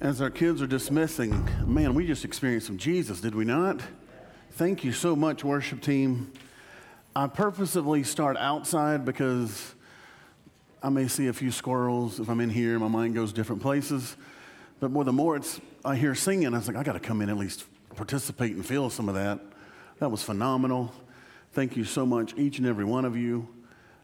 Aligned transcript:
As 0.00 0.22
our 0.22 0.30
kids 0.30 0.62
are 0.62 0.66
dismissing, 0.66 1.48
man, 1.66 1.94
we 1.94 2.06
just 2.06 2.24
experienced 2.24 2.66
some 2.66 2.78
Jesus, 2.78 3.20
did 3.20 3.34
we 3.34 3.44
not? 3.44 3.80
Thank 4.52 4.84
you 4.84 4.92
so 4.92 5.14
much, 5.14 5.44
worship 5.44 5.82
team. 5.82 6.32
I 7.14 7.26
purposely 7.26 8.02
start 8.02 8.38
outside 8.38 9.04
because 9.04 9.74
I 10.82 10.88
may 10.88 11.08
see 11.08 11.26
a 11.26 11.32
few 11.32 11.50
squirrels. 11.50 12.20
If 12.20 12.30
I'm 12.30 12.40
in 12.40 12.48
here, 12.48 12.78
my 12.78 12.88
mind 12.88 13.14
goes 13.14 13.34
different 13.34 13.60
places. 13.60 14.16
But 14.80 14.90
more 14.90 15.04
the 15.04 15.12
more 15.12 15.36
it's 15.36 15.60
I 15.84 15.96
hear 15.96 16.14
singing, 16.14 16.54
I 16.54 16.56
was 16.56 16.68
like, 16.68 16.76
I 16.76 16.82
got 16.82 16.94
to 16.94 17.00
come 17.00 17.20
in 17.20 17.28
at 17.28 17.36
least 17.36 17.66
participate 17.94 18.56
and 18.56 18.64
feel 18.64 18.88
some 18.88 19.10
of 19.10 19.14
that. 19.14 19.40
That 19.98 20.10
was 20.10 20.22
phenomenal. 20.22 20.92
Thank 21.52 21.76
you 21.76 21.84
so 21.84 22.06
much, 22.06 22.34
each 22.38 22.56
and 22.58 22.66
every 22.66 22.86
one 22.86 23.04
of 23.04 23.14
you. 23.14 23.46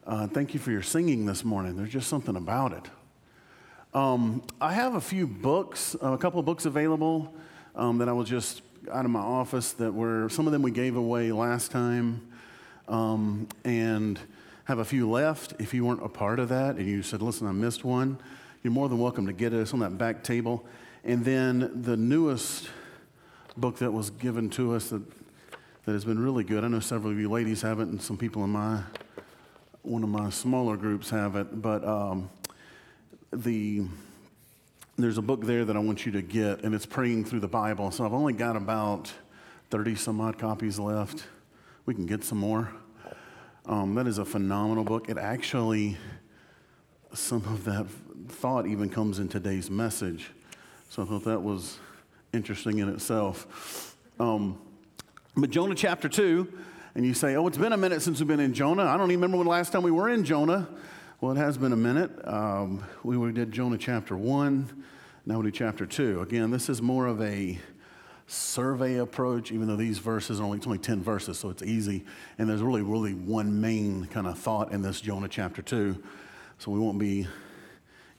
Uh, 0.07 0.27
thank 0.27 0.53
you 0.53 0.61
for 0.61 0.71
your 0.71 0.83
singing 0.83 1.25
this 1.25 1.45
morning. 1.45 1.77
There's 1.77 1.91
just 1.91 2.09
something 2.09 2.37
about 2.37 2.73
it. 2.73 2.85
Um, 3.95 4.43
I 4.61 4.75
have 4.75 4.97
a 4.97 5.01
few 5.01 5.27
books, 5.27 5.97
uh, 6.03 6.13
a 6.13 6.19
couple 6.19 6.39
of 6.39 6.45
books 6.45 6.67
available 6.67 7.35
um, 7.75 7.97
that 7.99 8.09
I 8.09 8.13
was 8.13 8.29
just 8.29 8.61
out 8.93 9.07
of 9.07 9.11
my 9.11 9.21
office 9.21 9.73
that 9.73 9.93
were, 9.93 10.29
some 10.29 10.47
of 10.47 10.53
them 10.53 10.61
we 10.61 10.71
gave 10.71 10.95
away 10.97 11.33
last 11.33 11.71
time, 11.71 12.21
um, 12.87 13.49
and 13.65 14.21
have 14.65 14.79
a 14.79 14.85
few 14.85 15.09
left. 15.09 15.55
If 15.59 15.73
you 15.73 15.87
weren't 15.87 16.05
a 16.05 16.09
part 16.09 16.39
of 16.39 16.51
that 16.51 16.77
and 16.77 16.87
you 16.87 17.03
said, 17.03 17.23
listen, 17.23 17.47
I 17.47 17.53
missed 17.53 17.83
one, 17.83 18.19
you're 18.63 18.75
more 18.75 18.91
than 18.91 18.99
welcome 18.99 19.27
to 19.27 19.33
get 19.33 19.55
it. 19.55 19.61
It's 19.61 19.73
on 19.73 19.81
that 19.81 19.97
back 19.97 20.23
table. 20.23 20.67
And 21.03 21.25
then 21.25 21.83
the 21.83 21.97
newest 21.97 22.69
book 23.57 23.79
that 23.79 23.91
was 23.91 24.11
given 24.11 24.51
to 24.51 24.75
us 24.75 24.91
that, 24.91 25.03
that 25.87 25.93
has 25.93 26.05
been 26.05 26.23
really 26.23 26.45
good. 26.45 26.63
I 26.63 26.69
know 26.69 26.81
several 26.81 27.13
of 27.13 27.19
you 27.19 27.31
ladies 27.31 27.63
have 27.63 27.81
it, 27.81 27.89
and 27.89 28.03
some 28.03 28.19
people 28.19 28.45
in 28.45 28.51
my 28.51 28.83
one 29.83 30.03
of 30.03 30.11
my 30.11 30.29
smaller 30.29 30.77
groups 30.77 31.09
have 31.09 31.37
it. 31.37 31.63
But 31.63 31.83
um, 31.85 32.29
the 33.33 33.83
there's 34.97 35.19
a 35.19 35.23
book 35.23 35.45
there 35.45 35.65
that 35.65 35.77
I 35.77 35.79
want 35.79 36.05
you 36.05 36.13
to 36.13 36.23
get, 36.23 36.65
and 36.65 36.75
it's 36.75 36.87
praying 36.87 37.25
through 37.27 37.39
the 37.39 37.49
Bible. 37.49 37.93
So 37.93 38.05
I've 38.05 38.13
only 38.13 38.33
got 38.33 38.57
about 38.57 39.13
30 39.71 39.95
some 39.95 40.21
odd 40.21 40.39
copies 40.39 40.79
left. 40.79 41.25
We 41.87 41.95
can 41.95 42.05
get 42.05 42.25
some 42.25 42.39
more. 42.39 42.73
Um, 43.65 43.95
that 43.95 44.09
is 44.09 44.19
a 44.19 44.25
phenomenal 44.25 44.83
book. 44.83 45.09
It 45.09 45.17
actually, 45.17 45.97
some 47.15 47.45
of 47.45 47.65
that 47.65 47.87
thought 48.29 48.67
even 48.67 48.91
comes 48.91 49.21
in 49.21 49.29
today's 49.29 49.71
message. 49.71 50.31
So 50.89 51.03
I 51.03 51.07
thought 51.07 51.25
that 51.25 51.43
was 51.43 51.79
interesting 52.33 52.79
in 52.79 52.89
itself. 52.89 53.97
Um, 54.19 54.59
but 55.37 55.51
Jonah 55.51 55.77
chapter 55.77 56.09
2, 56.09 56.53
and 56.97 57.07
you 57.07 57.15
say, 57.15 57.37
oh, 57.37 57.47
it's 57.47 57.59
been 57.59 57.73
a 57.73 57.77
minute 57.77 58.03
since 58.03 58.19
we've 58.19 58.27
been 58.27 58.41
in 58.41 58.53
Jonah. 58.53 58.83
I 58.85 58.97
don't 58.97 59.13
even 59.13 59.21
remember 59.21 59.37
when 59.37 59.47
the 59.47 59.51
last 59.51 59.71
time 59.71 59.85
we 59.85 59.93
were 59.93 60.09
in 60.09 60.25
Jonah. 60.25 60.67
Well, 61.21 61.33
it 61.33 61.39
has 61.39 61.59
been 61.59 61.73
a 61.73 61.77
minute. 61.77 62.13
Um, 62.29 62.85
we 63.03 63.33
did 63.33 63.51
Jonah 63.51 63.77
chapter 63.77 64.17
1, 64.17 64.85
now 65.27 65.39
we 65.39 65.47
do 65.47 65.51
chapter 65.51 65.85
2. 65.85 66.21
Again, 66.21 66.53
this 66.53 66.69
is 66.69 66.81
more 66.81 67.09
of 67.09 67.21
a 67.21 67.59
survey 68.29 68.99
approach, 68.99 69.51
even 69.51 69.67
though 69.67 69.75
these 69.75 69.99
verses 69.99 70.39
are 70.39 70.45
only, 70.45 70.61
only 70.65 70.79
10 70.79 71.03
verses, 71.03 71.37
so 71.37 71.51
it's 71.51 71.65
easy. 71.65 72.05
And 72.39 72.49
there's 72.49 72.63
really, 72.63 72.83
really 72.83 73.15
one 73.15 73.61
main 73.61 74.07
kind 74.07 74.29
of 74.29 74.39
thought 74.39 74.71
in 74.71 74.81
this 74.81 75.01
Jonah 75.01 75.27
chapter 75.27 75.61
2. 75.61 76.01
So 76.59 76.71
we 76.71 76.79
won't 76.79 77.01
be 77.01 77.27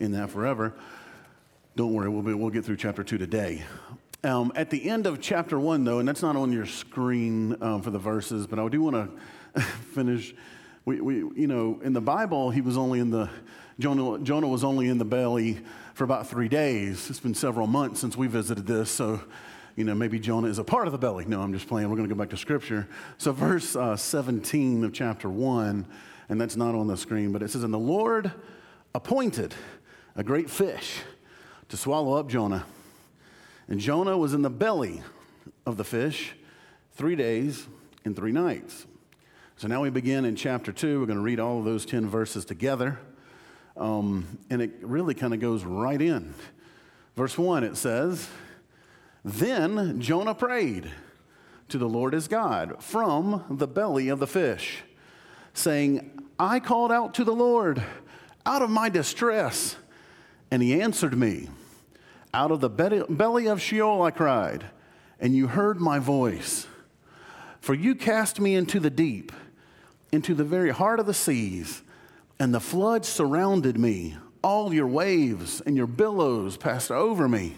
in 0.01 0.11
that 0.11 0.29
forever. 0.29 0.73
Don't 1.77 1.93
worry, 1.93 2.09
we'll, 2.09 2.21
be, 2.21 2.33
we'll 2.33 2.49
get 2.49 2.65
through 2.65 2.75
chapter 2.75 3.05
2 3.05 3.17
today. 3.17 3.63
Um, 4.25 4.51
at 4.57 4.71
the 4.71 4.89
end 4.89 5.07
of 5.07 5.21
chapter 5.21 5.57
1, 5.57 5.85
though, 5.85 5.99
and 5.99 6.07
that's 6.07 6.21
not 6.21 6.35
on 6.35 6.51
your 6.51 6.65
screen 6.65 7.55
um, 7.63 7.81
for 7.81 7.91
the 7.91 7.97
verses, 7.97 8.45
but 8.45 8.59
I 8.59 8.67
do 8.67 8.81
want 8.81 9.15
to 9.55 9.61
finish 9.93 10.35
we, 10.89 11.01
we, 11.01 11.15
you 11.39 11.45
know, 11.45 11.79
in 11.83 11.93
the 11.93 12.01
Bible, 12.01 12.49
he 12.49 12.61
was 12.61 12.75
only 12.75 12.99
in 12.99 13.11
the, 13.11 13.29
Jonah, 13.77 14.17
Jonah 14.23 14.47
was 14.47 14.63
only 14.63 14.87
in 14.87 14.97
the 14.97 15.05
belly 15.05 15.59
for 15.93 16.03
about 16.03 16.27
three 16.27 16.47
days. 16.47 17.11
It's 17.11 17.19
been 17.19 17.35
several 17.35 17.67
months 17.67 17.99
since 17.99 18.17
we 18.17 18.25
visited 18.25 18.65
this, 18.65 18.89
so, 18.89 19.21
you 19.75 19.83
know, 19.83 19.93
maybe 19.93 20.19
Jonah 20.19 20.47
is 20.47 20.57
a 20.57 20.63
part 20.63 20.87
of 20.87 20.91
the 20.91 20.97
belly. 20.97 21.25
No, 21.25 21.41
I'm 21.41 21.53
just 21.53 21.67
playing. 21.67 21.87
We're 21.89 21.95
going 21.95 22.09
to 22.09 22.15
go 22.15 22.17
back 22.17 22.31
to 22.31 22.37
scripture. 22.37 22.87
So, 23.19 23.31
verse 23.31 23.75
uh, 23.75 23.95
17 23.97 24.83
of 24.83 24.91
chapter 24.91 25.29
1, 25.29 25.85
and 26.27 26.41
that's 26.41 26.55
not 26.55 26.73
on 26.73 26.87
the 26.87 26.97
screen, 26.97 27.31
but 27.31 27.43
it 27.43 27.51
says, 27.51 27.61
And 27.61 27.71
the 27.71 27.77
Lord 27.77 28.31
appointed 28.95 29.53
a 30.15 30.23
great 30.23 30.49
fish 30.49 31.01
to 31.67 31.77
swallow 31.77 32.13
up 32.13 32.29
Jonah. 32.29 32.65
And 33.67 33.79
Jonah 33.79 34.17
was 34.17 34.33
in 34.33 34.41
the 34.41 34.49
belly 34.49 35.03
of 35.67 35.77
the 35.77 35.83
fish 35.83 36.33
three 36.93 37.15
days 37.15 37.67
and 38.05 38.15
three 38.15 38.31
nights. 38.31 38.87
So 39.59 39.67
now 39.67 39.81
we 39.81 39.89
begin 39.89 40.23
in 40.23 40.37
chapter 40.37 40.71
2. 40.71 41.01
We're 41.01 41.05
going 41.05 41.17
to 41.17 41.21
read 41.21 41.41
all 41.41 41.59
of 41.59 41.65
those 41.65 41.85
10 41.85 42.07
verses 42.07 42.45
together. 42.45 42.97
Um, 43.75 44.39
and 44.49 44.61
it 44.61 44.71
really 44.81 45.13
kind 45.13 45.33
of 45.33 45.41
goes 45.41 45.65
right 45.65 46.01
in. 46.01 46.33
Verse 47.17 47.37
1, 47.37 47.65
it 47.65 47.75
says, 47.75 48.29
Then 49.25 49.99
Jonah 49.99 50.33
prayed 50.33 50.89
to 51.67 51.77
the 51.77 51.89
Lord 51.89 52.13
his 52.13 52.29
God 52.29 52.81
from 52.81 53.43
the 53.49 53.67
belly 53.67 54.07
of 54.07 54.19
the 54.19 54.27
fish, 54.27 54.83
saying, 55.53 56.09
I 56.39 56.61
called 56.61 56.93
out 56.93 57.13
to 57.15 57.25
the 57.25 57.35
Lord 57.35 57.83
out 58.45 58.61
of 58.61 58.69
my 58.69 58.87
distress, 58.87 59.75
and 60.49 60.61
he 60.61 60.81
answered 60.81 61.17
me. 61.17 61.49
Out 62.33 62.51
of 62.51 62.61
the 62.61 62.69
belly 62.69 63.47
of 63.49 63.61
Sheol 63.61 64.03
I 64.03 64.11
cried, 64.11 64.67
and 65.19 65.35
you 65.35 65.47
heard 65.47 65.81
my 65.81 65.99
voice. 65.99 66.65
For 67.59 67.73
you 67.73 67.93
cast 67.93 68.39
me 68.39 68.55
into 68.55 68.79
the 68.79 68.89
deep 68.89 69.33
into 70.11 70.33
the 70.33 70.43
very 70.43 70.71
heart 70.71 70.99
of 70.99 71.05
the 71.05 71.13
seas, 71.13 71.81
and 72.39 72.53
the 72.53 72.59
flood 72.59 73.05
surrounded 73.05 73.77
me. 73.77 74.17
All 74.41 74.73
your 74.73 74.87
waves 74.87 75.61
and 75.61 75.75
your 75.75 75.87
billows 75.87 76.55
passed 76.55 76.91
over 76.91 77.27
me. 77.27 77.57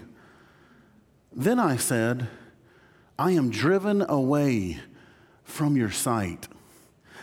Then 1.31 1.59
I 1.59 1.77
said, 1.77 2.27
I 3.19 3.31
am 3.31 3.51
driven 3.51 4.01
away 4.01 4.79
from 5.43 5.77
your 5.77 5.91
sight. 5.91 6.47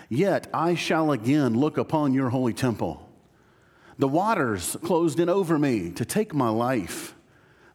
Yet 0.08 0.48
I 0.54 0.74
shall 0.74 1.12
again 1.12 1.54
look 1.54 1.76
upon 1.76 2.14
your 2.14 2.30
holy 2.30 2.54
temple. 2.54 3.08
The 3.98 4.08
waters 4.08 4.76
closed 4.84 5.18
in 5.18 5.28
over 5.28 5.58
me 5.58 5.90
to 5.90 6.04
take 6.04 6.32
my 6.32 6.48
life. 6.48 7.14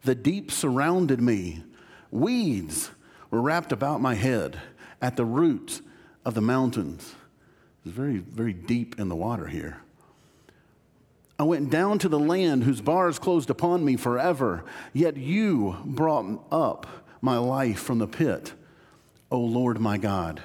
The 0.04 0.16
deep 0.16 0.52
surrounded 0.52 1.22
me. 1.22 1.64
Weeds 2.12 2.92
were 3.30 3.42
wrapped 3.42 3.72
about 3.72 4.00
my 4.00 4.16
head 4.16 4.60
at 5.02 5.18
the 5.18 5.26
roots 5.26 5.82
of 6.24 6.34
the 6.34 6.42
mountains. 6.42 7.14
It's 7.86 7.94
very, 7.94 8.18
very 8.18 8.54
deep 8.54 9.00
in 9.00 9.10
the 9.10 9.16
water 9.16 9.48
here. 9.48 9.82
I 11.38 11.44
went 11.44 11.70
down 11.70 12.00
to 12.00 12.10
the 12.10 12.20
land 12.20 12.64
whose 12.64 12.80
bars 12.80 13.20
closed 13.20 13.50
upon 13.50 13.84
me 13.84 13.98
forever, 13.98 14.64
yet 14.94 15.18
you 15.18 15.78
brought 15.84 16.46
up 16.52 16.88
my 17.22 17.38
life 17.38 17.80
from 17.80 18.00
the 18.00 18.08
pit, 18.08 18.54
O 19.30 19.40
Lord 19.40 19.82
my 19.82 19.98
God. 19.98 20.42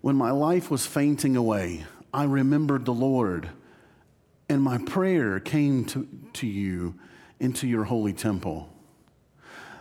When 0.00 0.16
my 0.16 0.30
life 0.30 0.70
was 0.70 0.86
fainting 0.86 1.36
away, 1.36 1.84
I 2.12 2.24
remembered 2.24 2.84
the 2.84 2.94
Lord, 2.94 3.50
and 4.48 4.62
my 4.62 4.78
prayer 4.78 5.38
came 5.38 5.84
to, 5.86 6.08
to 6.32 6.46
you 6.46 6.94
into 7.38 7.68
your 7.68 7.84
holy 7.84 8.12
temple. 8.12 8.68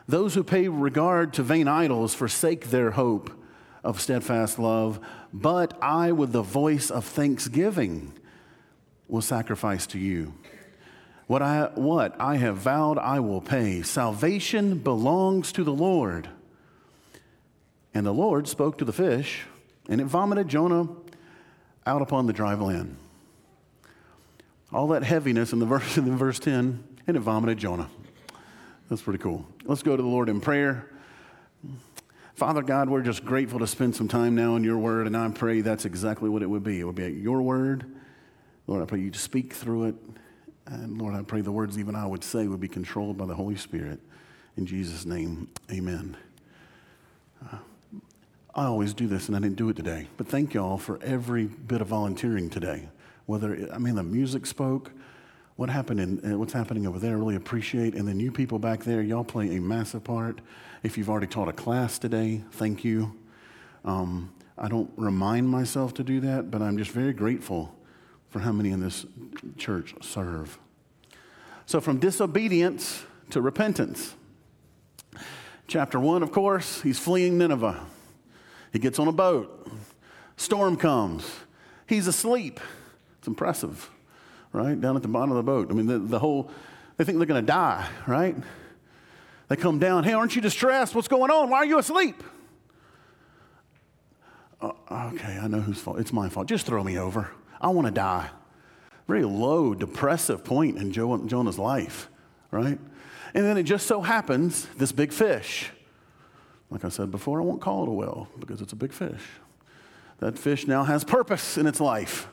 Those 0.08 0.36
who 0.36 0.44
pay 0.44 0.68
regard 0.68 1.34
to 1.34 1.44
vain 1.44 1.68
idols 1.68 2.14
forsake 2.14 2.70
their 2.70 2.92
hope 2.92 3.32
of 3.84 4.02
steadfast 4.02 4.60
love, 4.60 5.00
but 5.34 5.78
I, 5.82 6.12
with 6.12 6.32
the 6.32 6.42
voice 6.42 6.90
of 6.92 7.06
thanksgiving, 7.06 8.14
will 9.08 9.22
sacrifice 9.22 9.88
to 9.88 10.00
you. 10.00 10.34
What 11.28 11.42
I, 11.42 11.70
what 11.76 12.20
I 12.20 12.38
have 12.38 12.58
vowed, 12.58 12.98
I 12.98 13.20
will 13.20 13.42
pay. 13.42 13.82
Salvation 13.84 14.80
belongs 14.80 15.52
to 15.54 15.64
the 15.64 15.74
Lord. 15.74 16.28
And 17.94 18.06
the 18.06 18.14
Lord 18.14 18.48
spoke 18.48 18.78
to 18.80 18.86
the 18.86 18.94
fish, 18.94 19.42
and 19.88 20.02
it 20.02 20.06
vomited 20.06 20.48
Jonah 20.48 20.88
out 21.86 22.02
upon 22.02 22.28
the 22.28 22.34
dry 22.34 22.54
land. 22.54 22.98
All 24.72 24.88
that 24.90 25.04
heaviness 25.04 25.54
in 25.54 25.60
the 25.60 25.66
verse 25.68 25.98
in 25.98 26.18
verse 26.18 26.40
10, 26.40 26.84
and 27.08 27.18
it 27.18 27.20
vomited 27.20 27.58
Jonah. 27.58 27.90
That's 28.90 29.02
pretty 29.02 29.20
cool. 29.20 29.46
Let's 29.66 29.84
go 29.84 29.96
to 29.96 30.02
the 30.02 30.10
Lord 30.10 30.30
in 30.30 30.42
prayer. 30.42 30.90
Father 32.40 32.62
God, 32.62 32.90
we're 32.90 33.02
just 33.02 33.26
grateful 33.26 33.60
to 33.60 33.68
spend 33.68 33.98
some 33.98 34.08
time 34.08 34.34
now 34.34 34.56
in 34.56 34.64
your 34.64 34.78
word, 34.78 35.08
and 35.08 35.18
I 35.18 35.28
pray 35.28 35.60
that's 35.60 35.84
exactly 35.84 36.30
what 36.30 36.42
it 36.42 36.50
would 36.50 36.64
be. 36.64 36.80
It 36.80 36.86
would 36.86 36.96
be 36.96 37.12
your 37.12 37.42
word. 37.42 37.84
Lord, 38.66 38.82
I 38.82 38.86
pray 38.86 39.02
you 39.02 39.12
to 39.12 39.20
speak 39.20 39.52
through 39.52 39.88
it. 39.88 39.96
And 40.66 40.98
Lord, 40.98 41.16
I 41.16 41.22
pray 41.22 41.42
the 41.42 41.52
words 41.52 41.78
even 41.78 41.98
I 41.98 42.08
would 42.08 42.24
say 42.24 42.48
would 42.48 42.62
be 42.62 42.70
controlled 42.70 43.18
by 43.18 43.26
the 43.26 43.36
Holy 43.36 43.58
Spirit. 43.58 44.00
In 44.56 44.66
Jesus' 44.66 45.06
name, 45.06 45.50
amen. 45.70 46.16
Uh, 47.46 47.58
I 48.56 48.64
always 48.68 48.94
do 48.94 49.08
this, 49.08 49.28
and 49.28 49.36
I 49.36 49.42
didn't 49.42 49.58
do 49.58 49.68
it 49.68 49.76
today. 49.76 50.08
But 50.16 50.30
thank 50.30 50.54
y'all 50.54 50.78
for 50.78 50.98
every 51.04 51.48
bit 51.48 51.82
of 51.82 51.88
volunteering 51.88 52.50
today. 52.50 52.88
Whether, 53.26 53.54
it, 53.54 53.70
I 53.70 53.80
mean, 53.80 53.96
the 53.96 54.04
music 54.04 54.46
spoke, 54.46 54.94
what 55.58 55.70
happened 55.70 56.00
in, 56.00 56.32
uh, 56.32 56.38
what's 56.38 56.54
happening 56.54 56.88
over 56.88 57.00
there, 57.00 57.18
I 57.18 57.20
really 57.20 57.36
appreciate. 57.36 57.96
And 57.96 58.08
then 58.08 58.18
you 58.18 58.32
people 58.32 58.60
back 58.60 58.86
there, 58.86 59.02
y'all 59.02 59.26
play 59.26 59.58
a 59.58 59.60
massive 59.60 60.06
part. 60.06 60.40
If 60.82 60.98
you've 60.98 61.10
already 61.10 61.28
taught 61.28 61.50
a 61.50 61.54
class 61.54 62.00
today, 62.00 62.44
thank 62.52 62.84
you. 62.86 63.16
Um, 63.84 64.32
I 64.58 64.70
don't 64.70 64.92
remind 64.96 65.50
myself 65.50 65.94
to 65.96 66.04
do 66.04 66.22
that, 66.22 66.52
but 66.52 66.62
I'm 66.62 66.78
just 66.78 66.92
very 66.92 67.14
grateful 67.14 67.76
for 68.30 68.40
how 68.40 68.52
many 68.52 68.72
in 68.72 68.80
this 68.80 69.06
church 69.58 69.94
serve. 70.02 70.58
So, 71.66 71.82
from 71.82 72.00
disobedience 72.00 73.04
to 73.32 73.42
repentance. 73.42 74.16
Chapter 75.68 76.00
one, 76.00 76.24
of 76.24 76.32
course, 76.32 76.82
he's 76.82 76.98
fleeing 76.98 77.38
Nineveh. 77.38 77.86
He 78.74 78.80
gets 78.80 79.00
on 79.00 79.08
a 79.08 79.12
boat. 79.12 79.70
Storm 80.36 80.78
comes. 80.78 81.30
He's 81.88 82.08
asleep. 82.08 82.60
It's 83.18 83.28
impressive, 83.28 83.90
right? 84.54 84.80
Down 84.80 84.96
at 84.96 85.02
the 85.02 85.08
bottom 85.08 85.32
of 85.32 85.38
the 85.38 85.44
boat. 85.44 85.70
I 85.70 85.74
mean, 85.74 85.88
the, 85.88 86.00
the 86.00 86.20
whole, 86.20 86.50
they 86.98 87.04
think 87.04 87.18
they're 87.18 87.28
going 87.28 87.44
to 87.44 87.48
die, 87.48 87.88
right? 88.08 88.36
They 89.50 89.56
come 89.56 89.80
down. 89.80 90.04
Hey, 90.04 90.14
aren't 90.14 90.36
you 90.36 90.42
distressed? 90.42 90.96
What's 90.96 91.08
going 91.08 91.32
on? 91.32 91.50
Why 91.50 91.58
are 91.58 91.66
you 91.66 91.80
asleep? 91.80 92.24
Uh, 94.62 94.72
okay, 95.14 95.40
I 95.42 95.48
know 95.48 95.60
whose 95.60 95.80
fault. 95.80 96.00
It's 96.00 96.14
my 96.14 96.30
fault. 96.30 96.48
Just 96.48 96.66
throw 96.66 96.84
me 96.84 96.98
over. 96.98 97.32
I 97.60 97.70
want 97.70 97.88
to 97.88 97.92
die. 97.92 98.30
Very 99.08 99.24
low, 99.24 99.74
depressive 99.74 100.44
point 100.44 100.78
in 100.78 100.92
Jonah's 100.92 101.58
life, 101.58 102.10
right? 102.52 102.80
And 103.34 103.46
then 103.46 103.58
it 103.58 103.64
just 103.64 103.88
so 103.88 104.02
happens 104.02 104.68
this 104.78 104.92
big 104.92 105.12
fish. 105.12 105.72
Like 106.70 106.86
I 106.86 106.90
said 106.90 107.10
before, 107.10 107.42
I 107.42 107.44
won't 107.44 107.62
call 107.62 107.84
it 107.84 107.90
a 107.90 107.92
whale 107.92 108.30
because 108.40 108.62
it's 108.62 108.74
a 108.74 108.76
big 108.76 108.94
fish. 108.94 109.22
That 110.20 110.38
fish 110.38 110.68
now 110.68 110.84
has 110.84 111.04
purpose 111.04 111.58
in 111.58 111.66
its 111.66 111.80
life. 111.80 112.28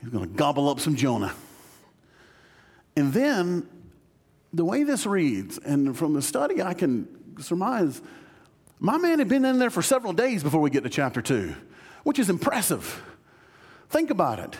He's 0.00 0.10
going 0.10 0.28
to 0.28 0.34
gobble 0.36 0.68
up 0.68 0.78
some 0.78 0.94
Jonah. 0.94 1.32
And 2.94 3.12
then 3.12 3.66
the 4.54 4.64
way 4.64 4.84
this 4.84 5.04
reads, 5.04 5.58
and 5.58 5.96
from 5.96 6.14
the 6.14 6.22
study, 6.22 6.62
I 6.62 6.74
can 6.74 7.08
surmise 7.40 8.00
my 8.78 8.98
man 8.98 9.18
had 9.18 9.28
been 9.28 9.44
in 9.44 9.58
there 9.58 9.70
for 9.70 9.82
several 9.82 10.12
days 10.12 10.42
before 10.42 10.60
we 10.60 10.70
get 10.70 10.84
to 10.84 10.90
chapter 10.90 11.20
two, 11.20 11.54
which 12.02 12.18
is 12.18 12.30
impressive. 12.30 13.02
Think 13.90 14.10
about 14.10 14.38
it. 14.38 14.56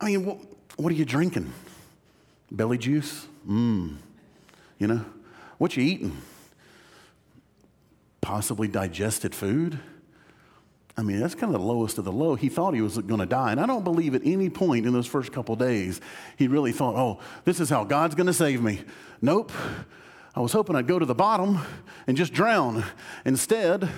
I 0.00 0.06
mean, 0.06 0.24
what, 0.24 0.38
what 0.76 0.92
are 0.92 0.96
you 0.96 1.04
drinking? 1.04 1.52
Belly 2.50 2.78
juice? 2.78 3.26
Mmm. 3.48 3.96
You 4.78 4.86
know, 4.86 5.04
what 5.58 5.76
you 5.76 5.82
eating? 5.82 6.16
Possibly 8.20 8.68
digested 8.68 9.34
food? 9.34 9.78
I 10.96 11.02
mean, 11.02 11.18
that's 11.18 11.34
kind 11.34 11.52
of 11.52 11.60
the 11.60 11.66
lowest 11.66 11.98
of 11.98 12.04
the 12.04 12.12
low. 12.12 12.36
He 12.36 12.48
thought 12.48 12.72
he 12.74 12.80
was 12.80 12.96
going 12.98 13.20
to 13.20 13.26
die. 13.26 13.50
And 13.50 13.60
I 13.60 13.66
don't 13.66 13.82
believe 13.82 14.14
at 14.14 14.22
any 14.24 14.48
point 14.48 14.86
in 14.86 14.92
those 14.92 15.08
first 15.08 15.32
couple 15.32 15.56
days 15.56 16.00
he 16.36 16.46
really 16.46 16.70
thought, 16.70 16.94
oh, 16.94 17.20
this 17.44 17.58
is 17.58 17.68
how 17.68 17.82
God's 17.82 18.14
going 18.14 18.28
to 18.28 18.32
save 18.32 18.62
me. 18.62 18.80
Nope. 19.20 19.50
I 20.36 20.40
was 20.40 20.52
hoping 20.52 20.76
I'd 20.76 20.86
go 20.86 20.98
to 20.98 21.06
the 21.06 21.14
bottom 21.14 21.60
and 22.06 22.16
just 22.16 22.32
drown. 22.32 22.84
Instead, 23.24 23.88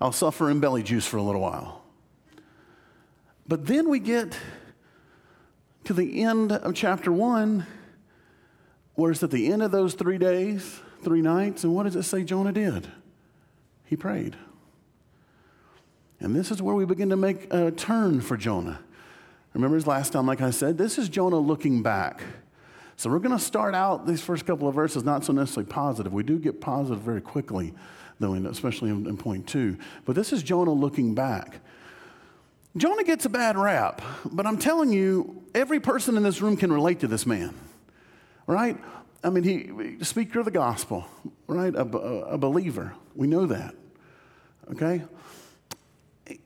I'll 0.00 0.12
suffer 0.12 0.50
in 0.50 0.60
belly 0.60 0.82
juice 0.82 1.06
for 1.06 1.16
a 1.16 1.22
little 1.22 1.40
while. 1.40 1.82
But 3.48 3.66
then 3.66 3.88
we 3.88 3.98
get 3.98 4.36
to 5.84 5.94
the 5.94 6.22
end 6.22 6.52
of 6.52 6.74
chapter 6.74 7.12
one, 7.12 7.66
where 8.94 9.12
it's 9.12 9.22
at 9.22 9.30
the 9.30 9.52
end 9.52 9.62
of 9.62 9.70
those 9.70 9.94
three 9.94 10.18
days, 10.18 10.80
three 11.02 11.22
nights, 11.22 11.62
and 11.62 11.74
what 11.74 11.84
does 11.84 11.94
it 11.94 12.02
say 12.02 12.24
Jonah 12.24 12.52
did? 12.52 12.88
He 13.84 13.94
prayed. 13.94 14.36
And 16.20 16.34
this 16.34 16.50
is 16.50 16.62
where 16.62 16.74
we 16.74 16.84
begin 16.84 17.10
to 17.10 17.16
make 17.16 17.52
a 17.52 17.70
turn 17.70 18.20
for 18.20 18.36
Jonah. 18.36 18.80
Remember 19.52 19.76
his 19.76 19.86
last 19.86 20.12
time, 20.12 20.26
like 20.26 20.40
I 20.40 20.50
said, 20.50 20.78
this 20.78 20.98
is 20.98 21.08
Jonah 21.08 21.38
looking 21.38 21.82
back. 21.82 22.22
So 22.96 23.10
we're 23.10 23.18
going 23.18 23.36
to 23.36 23.42
start 23.42 23.74
out 23.74 24.06
these 24.06 24.22
first 24.22 24.46
couple 24.46 24.68
of 24.68 24.74
verses 24.74 25.04
not 25.04 25.24
so 25.24 25.32
necessarily 25.32 25.70
positive. 25.70 26.12
We 26.12 26.22
do 26.22 26.38
get 26.38 26.60
positive 26.60 27.02
very 27.02 27.20
quickly, 27.20 27.74
though, 28.18 28.34
especially 28.34 28.90
in, 28.90 29.06
in 29.06 29.16
point 29.16 29.46
two. 29.46 29.76
But 30.04 30.14
this 30.14 30.32
is 30.32 30.42
Jonah 30.42 30.72
looking 30.72 31.14
back. 31.14 31.60
Jonah 32.76 33.04
gets 33.04 33.24
a 33.24 33.30
bad 33.30 33.56
rap, 33.56 34.02
but 34.30 34.46
I'm 34.46 34.58
telling 34.58 34.92
you, 34.92 35.42
every 35.54 35.80
person 35.80 36.16
in 36.18 36.22
this 36.22 36.42
room 36.42 36.58
can 36.58 36.70
relate 36.70 37.00
to 37.00 37.06
this 37.06 37.24
man, 37.24 37.54
right? 38.46 38.76
I 39.24 39.30
mean, 39.30 39.44
he 39.44 40.04
speaker 40.04 40.40
of 40.40 40.44
the 40.44 40.50
gospel, 40.50 41.06
right? 41.46 41.74
A, 41.74 41.82
a, 41.82 42.20
a 42.34 42.38
believer. 42.38 42.92
We 43.14 43.28
know 43.28 43.46
that, 43.46 43.74
okay? 44.72 45.04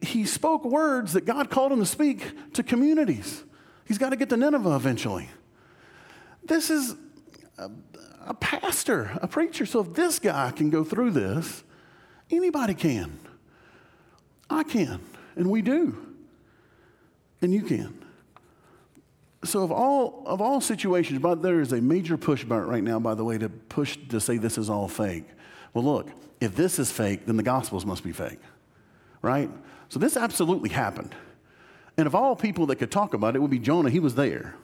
He 0.00 0.24
spoke 0.24 0.64
words 0.64 1.14
that 1.14 1.24
God 1.24 1.50
called 1.50 1.72
him 1.72 1.78
to 1.78 1.86
speak 1.86 2.52
to 2.54 2.62
communities. 2.62 3.44
He's 3.86 3.98
got 3.98 4.10
to 4.10 4.16
get 4.16 4.28
to 4.28 4.36
Nineveh 4.36 4.74
eventually. 4.76 5.28
This 6.44 6.70
is 6.70 6.94
a, 7.58 7.70
a, 8.26 8.34
pastor, 8.34 9.18
a 9.22 9.28
preacher. 9.28 9.66
So 9.66 9.80
if 9.80 9.94
this 9.94 10.18
guy 10.18 10.50
can 10.50 10.70
go 10.70 10.84
through 10.84 11.12
this, 11.12 11.64
anybody 12.30 12.74
can. 12.74 13.18
I 14.48 14.64
can, 14.64 15.00
and 15.36 15.50
we 15.50 15.62
do. 15.62 15.96
And 17.40 17.54
you 17.54 17.62
can. 17.62 18.04
So 19.44 19.62
of 19.62 19.72
all 19.72 20.22
of 20.26 20.42
all 20.42 20.60
situations, 20.60 21.18
but 21.20 21.40
there 21.40 21.60
is 21.60 21.72
a 21.72 21.80
major 21.80 22.18
push 22.18 22.44
right 22.44 22.84
now, 22.84 23.00
by 23.00 23.14
the 23.14 23.24
way, 23.24 23.38
to 23.38 23.48
push 23.48 23.96
to 24.10 24.20
say 24.20 24.36
this 24.36 24.58
is 24.58 24.68
all 24.68 24.86
fake. 24.86 25.24
Well, 25.72 25.84
look, 25.84 26.10
if 26.40 26.54
this 26.54 26.78
is 26.78 26.92
fake, 26.92 27.24
then 27.24 27.38
the 27.38 27.42
gospels 27.42 27.86
must 27.86 28.04
be 28.04 28.12
fake 28.12 28.40
right? 29.22 29.50
So 29.88 29.99
this 29.99 30.17
absolutely 30.17 30.70
happened. 30.70 31.14
And 31.96 32.06
of 32.06 32.14
all 32.14 32.37
people 32.37 32.67
that 32.67 32.76
could 32.76 32.90
talk 32.90 33.14
about 33.14 33.34
it, 33.34 33.37
it 33.37 33.40
would 33.40 33.50
be 33.50 33.58
Jonah. 33.58 33.90
He 33.90 34.00
was 34.00 34.14
there. 34.14 34.55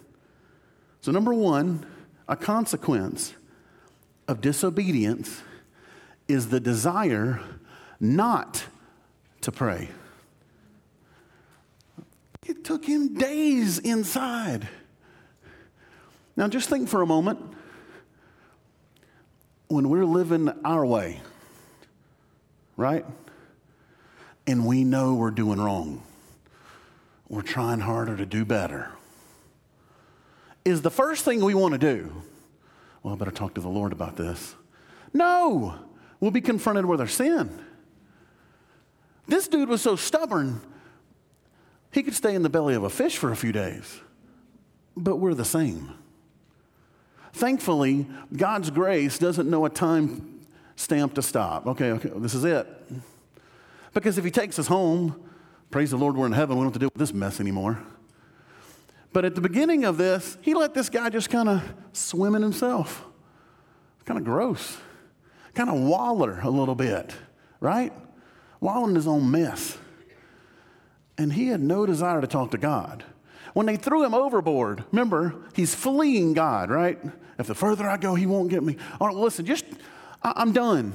So, 1.01 1.13
number 1.13 1.35
one, 1.35 1.85
a 2.29 2.37
consequence 2.37 3.35
of 4.27 4.41
disobedience 4.41 5.43
is 6.29 6.49
the 6.49 6.61
desire 6.61 7.41
not 8.01 8.65
to 9.43 9.53
pray. 9.53 9.89
It 12.47 12.65
took 12.65 12.85
him 12.85 13.15
days 13.15 13.79
inside. 13.79 14.69
Now, 16.37 16.49
just 16.49 16.69
think 16.69 16.89
for 16.89 17.03
a 17.03 17.07
moment 17.07 17.41
when 19.69 19.89
we're 19.89 20.05
living 20.05 20.51
our 20.65 20.87
way, 20.87 21.21
right? 22.77 23.05
And 24.47 24.65
we 24.65 24.85
know 24.85 25.15
we're 25.15 25.31
doing 25.31 25.61
wrong. 25.61 26.03
We're 27.29 27.43
trying 27.43 27.81
harder 27.81 28.17
to 28.17 28.27
do 28.27 28.45
better. 28.45 28.91
Is 30.65 30.83
the 30.83 30.91
first 30.91 31.25
thing 31.25 31.45
we 31.45 31.55
want 31.55 31.73
to 31.73 31.79
do, 31.79 32.13
well, 33.03 33.15
I 33.15 33.17
better 33.17 33.31
talk 33.31 33.55
to 33.55 33.61
the 33.61 33.69
Lord 33.69 33.93
about 33.93 34.17
this. 34.17 34.55
No, 35.13 35.77
we'll 36.21 36.31
be 36.31 36.41
confronted 36.41 36.87
with 36.87 37.01
our 37.01 37.07
sin. 37.07 37.63
This 39.29 39.49
dude 39.49 39.69
was 39.69 39.83
so 39.83 39.97
stubborn, 39.97 40.61
he 41.91 42.03
could 42.03 42.15
stay 42.15 42.35
in 42.35 42.43
the 42.43 42.49
belly 42.49 42.75
of 42.75 42.85
a 42.85 42.91
fish 42.91 43.17
for 43.17 43.33
a 43.33 43.37
few 43.37 43.53
days, 43.53 44.01
but 44.97 45.17
we're 45.17 45.35
the 45.35 45.45
same. 45.45 45.93
Thankfully, 47.33 48.07
God's 48.35 48.71
grace 48.71 49.19
doesn't 49.19 49.49
know 49.49 49.65
a 49.65 49.71
time 49.71 50.41
stamp 50.77 51.15
to 51.15 51.23
stop. 51.23 51.67
Okay, 51.67 51.91
okay, 51.93 52.11
this 52.17 52.35
is 52.35 52.45
it. 52.45 52.67
Because 53.97 54.19
if 54.19 54.25
he 54.27 54.31
takes 54.31 54.59
us 54.59 54.67
home, 54.67 55.19
praise 55.71 55.91
the 55.91 55.97
Lord, 55.97 56.19
we're 56.19 56.27
in 56.27 56.33
heaven. 56.33 56.59
We 56.59 56.61
don't 56.61 56.67
have 56.67 56.73
to 56.75 56.79
deal 56.79 56.91
with 56.93 57.01
this 57.01 57.15
mess 57.15 57.41
anymore. 57.41 57.79
But 59.15 59.25
at 59.25 59.35
the 59.35 59.41
beginning 59.41 59.87
of 59.87 59.97
this, 59.97 60.37
he 60.43 60.53
let 60.53 60.75
this 60.75 60.91
guy 60.91 61.09
just 61.09 61.31
kind 61.31 61.49
of 61.49 61.63
swim 61.95 62.35
in 62.35 62.43
himself. 62.43 63.07
Kind 64.05 64.19
of 64.19 64.25
gross. 64.27 64.77
Kind 65.55 65.71
of 65.71 65.77
waller 65.77 66.41
a 66.43 66.51
little 66.51 66.75
bit, 66.75 67.15
right? 67.59 67.91
Wallow 68.61 68.87
in 68.87 68.95
his 68.95 69.07
own 69.07 69.31
mess. 69.31 69.79
And 71.17 71.33
he 71.33 71.47
had 71.47 71.63
no 71.63 71.87
desire 71.87 72.21
to 72.21 72.27
talk 72.27 72.51
to 72.51 72.59
God. 72.59 73.03
When 73.55 73.65
they 73.65 73.77
threw 73.77 74.05
him 74.05 74.13
overboard, 74.13 74.85
remember, 74.93 75.37
he's 75.55 75.75
fleeing 75.75 76.35
God, 76.35 76.69
right? 76.69 76.99
If 77.39 77.47
the 77.47 77.55
further 77.55 77.89
I 77.89 77.97
go, 77.97 78.15
he 78.15 78.27
won't 78.27 78.51
get 78.51 78.63
me. 78.63 78.77
All 79.01 79.07
right, 79.07 79.17
listen, 79.17 79.47
just, 79.47 79.65
I, 80.23 80.35
I'm 80.37 80.53
done. 80.53 80.95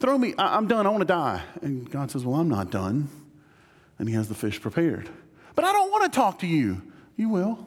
Throw 0.00 0.16
me, 0.16 0.34
I, 0.38 0.56
am 0.56 0.68
done, 0.68 0.86
I 0.86 0.90
want 0.90 1.00
to 1.00 1.06
die. 1.06 1.42
And 1.62 1.90
God 1.90 2.10
says, 2.10 2.24
Well, 2.24 2.40
I'm 2.40 2.48
not 2.48 2.70
done. 2.70 3.08
And 3.98 4.08
he 4.08 4.14
has 4.14 4.28
the 4.28 4.34
fish 4.34 4.60
prepared. 4.60 5.08
But 5.54 5.64
I 5.64 5.72
don't 5.72 5.90
want 5.90 6.12
to 6.12 6.16
talk 6.16 6.38
to 6.40 6.46
you. 6.46 6.82
You 7.16 7.28
will. 7.28 7.66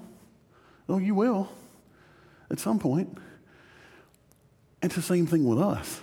Oh, 0.88 0.98
you 0.98 1.14
will 1.14 1.50
at 2.52 2.60
some 2.60 2.80
point. 2.80 3.18
It's 4.84 4.96
the 4.96 5.02
same 5.02 5.26
thing 5.26 5.46
with 5.46 5.60
us. 5.60 6.02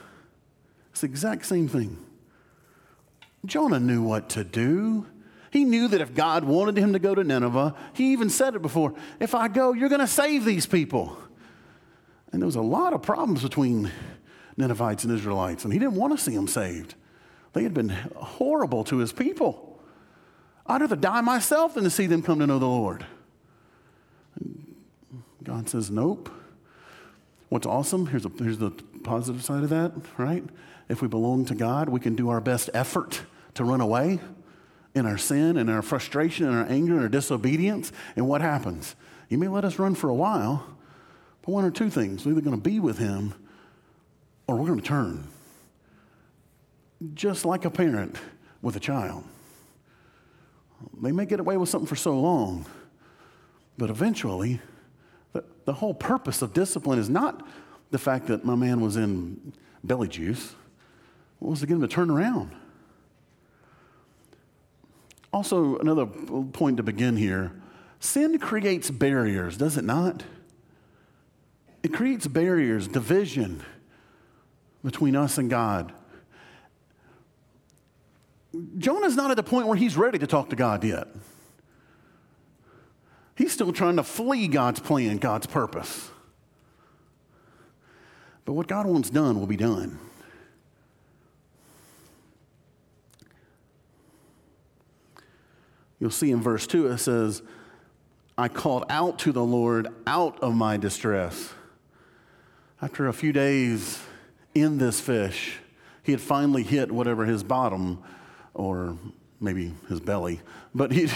It's 0.91 1.03
the 1.03 1.07
exact 1.07 1.47
same 1.47 1.69
thing. 1.69 1.99
Jonah 3.45 3.79
knew 3.79 4.03
what 4.03 4.31
to 4.31 4.45
do. 4.45 5.07
He 5.51 5.65
knew 5.65 5.89
that 5.89 6.01
if 6.01 6.15
God 6.15 6.45
wanted 6.45 6.77
him 6.77 6.93
to 6.93 6.99
go 6.99 7.15
to 7.15 7.25
Nineveh, 7.25 7.75
he 7.93 8.13
even 8.13 8.31
said 8.31 8.55
it 8.55 8.63
before 8.63 8.95
if 9.21 9.35
I 9.35 9.49
go, 9.49 9.73
you're 9.73 9.89
going 9.89 10.01
to 10.01 10.07
save 10.07 10.45
these 10.45 10.67
people. 10.67 11.17
And 12.33 12.43
there 12.43 12.47
was 12.47 12.57
a 12.57 12.63
lot 12.63 12.93
of 12.93 13.03
problems 13.03 13.43
between 13.43 13.91
Ninevites 14.59 15.05
and 15.05 15.13
Israelites, 15.13 15.65
and 15.65 15.73
he 15.73 15.79
didn't 15.79 15.95
want 15.95 16.19
to 16.19 16.23
see 16.23 16.35
them 16.35 16.49
saved. 16.49 16.95
They 17.53 17.63
had 17.63 17.73
been 17.73 17.91
horrible 18.17 18.85
to 18.85 18.99
his 18.99 19.13
people. 19.13 19.81
I'd 20.67 20.81
rather 20.81 20.97
die 20.97 21.21
myself 21.21 21.75
than 21.75 21.85
to 21.85 21.91
see 21.91 22.07
them 22.07 22.23
come 22.23 22.41
to 22.41 22.47
know 22.47 22.59
the 22.59 22.67
Lord. 22.67 23.07
God 25.45 25.69
says, 25.69 25.91
Nope. 25.91 26.31
What's 27.49 27.67
awesome, 27.67 28.07
here's, 28.07 28.27
a, 28.27 28.29
here's 28.29 28.59
the 28.59 28.73
positive 29.05 29.43
side 29.43 29.63
of 29.63 29.71
that, 29.71 29.93
right? 30.19 30.45
If 30.91 31.01
we 31.01 31.09
belong 31.09 31.47
to 31.47 31.55
God, 31.55 31.89
we 31.89 31.99
can 31.99 32.15
do 32.15 32.29
our 32.29 32.43
best 32.43 32.69
effort 32.75 33.23
to 33.55 33.65
run 33.65 33.81
away 33.81 34.19
in 34.95 35.07
our 35.07 35.17
sin 35.17 35.57
and 35.57 35.71
our 35.71 35.81
frustration 35.81 36.47
and 36.47 36.55
our 36.55 36.67
anger 36.67 36.93
and 36.95 37.03
our 37.03 37.09
disobedience. 37.09 37.91
And 38.17 38.29
what 38.29 38.43
happens? 38.43 38.97
You 39.31 39.39
may 39.39 39.49
let 39.49 39.65
us 39.65 39.79
run 39.79 39.95
for 39.95 40.11
a 40.11 40.15
while, 40.15 40.67
but 41.41 41.53
one 41.53 41.65
or 41.65 41.71
two 41.71 41.89
things. 41.89 42.27
We're 42.27 42.33
either 42.33 42.43
going 42.43 42.57
to 42.57 42.63
be 42.63 42.81
with 42.81 42.99
him 42.99 43.33
or 44.49 44.57
we're 44.57 44.67
going 44.67 44.81
to 44.81 44.85
turn. 44.85 45.29
Just 47.15 47.45
like 47.45 47.65
a 47.65 47.71
parent 47.71 48.17
with 48.61 48.75
a 48.75 48.81
child. 48.81 49.23
They 51.01 51.13
may 51.13 51.27
get 51.27 51.39
away 51.39 51.57
with 51.57 51.69
something 51.69 51.87
for 51.87 51.97
so 51.97 52.19
long, 52.19 52.67
but 53.77 53.91
eventually, 53.91 54.61
the, 55.33 55.45
the 55.65 55.75
whole 55.75 55.95
purpose 55.95 56.43
of 56.43 56.53
discipline 56.53 56.99
is 56.99 57.09
not 57.09 57.47
the 57.91 57.99
fact 57.99 58.27
that 58.29 58.45
my 58.45 58.55
man 58.55 58.81
was 58.81 58.97
in 58.97 59.53
belly 59.85 60.09
juice. 60.09 60.55
What 61.39 61.51
was 61.51 61.61
to 61.61 61.67
get 61.67 61.75
him 61.75 61.83
to 61.83 61.89
turn 61.89 62.11
around? 62.11 62.51
Also, 65.33 65.77
another 65.79 66.07
point 66.07 66.79
to 66.79 66.83
begin 66.83 67.17
here 67.17 67.53
sin 68.01 68.39
creates 68.39 68.91
barriers, 68.91 69.57
does 69.57 69.77
it 69.77 69.85
not? 69.85 70.25
It 71.83 71.93
creates 71.93 72.27
barriers, 72.27 72.89
division 72.89 73.63
between 74.85 75.17
us 75.17 75.39
and 75.39 75.51
God. 75.51 75.93
Jonah's 78.79 79.17
not 79.17 79.31
at 79.31 79.37
the 79.37 79.43
point 79.43 79.67
where 79.67 79.77
he's 79.77 79.97
ready 79.97 80.19
to 80.19 80.27
talk 80.27 80.51
to 80.51 80.57
God 80.57 80.83
yet. 80.85 81.09
He's 83.37 83.53
still 83.53 83.73
trying 83.73 83.97
to 83.97 84.03
flee 84.03 84.49
God's 84.49 84.81
plan, 84.81 85.19
God's 85.19 85.47
purpose. 85.47 86.11
But 88.45 88.55
what 88.55 88.67
God 88.67 88.87
wants 88.87 89.11
done 89.11 89.39
will 89.39 89.47
be 89.47 89.57
done. 89.57 89.99
You'll 96.01 96.11
see 96.11 96.31
in 96.31 96.41
verse 96.41 96.67
2 96.67 96.87
it 96.87 96.99
says, 96.99 97.43
I 98.37 98.49
called 98.49 98.85
out 98.89 99.19
to 99.21 99.33
the 99.33 99.45
Lord 99.45 99.89
out 100.07 100.41
of 100.41 100.55
my 100.55 100.77
distress. 100.77 101.53
After 102.81 103.09
a 103.09 103.13
few 103.13 103.33
days 103.33 104.01
in 104.61 104.79
this 104.79 105.01
fish, 105.01 105.59
he 106.03 106.13
had 106.13 106.21
finally 106.21 106.63
hit 106.63 106.91
whatever 106.91 107.25
his 107.25 107.43
bottom, 107.43 108.03
or 108.55 108.97
maybe 109.41 109.75
his 109.89 110.01
belly, 110.01 110.41
but 110.75 110.93
he 110.93 111.09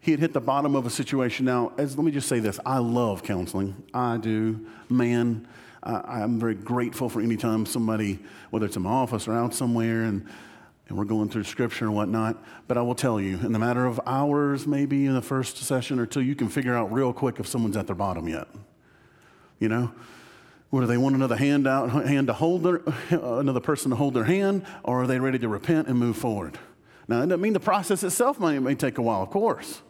he 0.00 0.12
had 0.12 0.20
hit 0.20 0.32
the 0.32 0.40
bottom 0.40 0.74
of 0.74 0.86
a 0.86 0.90
situation. 0.90 1.44
Now, 1.44 1.72
as, 1.76 1.96
let 1.96 2.04
me 2.04 2.10
just 2.12 2.28
say 2.28 2.38
this 2.38 2.58
I 2.64 2.78
love 2.78 3.22
counseling. 3.22 3.82
I 3.92 4.16
do. 4.16 4.66
Man, 4.88 5.46
I, 5.82 6.22
I'm 6.22 6.38
very 6.38 6.54
grateful 6.54 7.08
for 7.08 7.20
any 7.20 7.36
time 7.36 7.66
somebody, 7.66 8.20
whether 8.50 8.66
it's 8.66 8.76
in 8.76 8.82
my 8.82 8.90
office 8.90 9.28
or 9.28 9.34
out 9.34 9.54
somewhere, 9.54 10.04
and 10.04 10.26
and 10.88 10.96
we're 10.96 11.04
going 11.04 11.28
through 11.28 11.44
scripture 11.44 11.84
and 11.84 11.94
whatnot. 11.94 12.42
But 12.66 12.78
I 12.78 12.82
will 12.82 12.94
tell 12.94 13.20
you, 13.20 13.36
in 13.38 13.52
the 13.52 13.58
matter 13.58 13.84
of 13.84 14.00
hours, 14.06 14.66
maybe 14.66 15.04
in 15.04 15.14
the 15.14 15.22
first 15.22 15.58
session 15.58 15.98
or 15.98 16.06
two, 16.06 16.22
you 16.22 16.34
can 16.34 16.48
figure 16.48 16.74
out 16.74 16.92
real 16.92 17.12
quick 17.12 17.38
if 17.38 17.46
someone's 17.46 17.76
at 17.76 17.86
their 17.86 17.96
bottom 17.96 18.26
yet. 18.26 18.48
You 19.58 19.68
know? 19.68 19.92
Whether 20.70 20.86
they 20.86 20.98
want 20.98 21.14
another 21.14 21.36
hand 21.36 21.66
out, 21.66 22.06
hand 22.06 22.26
to 22.26 22.34
hold 22.34 22.62
their, 22.62 22.82
another 23.10 23.60
person 23.60 23.90
to 23.90 23.96
hold 23.96 24.14
their 24.14 24.24
hand, 24.24 24.66
or 24.84 25.02
are 25.02 25.06
they 25.06 25.18
ready 25.18 25.38
to 25.38 25.48
repent 25.48 25.88
and 25.88 25.98
move 25.98 26.16
forward? 26.16 26.58
Now, 27.08 27.20
that 27.20 27.28
doesn't 27.28 27.40
mean 27.40 27.54
the 27.54 27.60
process 27.60 28.02
itself 28.02 28.38
may, 28.38 28.58
may 28.58 28.74
take 28.74 28.98
a 28.98 29.02
while, 29.02 29.22
of 29.22 29.30
course. 29.30 29.80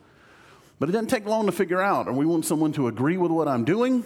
But 0.78 0.88
it 0.88 0.92
doesn't 0.92 1.08
take 1.08 1.26
long 1.26 1.46
to 1.46 1.52
figure 1.52 1.80
out. 1.80 2.06
Or 2.06 2.12
we 2.12 2.24
want 2.24 2.46
someone 2.46 2.72
to 2.74 2.86
agree 2.86 3.16
with 3.16 3.32
what 3.32 3.48
I'm 3.48 3.64
doing? 3.64 4.04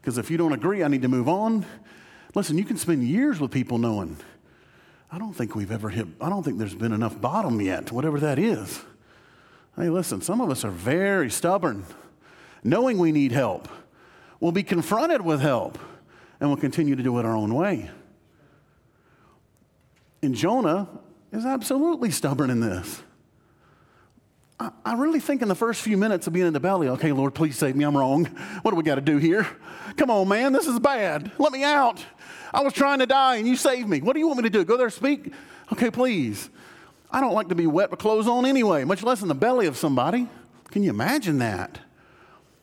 Because 0.00 0.16
if 0.16 0.30
you 0.30 0.38
don't 0.38 0.54
agree, 0.54 0.82
I 0.82 0.88
need 0.88 1.02
to 1.02 1.08
move 1.08 1.28
on. 1.28 1.66
Listen, 2.34 2.56
you 2.56 2.64
can 2.64 2.78
spend 2.78 3.04
years 3.04 3.38
with 3.38 3.50
people 3.50 3.76
knowing 3.76 4.16
I 5.12 5.18
don't 5.18 5.32
think 5.32 5.56
we've 5.56 5.72
ever 5.72 5.88
hit, 5.88 6.06
I 6.20 6.28
don't 6.28 6.44
think 6.44 6.58
there's 6.58 6.74
been 6.74 6.92
enough 6.92 7.20
bottom 7.20 7.60
yet, 7.60 7.90
whatever 7.90 8.20
that 8.20 8.38
is. 8.38 8.80
Hey, 9.76 9.88
listen, 9.88 10.20
some 10.20 10.40
of 10.40 10.50
us 10.50 10.64
are 10.64 10.70
very 10.70 11.30
stubborn, 11.30 11.84
knowing 12.62 12.96
we 12.98 13.10
need 13.10 13.32
help. 13.32 13.68
We'll 14.40 14.52
be 14.52 14.62
confronted 14.62 15.20
with 15.22 15.40
help, 15.40 15.78
and 16.40 16.48
we'll 16.48 16.58
continue 16.58 16.96
to 16.96 17.02
do 17.02 17.18
it 17.18 17.24
our 17.24 17.36
own 17.36 17.54
way. 17.54 17.90
And 20.22 20.34
Jonah 20.34 20.88
is 21.32 21.44
absolutely 21.44 22.10
stubborn 22.10 22.50
in 22.50 22.60
this. 22.60 23.02
I, 24.58 24.70
I 24.84 24.94
really 24.94 25.20
think 25.20 25.42
in 25.42 25.48
the 25.48 25.54
first 25.54 25.80
few 25.82 25.96
minutes 25.96 26.26
of 26.26 26.32
being 26.32 26.46
in 26.46 26.52
the 26.52 26.60
belly, 26.60 26.88
okay, 26.88 27.12
Lord, 27.12 27.34
please 27.34 27.56
save 27.56 27.76
me. 27.76 27.84
I'm 27.84 27.96
wrong. 27.96 28.26
What 28.62 28.72
do 28.72 28.76
we 28.76 28.82
got 28.82 28.96
to 28.96 29.00
do 29.00 29.16
here? 29.16 29.46
Come 29.96 30.10
on, 30.10 30.28
man, 30.28 30.52
this 30.52 30.66
is 30.66 30.78
bad. 30.78 31.32
Let 31.38 31.52
me 31.52 31.64
out. 31.64 32.04
I 32.52 32.62
was 32.62 32.72
trying 32.72 32.98
to 32.98 33.06
die 33.06 33.36
and 33.36 33.46
you 33.46 33.56
saved 33.56 33.88
me. 33.88 34.00
What 34.00 34.14
do 34.14 34.18
you 34.18 34.26
want 34.26 34.38
me 34.38 34.42
to 34.44 34.50
do? 34.50 34.64
Go 34.64 34.76
there, 34.76 34.90
speak? 34.90 35.32
Okay, 35.72 35.90
please. 35.90 36.50
I 37.10 37.20
don't 37.20 37.32
like 37.32 37.48
to 37.48 37.54
be 37.54 37.66
wet 37.66 37.90
with 37.90 38.00
clothes 38.00 38.28
on 38.28 38.44
anyway, 38.44 38.84
much 38.84 39.02
less 39.02 39.22
in 39.22 39.28
the 39.28 39.34
belly 39.34 39.66
of 39.66 39.76
somebody. 39.76 40.28
Can 40.70 40.82
you 40.82 40.90
imagine 40.90 41.38
that? 41.38 41.80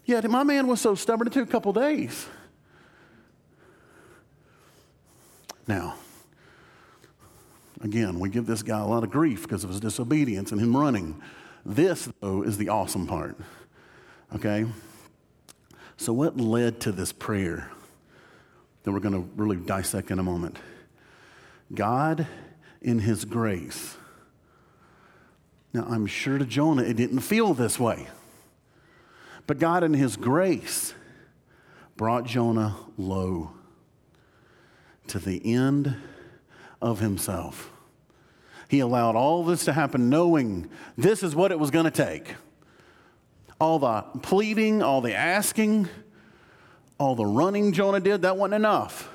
Yet 0.08 0.28
my 0.28 0.42
man 0.44 0.66
was 0.66 0.82
so 0.82 0.96
stubborn 0.96 1.28
it 1.28 1.34
took 1.34 1.48
a 1.48 1.52
couple 1.52 1.72
days. 1.72 2.26
Now, 5.68 5.94
again, 7.82 8.20
we 8.20 8.30
give 8.30 8.48
this 8.48 8.64
guy 8.64 8.80
a 8.80 8.88
lot 8.88 9.04
of 9.04 9.12
grief 9.12 9.44
because 9.44 9.64
of 9.64 9.70
his 9.70 9.80
disobedience 9.80 10.52
and 10.52 10.60
him 10.60 10.76
running. 10.76 11.22
This, 11.64 12.10
though, 12.22 12.42
is 12.42 12.58
the 12.58 12.70
awesome 12.70 13.06
part. 13.06 13.38
Okay? 14.34 14.66
So, 15.98 16.12
what 16.12 16.38
led 16.38 16.80
to 16.82 16.92
this 16.92 17.14
prayer? 17.14 17.70
that 18.88 18.94
we're 18.94 19.02
going 19.02 19.22
to 19.22 19.30
really 19.36 19.58
dissect 19.58 20.12
in 20.12 20.18
a 20.18 20.24
moment. 20.24 20.58
God, 21.76 22.26
in 22.82 23.00
His 23.00 23.26
grace, 23.26 23.98
now 25.74 25.86
I'm 25.90 26.06
sure 26.06 26.38
to 26.38 26.46
Jonah 26.46 26.84
it 26.84 26.96
didn't 26.96 27.20
feel 27.20 27.54
this 27.54 27.78
way, 27.78 28.08
but 29.48 29.60
God, 29.60 29.84
in 29.84 29.94
His 29.94 30.16
grace, 30.18 30.94
brought 31.98 32.26
Jonah 32.26 32.76
low 32.98 33.52
to 35.08 35.20
the 35.20 35.54
end 35.54 35.96
of 36.82 37.00
himself. 37.00 37.72
He 38.68 38.80
allowed 38.80 39.16
all 39.16 39.44
this 39.44 39.66
to 39.66 39.74
happen 39.74 40.10
knowing 40.10 40.70
this 40.98 41.24
is 41.24 41.36
what 41.36 41.52
it 41.52 41.60
was 41.60 41.72
going 41.72 41.86
to 41.86 41.92
take. 41.92 42.36
All 43.60 43.80
the 43.80 44.02
pleading, 44.22 44.84
all 44.84 45.02
the 45.02 45.16
asking, 45.16 45.90
all 47.00 47.16
the 47.16 47.26
running 47.26 47.72
Jonah 47.72 48.00
did, 48.00 48.22
that 48.22 48.38
wasn't 48.38 48.56
enough. 48.56 49.10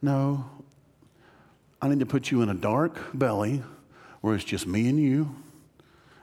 No, 0.00 0.48
I 1.80 1.88
need 1.88 2.00
to 2.00 2.06
put 2.06 2.30
you 2.30 2.42
in 2.42 2.48
a 2.48 2.54
dark 2.54 2.98
belly 3.14 3.62
where 4.20 4.34
it's 4.34 4.44
just 4.44 4.66
me 4.66 4.88
and 4.88 5.00
you 5.00 5.34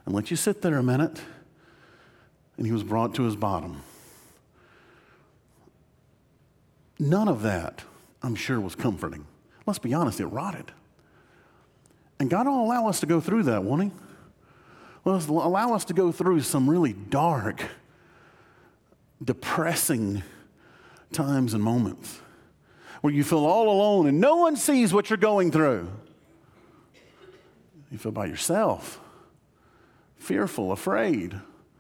and 0.06 0.16
let 0.16 0.32
you 0.32 0.38
sit 0.38 0.62
there 0.62 0.78
a 0.78 0.84
minute. 0.84 1.22
And 2.60 2.68
he 2.68 2.74
was 2.74 2.84
brought 2.84 3.16
to 3.16 3.24
his 3.24 3.38
bottom. 3.38 3.82
None 7.00 7.30
of 7.30 7.42
that, 7.44 7.84
I'm 8.22 8.36
sure, 8.36 8.60
was 8.60 8.76
comforting. 8.76 9.26
Let's 9.66 9.80
be 9.80 9.94
honest, 9.94 10.20
it 10.20 10.26
rotted. 10.26 10.74
And 12.20 12.30
God 12.30 12.48
will 12.48 12.62
allow 12.62 12.90
us 12.90 13.00
to 13.00 13.06
go 13.06 13.22
through 13.22 13.44
that, 13.44 13.64
won't 13.64 13.84
He? 13.84 13.92
Well, 15.06 15.24
allow 15.30 15.74
us 15.74 15.86
to 15.86 15.94
go 15.94 16.12
through 16.12 16.42
some 16.42 16.70
really 16.70 16.92
dark, 16.92 17.64
depressing 19.24 20.22
times 21.14 21.54
and 21.54 21.64
moments 21.64 22.20
where 23.00 23.14
you 23.14 23.24
feel 23.24 23.46
all 23.46 23.70
alone 23.70 24.06
and 24.06 24.20
no 24.20 24.36
one 24.36 24.58
sees 24.58 24.94
what 24.94 25.10
you're 25.10 25.16
going 25.16 25.50
through. 25.50 25.90
You 27.90 27.98
feel 27.98 28.12
by 28.12 28.26
yourself, 28.26 29.00
fearful, 30.18 30.74
afraid, 30.74 31.40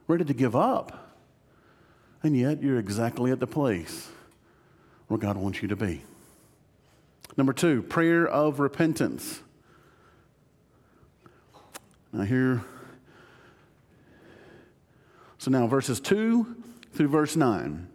ready 0.09 0.25
to 0.25 0.33
give 0.33 0.55
up. 0.55 1.15
And 2.23 2.35
yet 2.35 2.61
you're 2.61 2.79
exactly 2.79 3.31
at 3.31 3.39
the 3.39 3.47
place 3.47 4.09
where 5.07 5.17
God 5.17 5.37
wants 5.37 5.61
you 5.61 5.69
to 5.69 5.75
be. 5.75 6.01
Number 7.37 7.53
two, 7.53 7.83
prayer 7.83 8.27
of 8.27 8.59
repentance. 8.59 9.41
Now, 12.11 12.23
here, 12.23 12.63
so 15.37 15.51
now 15.51 15.67
verses 15.67 15.99
2 15.99 16.55
through 16.93 17.07
verse 17.07 17.35
9. 17.35 17.87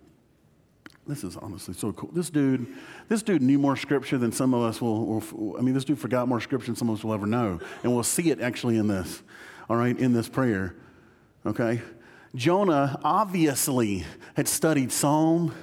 This 1.07 1.25
is 1.25 1.37
honestly 1.37 1.75
so 1.75 1.93
cool. 1.93 2.11
This 2.13 2.31
dude, 2.31 2.67
this 3.09 3.23
dude 3.23 3.43
knew 3.43 3.59
more 3.59 3.77
scripture 3.77 4.17
than 4.17 4.33
some 4.33 4.55
of 4.55 4.63
us 4.63 4.81
will, 4.81 5.05
will, 5.05 5.57
I 5.59 5.61
mean, 5.61 5.75
this 5.75 5.85
dude 5.85 5.99
forgot 5.99 6.29
more 6.29 6.41
scripture 6.41 6.67
than 6.67 6.77
some 6.77 6.89
of 6.89 6.97
us 6.97 7.05
will 7.05 7.13
ever 7.13 7.27
know. 7.27 7.61
And 7.83 7.93
we'll 7.93 8.05
see 8.05 8.31
it 8.31 8.41
actually 8.41 8.79
in 8.79 8.87
this, 8.87 9.23
all 9.69 9.77
right, 9.77 9.99
in 9.99 10.15
this 10.15 10.29
prayer. 10.29 10.75
Okay? 11.45 11.83
Jonah 12.35 12.99
obviously 13.05 14.05
had 14.35 14.49
studied 14.49 14.91
Psalm, 14.91 15.55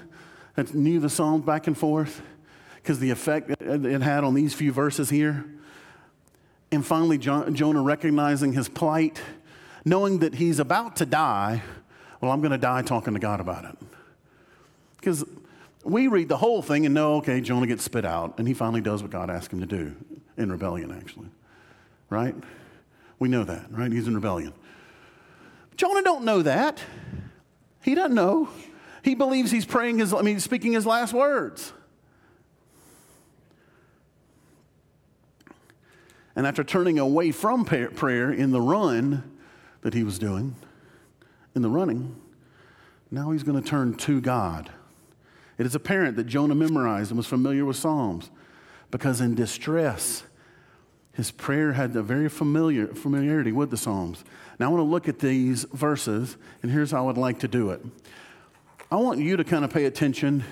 had 0.56 0.74
knew 0.74 1.00
the 1.00 1.10
Psalms 1.10 1.46
back 1.46 1.68
and 1.68 1.78
forth, 1.78 2.22
because 2.76 3.00
the 3.00 3.10
effect 3.12 3.52
it 3.62 4.02
had 4.02 4.24
on 4.24 4.34
these 4.34 4.54
few 4.54 4.72
verses 4.72 5.10
here. 5.10 5.46
And 6.72 6.86
finally, 6.86 7.18
Jonah 7.18 7.82
recognizing 7.82 8.54
his 8.54 8.70
plight, 8.70 9.22
knowing 9.84 10.20
that 10.20 10.36
he's 10.36 10.60
about 10.60 10.96
to 10.98 11.06
die. 11.06 11.62
Well, 12.22 12.32
I'm 12.32 12.40
going 12.40 12.52
to 12.52 12.58
die 12.58 12.82
talking 12.84 13.14
to 13.14 13.20
God 13.20 13.40
about 13.40 13.66
it. 13.66 13.78
Because 14.98 15.26
we 15.84 16.08
read 16.08 16.30
the 16.30 16.38
whole 16.38 16.62
thing 16.62 16.86
and 16.86 16.96
know, 16.96 17.16
okay, 17.16 17.42
Jonah 17.42 17.68
gets 17.68 17.84
spit 17.84 18.06
out, 18.06 18.36
and 18.38 18.48
he 18.48 18.54
finally 18.54 18.82
does 18.82 19.02
what 19.02 19.12
God 19.12 19.30
asked 19.30 19.52
him 19.52 19.60
to 19.60 19.66
do 19.66 19.96
in 20.38 20.52
rebellion, 20.52 20.92
actually. 20.92 21.28
Right? 22.10 22.36
We 23.20 23.28
know 23.28 23.44
that, 23.44 23.66
right? 23.72 23.92
He's 23.92 24.08
in 24.08 24.16
rebellion. 24.16 24.54
Jonah 25.82 26.04
don't 26.04 26.24
know 26.24 26.44
that. 26.44 26.80
He 27.82 27.96
doesn't 27.96 28.14
know. 28.14 28.50
He 29.04 29.16
believes 29.16 29.50
he's 29.50 29.66
praying 29.66 29.98
his, 29.98 30.14
I 30.14 30.22
mean, 30.22 30.40
speaking 30.40 30.74
his 30.74 30.86
last 30.86 31.12
words. 31.12 31.74
And 36.36 36.46
after 36.46 36.64
turning 36.64 37.00
away 37.00 37.32
from 37.32 37.66
prayer 37.66 38.32
in 38.32 38.52
the 38.52 38.62
run 38.62 39.24
that 39.82 39.96
he 39.96 40.04
was 40.04 40.20
doing, 40.20 40.56
in 41.56 41.64
the 41.64 41.70
running, 41.70 42.16
now 43.10 43.32
he's 43.32 43.42
going 43.42 43.60
to 43.60 43.68
turn 43.68 43.96
to 43.96 44.22
God. 44.22 44.70
It 45.58 45.66
is 45.66 45.74
apparent 45.74 46.16
that 46.18 46.28
Jonah 46.28 46.54
memorized 46.54 47.10
and 47.10 47.18
was 47.18 47.26
familiar 47.26 47.66
with 47.66 47.78
Psalms 47.78 48.30
because 48.92 49.20
in 49.20 49.34
distress, 49.34 50.22
his 51.14 51.32
prayer 51.32 51.74
had 51.74 51.96
a 51.96 52.04
very 52.04 52.30
familiar 52.30 52.86
familiarity 52.94 53.52
with 53.52 53.72
the 53.72 53.78
Psalms. 53.78 54.24
Now 54.62 54.68
I 54.68 54.74
want 54.74 54.82
to 54.82 54.92
look 54.92 55.10
at 55.10 55.18
these 55.18 55.64
verses, 55.74 56.38
and 56.62 56.72
here's 56.72 56.92
how 56.92 57.00
I 57.00 57.02
would 57.08 57.18
like 57.18 57.40
to 57.40 57.48
do 57.48 57.72
it. 57.72 57.84
I 58.92 58.96
want 58.98 59.20
you 59.20 59.36
to 59.36 59.44
kind 59.44 59.66
of 59.66 59.74
pay 59.74 59.86
attention 59.86 60.44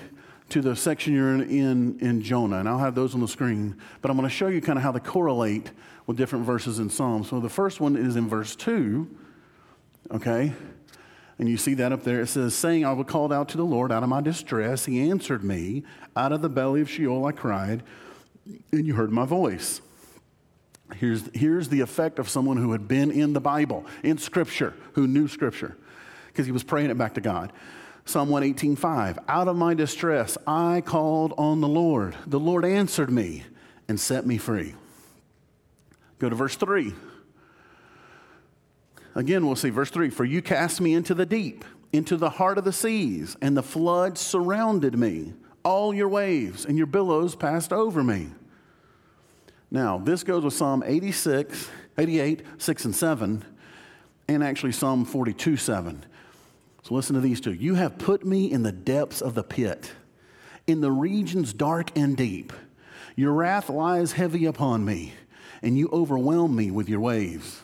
to 0.48 0.60
the 0.60 0.74
section 0.74 1.14
you're 1.14 1.32
in, 1.36 1.96
in, 2.00 2.20
Jonah, 2.20 2.58
and 2.58 2.68
I'll 2.68 2.80
have 2.80 2.96
those 2.96 3.14
on 3.14 3.20
the 3.20 3.28
screen. 3.28 3.76
But 4.02 4.10
I'm 4.10 4.16
going 4.16 4.28
to 4.28 4.34
show 4.34 4.48
you 4.48 4.60
kind 4.60 4.76
of 4.76 4.82
how 4.82 4.90
they 4.90 4.98
correlate 4.98 5.70
with 6.08 6.16
different 6.16 6.44
verses 6.44 6.80
in 6.80 6.90
Psalms. 6.90 7.28
So 7.28 7.38
the 7.38 7.48
first 7.48 7.78
one 7.78 7.94
is 7.94 8.16
in 8.16 8.28
verse 8.28 8.56
2, 8.56 9.08
okay? 10.10 10.54
And 11.38 11.48
you 11.48 11.56
see 11.56 11.74
that 11.74 11.92
up 11.92 12.02
there. 12.02 12.20
It 12.20 12.26
says, 12.26 12.52
Saying, 12.52 12.84
I 12.84 12.92
was 12.92 13.06
called 13.06 13.32
out 13.32 13.48
to 13.50 13.56
the 13.56 13.64
Lord 13.64 13.92
out 13.92 14.02
of 14.02 14.08
my 14.08 14.20
distress. 14.20 14.86
He 14.86 15.08
answered 15.08 15.44
me. 15.44 15.84
Out 16.16 16.32
of 16.32 16.42
the 16.42 16.48
belly 16.48 16.80
of 16.80 16.90
Sheol 16.90 17.24
I 17.26 17.30
cried, 17.30 17.84
and 18.72 18.84
you 18.84 18.94
heard 18.94 19.12
my 19.12 19.24
voice. 19.24 19.80
Here's, 20.96 21.28
here's 21.34 21.68
the 21.68 21.80
effect 21.80 22.18
of 22.18 22.28
someone 22.28 22.56
who 22.56 22.72
had 22.72 22.88
been 22.88 23.10
in 23.10 23.32
the 23.32 23.40
Bible, 23.40 23.86
in 24.02 24.18
Scripture, 24.18 24.74
who 24.94 25.06
knew 25.06 25.28
Scripture, 25.28 25.76
because 26.28 26.46
he 26.46 26.52
was 26.52 26.62
praying 26.62 26.90
it 26.90 26.98
back 26.98 27.14
to 27.14 27.20
God. 27.20 27.52
Psalm 28.04 28.28
118.5, 28.28 29.18
out 29.28 29.48
of 29.48 29.56
my 29.56 29.74
distress, 29.74 30.36
I 30.46 30.80
called 30.80 31.32
on 31.38 31.60
the 31.60 31.68
Lord. 31.68 32.16
The 32.26 32.40
Lord 32.40 32.64
answered 32.64 33.10
me 33.10 33.44
and 33.88 34.00
set 34.00 34.26
me 34.26 34.36
free. 34.38 34.74
Go 36.18 36.28
to 36.28 36.34
verse 36.34 36.56
3. 36.56 36.92
Again, 39.14 39.46
we'll 39.46 39.56
see 39.56 39.70
verse 39.70 39.90
3 39.90 40.10
For 40.10 40.24
you 40.24 40.42
cast 40.42 40.80
me 40.80 40.94
into 40.94 41.14
the 41.14 41.26
deep, 41.26 41.64
into 41.92 42.16
the 42.16 42.30
heart 42.30 42.58
of 42.58 42.64
the 42.64 42.72
seas, 42.72 43.36
and 43.40 43.56
the 43.56 43.62
floods 43.62 44.20
surrounded 44.20 44.98
me. 44.98 45.34
All 45.62 45.92
your 45.92 46.08
waves 46.08 46.64
and 46.64 46.78
your 46.78 46.86
billows 46.86 47.34
passed 47.34 47.72
over 47.72 48.02
me. 48.02 48.28
Now, 49.70 49.98
this 49.98 50.24
goes 50.24 50.44
with 50.44 50.54
Psalm 50.54 50.82
86, 50.84 51.68
88, 51.96 52.42
6, 52.58 52.84
and 52.86 52.96
7, 52.96 53.44
and 54.28 54.44
actually 54.44 54.72
Psalm 54.72 55.04
42, 55.04 55.56
7. 55.56 56.04
So 56.82 56.94
listen 56.94 57.14
to 57.14 57.20
these 57.20 57.40
two. 57.40 57.52
You 57.52 57.74
have 57.74 57.98
put 57.98 58.24
me 58.24 58.50
in 58.50 58.62
the 58.62 58.72
depths 58.72 59.20
of 59.20 59.34
the 59.34 59.44
pit, 59.44 59.92
in 60.66 60.80
the 60.80 60.90
regions 60.90 61.52
dark 61.52 61.96
and 61.96 62.16
deep. 62.16 62.52
Your 63.14 63.32
wrath 63.32 63.68
lies 63.68 64.12
heavy 64.12 64.46
upon 64.46 64.84
me, 64.84 65.12
and 65.62 65.78
you 65.78 65.88
overwhelm 65.92 66.56
me 66.56 66.70
with 66.70 66.88
your 66.88 67.00
waves. 67.00 67.62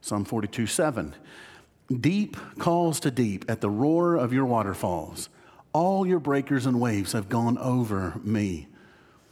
Psalm 0.00 0.24
42, 0.24 0.66
7. 0.66 1.14
Deep 2.00 2.36
calls 2.58 3.00
to 3.00 3.10
deep 3.10 3.44
at 3.48 3.60
the 3.60 3.70
roar 3.70 4.16
of 4.16 4.32
your 4.32 4.44
waterfalls. 4.44 5.28
All 5.72 6.06
your 6.06 6.20
breakers 6.20 6.64
and 6.64 6.80
waves 6.80 7.12
have 7.12 7.28
gone 7.28 7.58
over 7.58 8.14
me. 8.22 8.68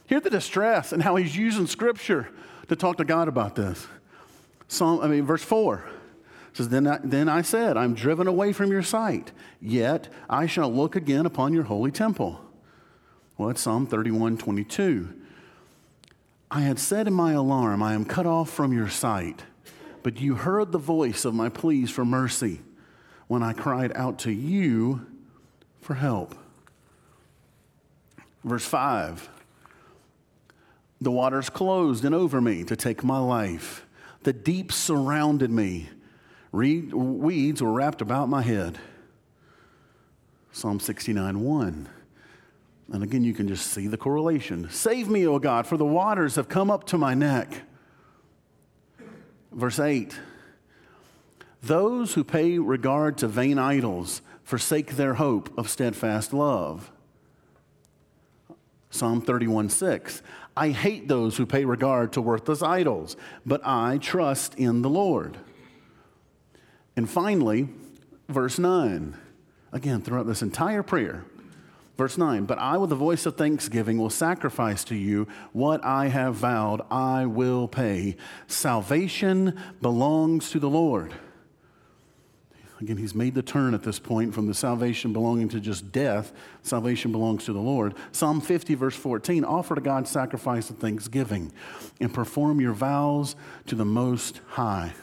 Hear 0.07 0.19
the 0.19 0.29
distress 0.29 0.91
and 0.91 1.01
how 1.01 1.15
he's 1.15 1.35
using 1.35 1.67
scripture 1.67 2.29
to 2.67 2.75
talk 2.75 2.97
to 2.97 3.05
God 3.05 3.27
about 3.27 3.55
this. 3.55 3.87
Psalm, 4.67 5.01
I 5.01 5.07
mean, 5.07 5.25
verse 5.25 5.43
4 5.43 5.83
says, 6.53 6.69
then 6.69 6.87
I, 6.87 6.99
then 7.03 7.27
I 7.27 7.41
said, 7.41 7.77
I'm 7.77 7.93
driven 7.93 8.27
away 8.27 8.53
from 8.53 8.71
your 8.71 8.83
sight, 8.83 9.31
yet 9.59 10.07
I 10.29 10.45
shall 10.45 10.71
look 10.71 10.95
again 10.95 11.25
upon 11.25 11.53
your 11.53 11.63
holy 11.63 11.91
temple. 11.91 12.39
Well, 13.37 13.49
it's 13.49 13.61
Psalm 13.61 13.85
31 13.85 14.37
22. 14.37 15.13
I 16.49 16.61
had 16.61 16.79
said 16.79 17.07
in 17.07 17.13
my 17.13 17.33
alarm, 17.33 17.83
I 17.83 17.93
am 17.93 18.05
cut 18.05 18.25
off 18.25 18.49
from 18.49 18.71
your 18.71 18.87
sight, 18.87 19.43
but 20.03 20.21
you 20.21 20.35
heard 20.35 20.71
the 20.71 20.77
voice 20.77 21.25
of 21.25 21.33
my 21.33 21.49
pleas 21.49 21.89
for 21.89 22.05
mercy 22.05 22.61
when 23.27 23.43
I 23.43 23.53
cried 23.53 23.91
out 23.95 24.19
to 24.19 24.31
you 24.31 25.05
for 25.81 25.95
help. 25.95 26.35
Verse 28.43 28.65
5 28.65 29.29
the 31.05 31.11
waters 31.11 31.49
closed 31.49 32.03
in 32.03 32.13
over 32.13 32.41
me 32.41 32.63
to 32.65 32.75
take 32.75 33.03
my 33.03 33.19
life. 33.19 33.85
The 34.23 34.33
deep 34.33 34.71
surrounded 34.71 35.51
me. 35.51 35.87
Reed, 36.51 36.93
Weeds 36.93 37.61
were 37.61 37.71
wrapped 37.71 38.01
about 38.01 38.27
my 38.27 38.41
head. 38.41 38.79
Psalm 40.51 40.79
69 40.79 41.39
1. 41.39 41.89
And 42.91 43.03
again, 43.03 43.23
you 43.23 43.33
can 43.33 43.47
just 43.47 43.67
see 43.67 43.87
the 43.87 43.97
correlation. 43.97 44.67
Save 44.71 45.07
me, 45.07 45.27
O 45.27 45.37
God, 45.37 45.67
for 45.67 45.77
the 45.77 45.85
waters 45.85 46.35
have 46.35 46.49
come 46.49 46.71
up 46.71 46.85
to 46.85 46.97
my 46.97 47.13
neck. 47.13 47.61
Verse 49.51 49.79
8 49.79 50.17
Those 51.61 52.15
who 52.15 52.23
pay 52.23 52.57
regard 52.57 53.17
to 53.19 53.27
vain 53.27 53.59
idols 53.59 54.23
forsake 54.43 54.95
their 54.95 55.15
hope 55.15 55.55
of 55.55 55.69
steadfast 55.69 56.33
love. 56.33 56.91
Psalm 58.89 59.21
31 59.21 59.69
6. 59.69 60.23
I 60.57 60.69
hate 60.69 61.07
those 61.07 61.37
who 61.37 61.45
pay 61.45 61.65
regard 61.65 62.13
to 62.13 62.21
worthless 62.21 62.61
idols, 62.61 63.17
but 63.45 63.61
I 63.65 63.97
trust 63.97 64.55
in 64.55 64.81
the 64.81 64.89
Lord. 64.89 65.37
And 66.95 67.09
finally, 67.09 67.67
verse 68.29 68.57
9. 68.57 69.17
Again, 69.73 70.01
throughout 70.01 70.27
this 70.27 70.41
entire 70.41 70.83
prayer, 70.83 71.25
verse 71.97 72.17
9, 72.17 72.45
but 72.45 72.57
I, 72.57 72.77
with 72.77 72.89
the 72.89 72.95
voice 72.95 73.25
of 73.25 73.35
thanksgiving, 73.35 73.97
will 73.97 74.09
sacrifice 74.09 74.85
to 74.85 74.95
you 74.95 75.27
what 75.51 75.83
I 75.83 76.07
have 76.07 76.35
vowed, 76.35 76.81
I 76.89 77.25
will 77.25 77.67
pay. 77.67 78.15
Salvation 78.47 79.59
belongs 79.81 80.51
to 80.51 80.59
the 80.59 80.69
Lord. 80.69 81.13
Again, 82.81 82.97
he's 82.97 83.15
made 83.15 83.35
the 83.35 83.41
turn 83.41 83.73
at 83.73 83.83
this 83.83 83.99
point 83.99 84.33
from 84.33 84.47
the 84.47 84.53
salvation 84.53 85.13
belonging 85.13 85.47
to 85.49 85.61
just 85.61 85.91
death. 85.93 86.33
Salvation 86.61 87.11
belongs 87.11 87.45
to 87.45 87.53
the 87.53 87.59
Lord. 87.59 87.95
Psalm 88.11 88.41
50, 88.41 88.75
verse 88.75 88.95
14 88.95 89.45
offer 89.45 89.75
to 89.75 89.81
God 89.81 90.07
sacrifice 90.07 90.69
of 90.69 90.77
thanksgiving 90.77 91.53
and 92.01 92.13
perform 92.13 92.59
your 92.59 92.73
vows 92.73 93.37
to 93.67 93.75
the 93.75 93.85
Most 93.85 94.41
High. 94.47 94.93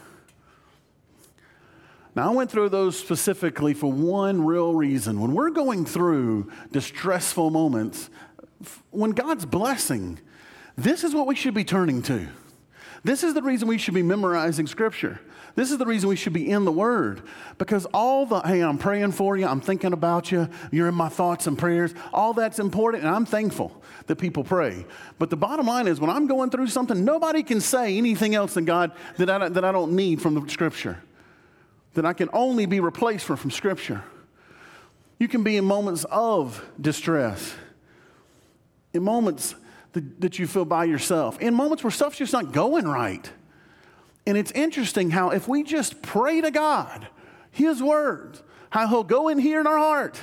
Now, 2.15 2.31
I 2.31 2.35
went 2.35 2.51
through 2.51 2.69
those 2.69 2.97
specifically 2.97 3.73
for 3.73 3.91
one 3.91 4.45
real 4.45 4.75
reason. 4.75 5.19
When 5.19 5.33
we're 5.33 5.49
going 5.49 5.83
through 5.83 6.51
distressful 6.71 7.49
moments, 7.49 8.11
when 8.91 9.11
God's 9.11 9.47
blessing, 9.47 10.19
this 10.77 11.03
is 11.03 11.15
what 11.15 11.25
we 11.25 11.33
should 11.33 11.55
be 11.55 11.63
turning 11.63 12.03
to. 12.03 12.27
This 13.03 13.23
is 13.23 13.33
the 13.33 13.41
reason 13.41 13.67
we 13.67 13.77
should 13.77 13.93
be 13.93 14.03
memorizing 14.03 14.65
Scripture. 14.65 15.19
This 15.55 15.71
is 15.71 15.77
the 15.77 15.85
reason 15.85 16.09
we 16.09 16.15
should 16.15 16.33
be 16.33 16.49
in 16.49 16.65
the 16.65 16.71
Word 16.71 17.21
because 17.57 17.85
all 17.87 18.25
the, 18.25 18.39
hey, 18.41 18.61
I'm 18.61 18.77
praying 18.77 19.11
for 19.11 19.37
you, 19.37 19.45
I'm 19.45 19.61
thinking 19.61 19.93
about 19.93 20.31
you, 20.31 20.49
you're 20.71 20.87
in 20.87 20.95
my 20.95 21.09
thoughts 21.09 21.45
and 21.45 21.57
prayers, 21.57 21.93
all 22.11 22.33
that's 22.33 22.59
important, 22.59 23.03
and 23.03 23.13
I'm 23.13 23.25
thankful 23.25 23.83
that 24.07 24.15
people 24.15 24.43
pray. 24.43 24.85
But 25.19 25.29
the 25.29 25.37
bottom 25.37 25.67
line 25.67 25.87
is 25.87 25.99
when 25.99 26.09
I'm 26.09 26.27
going 26.27 26.49
through 26.49 26.67
something, 26.67 27.03
nobody 27.03 27.43
can 27.43 27.61
say 27.61 27.97
anything 27.97 28.35
else 28.35 28.55
than 28.55 28.65
God 28.65 28.93
that 29.17 29.29
I, 29.29 29.49
that 29.49 29.63
I 29.63 29.71
don't 29.71 29.93
need 29.93 30.21
from 30.21 30.33
the 30.33 30.49
Scripture, 30.49 30.97
that 31.93 32.05
I 32.05 32.13
can 32.13 32.29
only 32.33 32.65
be 32.65 32.79
replaced 32.79 33.25
from, 33.25 33.35
from 33.35 33.51
Scripture. 33.51 34.01
You 35.19 35.27
can 35.27 35.43
be 35.43 35.57
in 35.57 35.65
moments 35.65 36.05
of 36.09 36.65
distress, 36.81 37.53
in 38.93 39.03
moments 39.03 39.55
that, 39.93 40.39
you 40.39 40.47
feel 40.47 40.65
by 40.65 40.85
yourself, 40.85 41.39
in 41.39 41.53
moments 41.53 41.83
where 41.83 41.91
stuff's 41.91 42.17
just 42.17 42.33
not 42.33 42.51
going 42.51 42.87
right. 42.87 43.31
And 44.25 44.37
it's 44.37 44.51
interesting 44.51 45.09
how 45.11 45.29
if 45.29 45.47
we 45.47 45.63
just 45.63 46.01
pray 46.01 46.41
to 46.41 46.51
God, 46.51 47.07
His 47.51 47.81
words, 47.81 48.41
how 48.69 48.87
He'll 48.87 49.03
go 49.03 49.27
in 49.27 49.37
here 49.37 49.59
in 49.59 49.67
our 49.67 49.77
heart, 49.77 50.19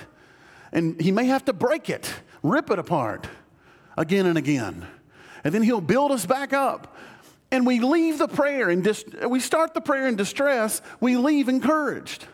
and 0.73 1.01
He 1.01 1.13
may 1.13 1.27
have 1.27 1.45
to 1.47 1.53
break 1.53 1.91
it, 1.91 2.13
rip 2.43 2.71
it 2.71 2.79
apart 2.79 3.29
again 3.97 4.27
and 4.27 4.39
again. 4.39 4.87
And 5.45 5.55
then 5.55 5.63
He'll 5.63 5.81
build 5.81 6.13
us 6.13 6.27
back 6.27 6.53
up. 6.53 6.97
And 7.53 7.67
we 7.67 7.81
leave 7.81 8.19
the 8.19 8.29
prayer 8.29 8.71
and 8.71 8.85
dis- 8.85 9.05
we 9.29 9.41
start 9.41 9.75
the 9.75 9.81
prayer 9.81 10.07
in 10.07 10.15
distress, 10.15 10.81
we 11.01 11.17
leave 11.17 11.49
encouraged. 11.49 12.25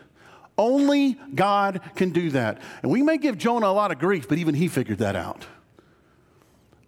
Only 0.59 1.17
God 1.35 1.81
can 1.95 2.11
do 2.11 2.31
that. 2.31 2.61
And 2.81 2.91
we 2.91 3.03
may 3.03 3.17
give 3.17 3.37
Jonah 3.37 3.67
a 3.67 3.73
lot 3.73 3.91
of 3.91 3.99
grief, 3.99 4.27
but 4.27 4.37
even 4.37 4.55
he 4.55 4.67
figured 4.67 4.99
that 4.99 5.15
out. 5.15 5.45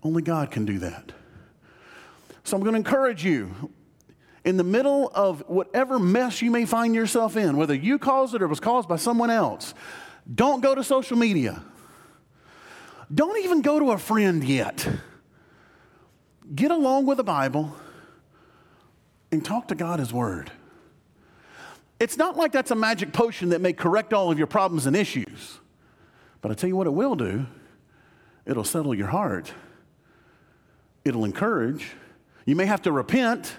Only 0.04 0.22
God 0.22 0.52
can 0.52 0.66
do 0.66 0.80
that. 0.80 1.12
So 2.44 2.56
I'm 2.56 2.64
going 2.64 2.74
to 2.74 2.78
encourage 2.78 3.24
you 3.24 3.72
in 4.46 4.58
the 4.58 4.64
middle 4.64 5.12
of 5.14 5.44
whatever 5.48 6.00
mess 6.00 6.42
you 6.42 6.50
may 6.50 6.66
find 6.66 6.96
yourself 6.96 7.36
in, 7.36 7.58
whether 7.58 7.74
you 7.74 8.00
caused 8.00 8.34
it 8.34 8.42
or 8.42 8.48
was 8.48 8.60
caused 8.60 8.88
by 8.88 8.96
someone 8.96 9.30
else, 9.30 9.74
don't 10.34 10.62
go 10.62 10.74
to 10.74 10.84
social 10.84 11.18
media. 11.18 11.62
Don't 13.14 13.44
even 13.44 13.62
go 13.62 13.80
to 13.80 13.92
a 13.92 13.98
friend 13.98 14.44
yet. 14.44 14.88
Get 16.56 16.72
along 16.72 17.06
with 17.06 17.18
the 17.18 17.24
Bible 17.24 17.76
and 19.32 19.44
talk 19.44 19.68
to 19.68 19.76
God 19.76 20.00
His 20.00 20.14
Word. 20.14 20.52
It's 22.00 22.18
not 22.18 22.38
like 22.38 22.52
that's 22.52 22.72
a 22.72 22.76
magic 22.76 23.12
potion 23.12 23.50
that 23.50 23.62
may 23.62 23.74
correct 23.74 24.14
all 24.14 24.32
of 24.32 24.38
your 24.38 24.48
problems 24.48 24.86
and 24.86 24.96
issues, 24.96 25.60
But 26.42 26.52
I 26.52 26.54
tell 26.54 26.70
you 26.70 26.76
what, 26.76 26.88
it 26.88 26.94
will 26.94 27.16
do 27.16 27.46
it'll 28.46 28.64
settle 28.64 28.96
your 28.96 29.08
heart, 29.08 29.54
it'll 31.06 31.26
encourage. 31.26 31.92
You 32.46 32.56
may 32.56 32.66
have 32.66 32.82
to 32.84 32.92
repent. 32.92 33.56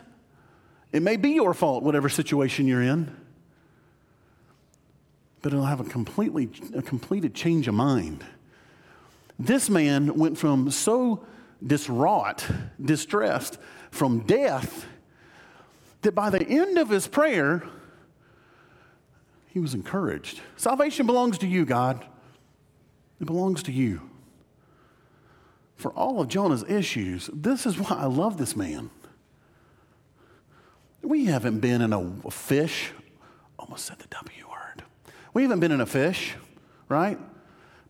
It 0.92 1.02
may 1.02 1.16
be 1.16 1.30
your 1.30 1.54
fault, 1.54 1.82
whatever 1.82 2.08
situation 2.08 2.66
you're 2.66 2.82
in. 2.82 3.14
But 5.42 5.52
it'll 5.52 5.64
have 5.64 5.80
a 5.80 5.84
completely 5.84 6.50
a 6.74 6.82
completed 6.82 7.34
change 7.34 7.68
of 7.68 7.74
mind. 7.74 8.24
This 9.38 9.70
man 9.70 10.18
went 10.18 10.36
from 10.36 10.70
so 10.70 11.24
distraught, 11.66 12.46
distressed 12.82 13.58
from 13.90 14.20
death, 14.20 14.86
that 16.02 16.14
by 16.14 16.30
the 16.30 16.46
end 16.46 16.78
of 16.78 16.90
his 16.90 17.06
prayer, 17.06 17.62
he 19.48 19.60
was 19.60 19.74
encouraged. 19.74 20.40
Salvation 20.56 21.06
belongs 21.06 21.38
to 21.38 21.46
you, 21.46 21.64
God. 21.64 22.04
It 23.20 23.26
belongs 23.26 23.62
to 23.64 23.72
you. 23.72 24.09
For 25.80 25.92
all 25.92 26.20
of 26.20 26.28
Jonah's 26.28 26.62
issues, 26.64 27.30
this 27.32 27.64
is 27.64 27.78
why 27.78 27.96
I 28.00 28.04
love 28.04 28.36
this 28.36 28.54
man. 28.54 28.90
We 31.00 31.24
haven't 31.24 31.60
been 31.60 31.80
in 31.80 31.94
a 31.94 32.30
fish, 32.30 32.90
almost 33.58 33.86
said 33.86 33.98
the 33.98 34.06
W 34.08 34.46
word. 34.46 34.84
We 35.32 35.40
haven't 35.40 35.60
been 35.60 35.72
in 35.72 35.80
a 35.80 35.86
fish, 35.86 36.34
right? 36.90 37.18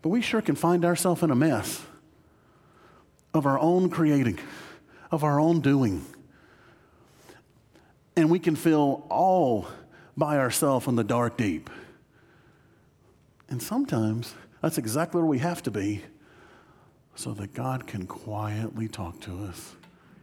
But 0.01 0.07
we 0.07 0.21
sure 0.21 0.41
can 0.41 0.55
find 0.55 0.85
ourselves 0.85 1.21
in 1.21 1.31
a 1.31 1.35
mess 1.35 1.81
of 3.33 3.45
our 3.45 3.59
own 3.59 3.89
creating, 3.89 4.39
of 5.11 5.25
our 5.25 5.37
own 5.37 5.59
doing. 5.59 6.05
And 8.15 8.31
we 8.31 8.39
can 8.39 8.55
feel 8.55 9.05
all 9.09 9.67
by 10.15 10.37
ourselves 10.37 10.87
in 10.87 10.95
the 10.95 11.03
dark 11.03 11.35
deep. 11.35 11.69
And 13.49 13.61
sometimes 13.61 14.33
that's 14.61 14.77
exactly 14.77 15.19
where 15.19 15.29
we 15.29 15.39
have 15.39 15.61
to 15.63 15.71
be 15.71 16.05
so 17.15 17.33
that 17.33 17.53
God 17.53 17.87
can 17.87 18.07
quietly 18.07 18.87
talk 18.87 19.19
to 19.21 19.45
us 19.45 19.75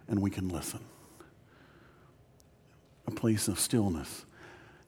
and 0.08 0.20
we 0.20 0.30
can 0.30 0.48
listen. 0.48 0.80
A 3.06 3.10
place 3.10 3.48
of 3.48 3.58
stillness. 3.58 4.24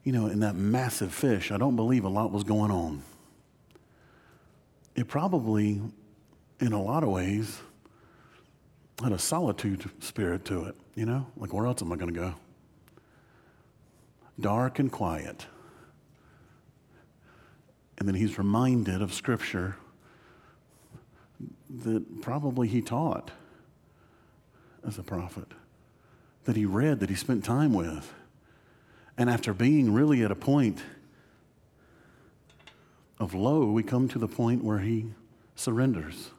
You 0.03 0.11
know, 0.11 0.27
in 0.27 0.39
that 0.39 0.55
massive 0.55 1.13
fish, 1.13 1.51
I 1.51 1.57
don't 1.57 1.75
believe 1.75 2.03
a 2.03 2.09
lot 2.09 2.31
was 2.31 2.43
going 2.43 2.71
on. 2.71 3.03
It 4.95 5.07
probably, 5.07 5.81
in 6.59 6.73
a 6.73 6.81
lot 6.81 7.03
of 7.03 7.09
ways, 7.09 7.59
had 9.01 9.11
a 9.11 9.19
solitude 9.19 9.89
spirit 9.99 10.45
to 10.45 10.65
it, 10.65 10.75
you 10.95 11.05
know? 11.05 11.27
Like, 11.37 11.53
where 11.53 11.65
else 11.65 11.81
am 11.81 11.91
I 11.91 11.95
going 11.95 12.13
to 12.13 12.19
go? 12.19 12.35
Dark 14.39 14.79
and 14.79 14.91
quiet. 14.91 15.45
And 17.97 18.07
then 18.07 18.15
he's 18.15 18.37
reminded 18.37 19.01
of 19.01 19.13
Scripture 19.13 19.75
that 21.83 22.21
probably 22.21 22.67
he 22.67 22.81
taught 22.81 23.31
as 24.85 24.97
a 24.97 25.03
prophet, 25.03 25.47
that 26.45 26.55
he 26.55 26.65
read, 26.65 26.99
that 26.99 27.09
he 27.09 27.15
spent 27.15 27.43
time 27.43 27.73
with. 27.73 28.13
And 29.17 29.29
after 29.29 29.53
being 29.53 29.93
really 29.93 30.23
at 30.23 30.31
a 30.31 30.35
point 30.35 30.81
of 33.19 33.33
low, 33.33 33.65
we 33.65 33.83
come 33.83 34.07
to 34.09 34.19
the 34.19 34.27
point 34.27 34.63
where 34.63 34.79
he 34.79 35.07
surrenders. 35.55 36.31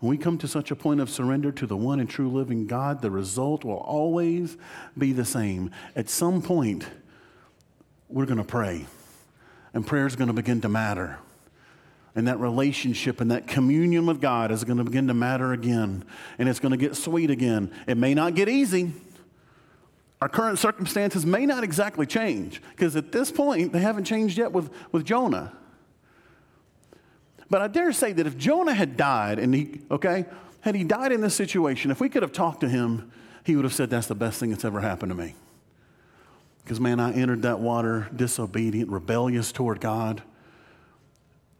When 0.00 0.10
we 0.10 0.16
come 0.16 0.38
to 0.38 0.48
such 0.48 0.70
a 0.70 0.76
point 0.76 1.00
of 1.00 1.10
surrender 1.10 1.52
to 1.52 1.66
the 1.66 1.76
one 1.76 2.00
and 2.00 2.08
true 2.08 2.30
living 2.30 2.66
God, 2.66 3.02
the 3.02 3.10
result 3.10 3.64
will 3.64 3.74
always 3.74 4.56
be 4.96 5.12
the 5.12 5.26
same. 5.26 5.70
At 5.94 6.08
some 6.08 6.40
point, 6.42 6.86
we're 8.08 8.26
going 8.26 8.38
to 8.38 8.44
pray, 8.44 8.86
and 9.72 9.86
prayer 9.86 10.06
is 10.06 10.16
going 10.16 10.28
to 10.28 10.34
begin 10.34 10.62
to 10.62 10.68
matter. 10.68 11.18
And 12.20 12.28
that 12.28 12.38
relationship 12.38 13.22
and 13.22 13.30
that 13.30 13.46
communion 13.46 14.04
with 14.04 14.20
God 14.20 14.52
is 14.52 14.62
going 14.62 14.76
to 14.76 14.84
begin 14.84 15.06
to 15.06 15.14
matter 15.14 15.54
again, 15.54 16.04
and 16.38 16.50
it's 16.50 16.60
going 16.60 16.72
to 16.72 16.76
get 16.76 16.94
sweet 16.94 17.30
again. 17.30 17.72
It 17.86 17.96
may 17.96 18.12
not 18.12 18.34
get 18.34 18.46
easy. 18.46 18.92
Our 20.20 20.28
current 20.28 20.58
circumstances 20.58 21.24
may 21.24 21.46
not 21.46 21.64
exactly 21.64 22.04
change, 22.04 22.60
because 22.72 22.94
at 22.94 23.10
this 23.10 23.32
point, 23.32 23.72
they 23.72 23.78
haven't 23.78 24.04
changed 24.04 24.36
yet 24.36 24.52
with, 24.52 24.70
with 24.92 25.06
Jonah. 25.06 25.54
But 27.48 27.62
I 27.62 27.68
dare 27.68 27.90
say 27.90 28.12
that 28.12 28.26
if 28.26 28.36
Jonah 28.36 28.74
had 28.74 28.98
died 28.98 29.38
and 29.38 29.54
he, 29.54 29.80
okay, 29.90 30.26
had 30.60 30.74
he 30.74 30.84
died 30.84 31.12
in 31.12 31.22
this 31.22 31.34
situation, 31.34 31.90
if 31.90 32.00
we 32.02 32.10
could 32.10 32.22
have 32.22 32.32
talked 32.32 32.60
to 32.60 32.68
him, 32.68 33.10
he 33.44 33.56
would 33.56 33.64
have 33.64 33.72
said, 33.72 33.88
That's 33.88 34.08
the 34.08 34.14
best 34.14 34.38
thing 34.38 34.50
that's 34.50 34.66
ever 34.66 34.82
happened 34.82 35.08
to 35.08 35.16
me. 35.16 35.36
Because, 36.64 36.80
man, 36.80 37.00
I 37.00 37.14
entered 37.14 37.40
that 37.44 37.60
water 37.60 38.10
disobedient, 38.14 38.90
rebellious 38.90 39.52
toward 39.52 39.80
God, 39.80 40.22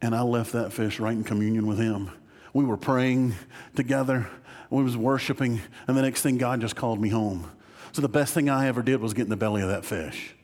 and 0.02 0.14
I 0.14 0.22
left 0.22 0.52
that 0.52 0.72
fish 0.72 0.98
right 1.00 1.12
in 1.12 1.24
communion 1.24 1.66
with 1.66 1.78
him. 1.78 2.10
We 2.52 2.64
were 2.64 2.76
praying 2.76 3.34
together, 3.76 4.28
we 4.70 4.82
was 4.82 4.96
worshiping, 4.96 5.60
and 5.86 5.96
the 5.96 6.02
next 6.02 6.22
thing 6.22 6.38
God 6.38 6.60
just 6.60 6.76
called 6.76 7.00
me 7.00 7.08
home. 7.08 7.50
So 7.92 8.02
the 8.02 8.08
best 8.08 8.34
thing 8.34 8.48
I 8.48 8.66
ever 8.68 8.82
did 8.82 9.00
was 9.00 9.14
get 9.14 9.22
in 9.22 9.30
the 9.30 9.36
belly 9.36 9.62
of 9.62 9.68
that 9.68 9.84
fish. 9.84 10.34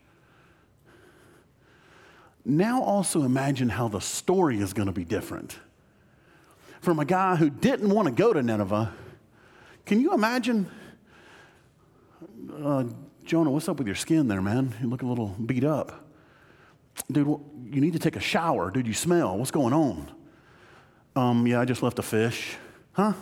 Now, 2.44 2.82
also 2.82 3.22
imagine 3.22 3.68
how 3.68 3.88
the 3.88 4.00
story 4.00 4.60
is 4.60 4.72
going 4.72 4.86
to 4.86 4.92
be 4.92 5.04
different. 5.04 5.58
From 6.80 7.00
a 7.00 7.04
guy 7.04 7.34
who 7.34 7.50
didn't 7.50 7.90
want 7.90 8.06
to 8.06 8.14
go 8.14 8.32
to 8.32 8.40
Nineveh, 8.40 8.92
can 9.84 10.00
you 10.00 10.12
imagine? 10.12 10.70
Uh, 12.62 12.84
Jonah, 13.24 13.50
what's 13.50 13.68
up 13.68 13.78
with 13.78 13.88
your 13.88 13.96
skin 13.96 14.28
there, 14.28 14.40
man? 14.40 14.74
You 14.80 14.88
look 14.88 15.02
a 15.02 15.06
little 15.06 15.34
beat 15.44 15.64
up. 15.64 16.05
Dude, 17.11 17.26
you 17.26 17.80
need 17.80 17.92
to 17.92 17.98
take 17.98 18.16
a 18.16 18.20
shower. 18.20 18.70
Dude, 18.70 18.87
you 18.87 18.94
smell. 18.94 19.37
What's 19.38 19.50
going 19.50 19.72
on? 19.72 20.11
Um, 21.14 21.46
yeah, 21.46 21.61
I 21.61 21.64
just 21.64 21.82
left 21.82 21.98
a 21.98 22.02
fish. 22.02 22.56
Huh? 22.92 23.12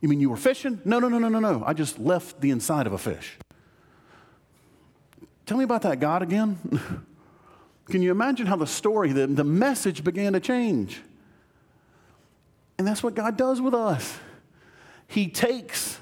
You 0.00 0.08
mean 0.08 0.20
you 0.20 0.30
were 0.30 0.36
fishing? 0.36 0.80
No, 0.84 0.98
no, 0.98 1.08
no, 1.08 1.18
no, 1.18 1.28
no, 1.28 1.40
no. 1.40 1.64
I 1.66 1.72
just 1.72 1.98
left 1.98 2.40
the 2.40 2.50
inside 2.50 2.86
of 2.86 2.92
a 2.92 2.98
fish. 2.98 3.38
Tell 5.46 5.56
me 5.56 5.64
about 5.64 5.82
that 5.82 6.00
God 6.00 6.22
again. 6.22 6.58
Can 7.90 8.02
you 8.02 8.10
imagine 8.10 8.46
how 8.46 8.56
the 8.56 8.66
story, 8.66 9.12
the, 9.12 9.26
the 9.26 9.44
message 9.44 10.04
began 10.04 10.32
to 10.32 10.40
change? 10.40 11.00
And 12.78 12.86
that's 12.86 13.02
what 13.02 13.14
God 13.14 13.36
does 13.36 13.60
with 13.60 13.74
us. 13.74 14.18
He 15.06 15.28
takes 15.28 15.98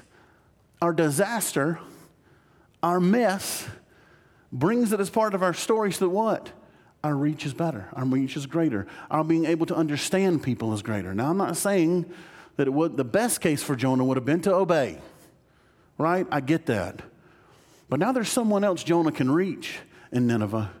our 0.81 0.93
disaster, 0.93 1.79
our 2.81 2.99
mess, 2.99 3.67
brings 4.51 4.93
it 4.93 4.99
as 4.99 5.09
part 5.09 5.33
of 5.33 5.43
our 5.43 5.53
story 5.53 5.91
so 5.91 6.05
that 6.05 6.09
what? 6.09 6.51
Our 7.03 7.15
reach 7.15 7.45
is 7.45 7.53
better, 7.53 7.89
our 7.93 8.05
reach 8.05 8.37
is 8.37 8.45
greater, 8.45 8.87
our 9.11 9.25
being 9.25 9.45
able 9.45 9.65
to 9.65 9.75
understand 9.75 10.41
people 10.41 10.73
is 10.73 10.81
greater. 10.81 11.13
Now, 11.13 11.29
I'm 11.29 11.37
not 11.37 11.57
saying 11.57 12.09
that 12.55 12.67
it 12.67 12.71
would, 12.71 12.95
the 12.95 13.03
best 13.03 13.41
case 13.41 13.61
for 13.61 13.75
Jonah 13.75 14.05
would 14.05 14.15
have 14.15 14.25
been 14.25 14.41
to 14.41 14.53
obey, 14.53 14.99
right? 15.97 16.25
I 16.31 16.39
get 16.39 16.67
that. 16.67 17.01
But 17.89 17.99
now 17.99 18.13
there's 18.13 18.29
someone 18.29 18.63
else 18.63 18.83
Jonah 18.83 19.11
can 19.11 19.29
reach 19.29 19.79
in 20.13 20.27
Nineveh 20.27 20.71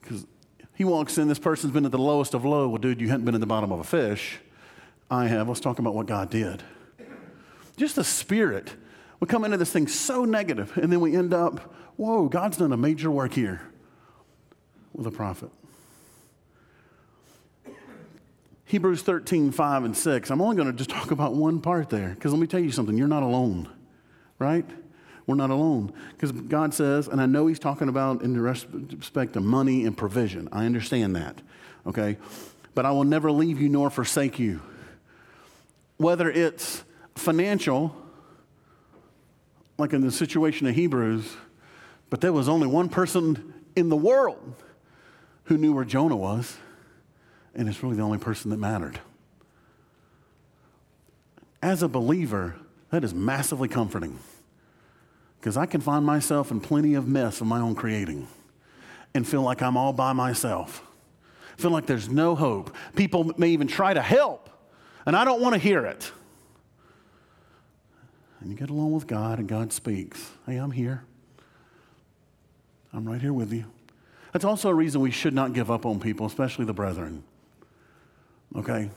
because 0.00 0.26
he 0.74 0.84
walks 0.84 1.18
in, 1.18 1.28
this 1.28 1.38
person's 1.38 1.72
been 1.72 1.84
at 1.84 1.92
the 1.92 1.98
lowest 1.98 2.34
of 2.34 2.44
low. 2.44 2.68
Well, 2.68 2.78
dude, 2.78 3.00
you 3.00 3.08
hadn't 3.08 3.24
been 3.24 3.36
in 3.36 3.40
the 3.40 3.46
bottom 3.46 3.70
of 3.70 3.78
a 3.78 3.84
fish. 3.84 4.40
I 5.08 5.28
have. 5.28 5.46
Let's 5.46 5.60
talk 5.60 5.78
about 5.78 5.94
what 5.94 6.06
God 6.06 6.30
did. 6.30 6.62
Just 7.76 7.96
the 7.96 8.04
spirit. 8.04 8.74
We 9.20 9.28
come 9.28 9.44
into 9.44 9.56
this 9.56 9.70
thing 9.70 9.86
so 9.86 10.24
negative, 10.24 10.76
and 10.76 10.90
then 10.90 11.00
we 11.00 11.14
end 11.14 11.32
up, 11.32 11.74
whoa, 11.96 12.28
God's 12.28 12.56
done 12.56 12.72
a 12.72 12.76
major 12.76 13.10
work 13.10 13.34
here 13.34 13.60
with 14.94 15.06
a 15.06 15.10
prophet. 15.10 15.50
Hebrews 18.64 19.02
13, 19.02 19.52
5 19.52 19.84
and 19.84 19.96
6. 19.96 20.30
I'm 20.30 20.40
only 20.40 20.56
going 20.56 20.70
to 20.70 20.76
just 20.76 20.90
talk 20.90 21.10
about 21.10 21.34
one 21.34 21.60
part 21.60 21.90
there 21.90 22.10
because 22.10 22.32
let 22.32 22.40
me 22.40 22.46
tell 22.46 22.60
you 22.60 22.72
something. 22.72 22.96
You're 22.96 23.08
not 23.08 23.22
alone, 23.22 23.68
right? 24.38 24.64
we're 25.26 25.34
not 25.36 25.50
alone. 25.50 25.92
Because 26.12 26.32
God 26.32 26.74
says, 26.74 27.08
and 27.08 27.20
I 27.20 27.26
know 27.26 27.46
He's 27.46 27.58
talking 27.58 27.88
about 27.88 28.22
in 28.22 28.40
respect 28.40 29.36
of 29.36 29.42
money 29.42 29.84
and 29.84 29.96
provision. 29.96 30.48
I 30.52 30.66
understand 30.66 31.16
that, 31.16 31.40
okay? 31.86 32.16
But 32.74 32.86
I 32.86 32.90
will 32.90 33.04
never 33.04 33.30
leave 33.30 33.60
you 33.60 33.68
nor 33.68 33.90
forsake 33.90 34.38
you. 34.38 34.60
Whether 35.96 36.30
it's 36.30 36.84
financial, 37.14 37.94
like 39.78 39.92
in 39.92 40.00
the 40.00 40.10
situation 40.10 40.66
of 40.66 40.74
Hebrews, 40.74 41.36
but 42.10 42.20
there 42.20 42.32
was 42.32 42.48
only 42.48 42.66
one 42.66 42.88
person 42.88 43.54
in 43.76 43.88
the 43.88 43.96
world 43.96 44.54
who 45.44 45.58
knew 45.58 45.72
where 45.72 45.84
Jonah 45.84 46.16
was, 46.16 46.56
and 47.54 47.68
it's 47.68 47.82
really 47.82 47.96
the 47.96 48.02
only 48.02 48.18
person 48.18 48.50
that 48.50 48.58
mattered. 48.58 49.00
As 51.62 51.82
a 51.82 51.88
believer, 51.88 52.56
that 52.90 53.04
is 53.04 53.14
massively 53.14 53.68
comforting. 53.68 54.18
Because 55.40 55.56
I 55.56 55.66
can 55.66 55.80
find 55.80 56.06
myself 56.06 56.50
in 56.52 56.60
plenty 56.60 56.94
of 56.94 57.08
mess 57.08 57.40
of 57.40 57.48
my 57.48 57.58
own 57.58 57.74
creating 57.74 58.28
and 59.14 59.26
feel 59.26 59.42
like 59.42 59.60
I'm 59.60 59.76
all 59.76 59.92
by 59.92 60.12
myself. 60.12 60.82
Feel 61.56 61.70
like 61.70 61.86
there's 61.86 62.08
no 62.08 62.34
hope. 62.34 62.74
People 62.94 63.32
may 63.36 63.48
even 63.48 63.66
try 63.66 63.92
to 63.92 64.02
help, 64.02 64.48
and 65.04 65.16
I 65.16 65.24
don't 65.24 65.40
want 65.40 65.54
to 65.54 65.58
hear 65.58 65.84
it. 65.84 66.12
And 68.40 68.50
you 68.50 68.56
get 68.56 68.70
along 68.70 68.92
with 68.92 69.06
God, 69.06 69.38
and 69.38 69.48
God 69.48 69.72
speaks 69.72 70.30
Hey, 70.46 70.56
I'm 70.56 70.70
here. 70.70 71.04
I'm 72.92 73.06
right 73.06 73.20
here 73.20 73.32
with 73.32 73.52
you. 73.52 73.64
That's 74.32 74.44
also 74.44 74.70
a 74.70 74.74
reason 74.74 75.00
we 75.00 75.10
should 75.10 75.34
not 75.34 75.52
give 75.52 75.70
up 75.70 75.86
on 75.86 76.00
people, 76.00 76.26
especially 76.26 76.64
the 76.64 76.72
brethren. 76.72 77.22
Okay? 78.56 78.90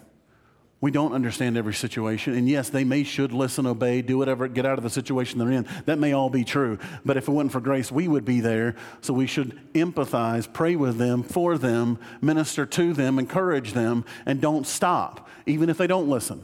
We 0.82 0.92
don't 0.92 1.14
understand 1.14 1.58
every 1.58 1.74
situation. 1.74 2.36
And 2.36 2.48
yes, 2.48 2.70
they 2.70 2.84
may, 2.84 3.04
should 3.04 3.32
listen, 3.32 3.66
obey, 3.66 4.02
do 4.02 4.18
whatever, 4.18 4.48
get 4.48 4.66
out 4.66 4.78
of 4.78 4.84
the 4.84 4.90
situation 4.90 5.40
they're 5.40 5.52
in. 5.52 5.68
That 5.86 6.00
may 6.00 6.14
all 6.14 6.30
be 6.30 6.44
true. 6.44 6.78
But 7.04 7.18
if 7.18 7.28
it 7.28 7.32
wasn't 7.32 7.54
for 7.54 7.62
grace, 7.62 7.92
we 7.92 8.08
would 8.08 8.24
be 8.24 8.40
there. 8.40 8.76
So 9.02 9.14
we 9.14 9.26
should 9.26 9.60
empathize, 9.74 10.52
pray 10.52 10.76
with 10.76 10.98
them, 10.98 11.24
for 11.24 11.58
them, 11.58 11.98
minister 12.22 12.66
to 12.66 12.94
them, 12.94 13.20
encourage 13.20 13.74
them, 13.74 14.06
and 14.26 14.42
don't 14.42 14.68
stop, 14.68 15.28
even 15.46 15.70
if 15.70 15.78
they 15.78 15.88
don't 15.88 16.10
listen 16.10 16.44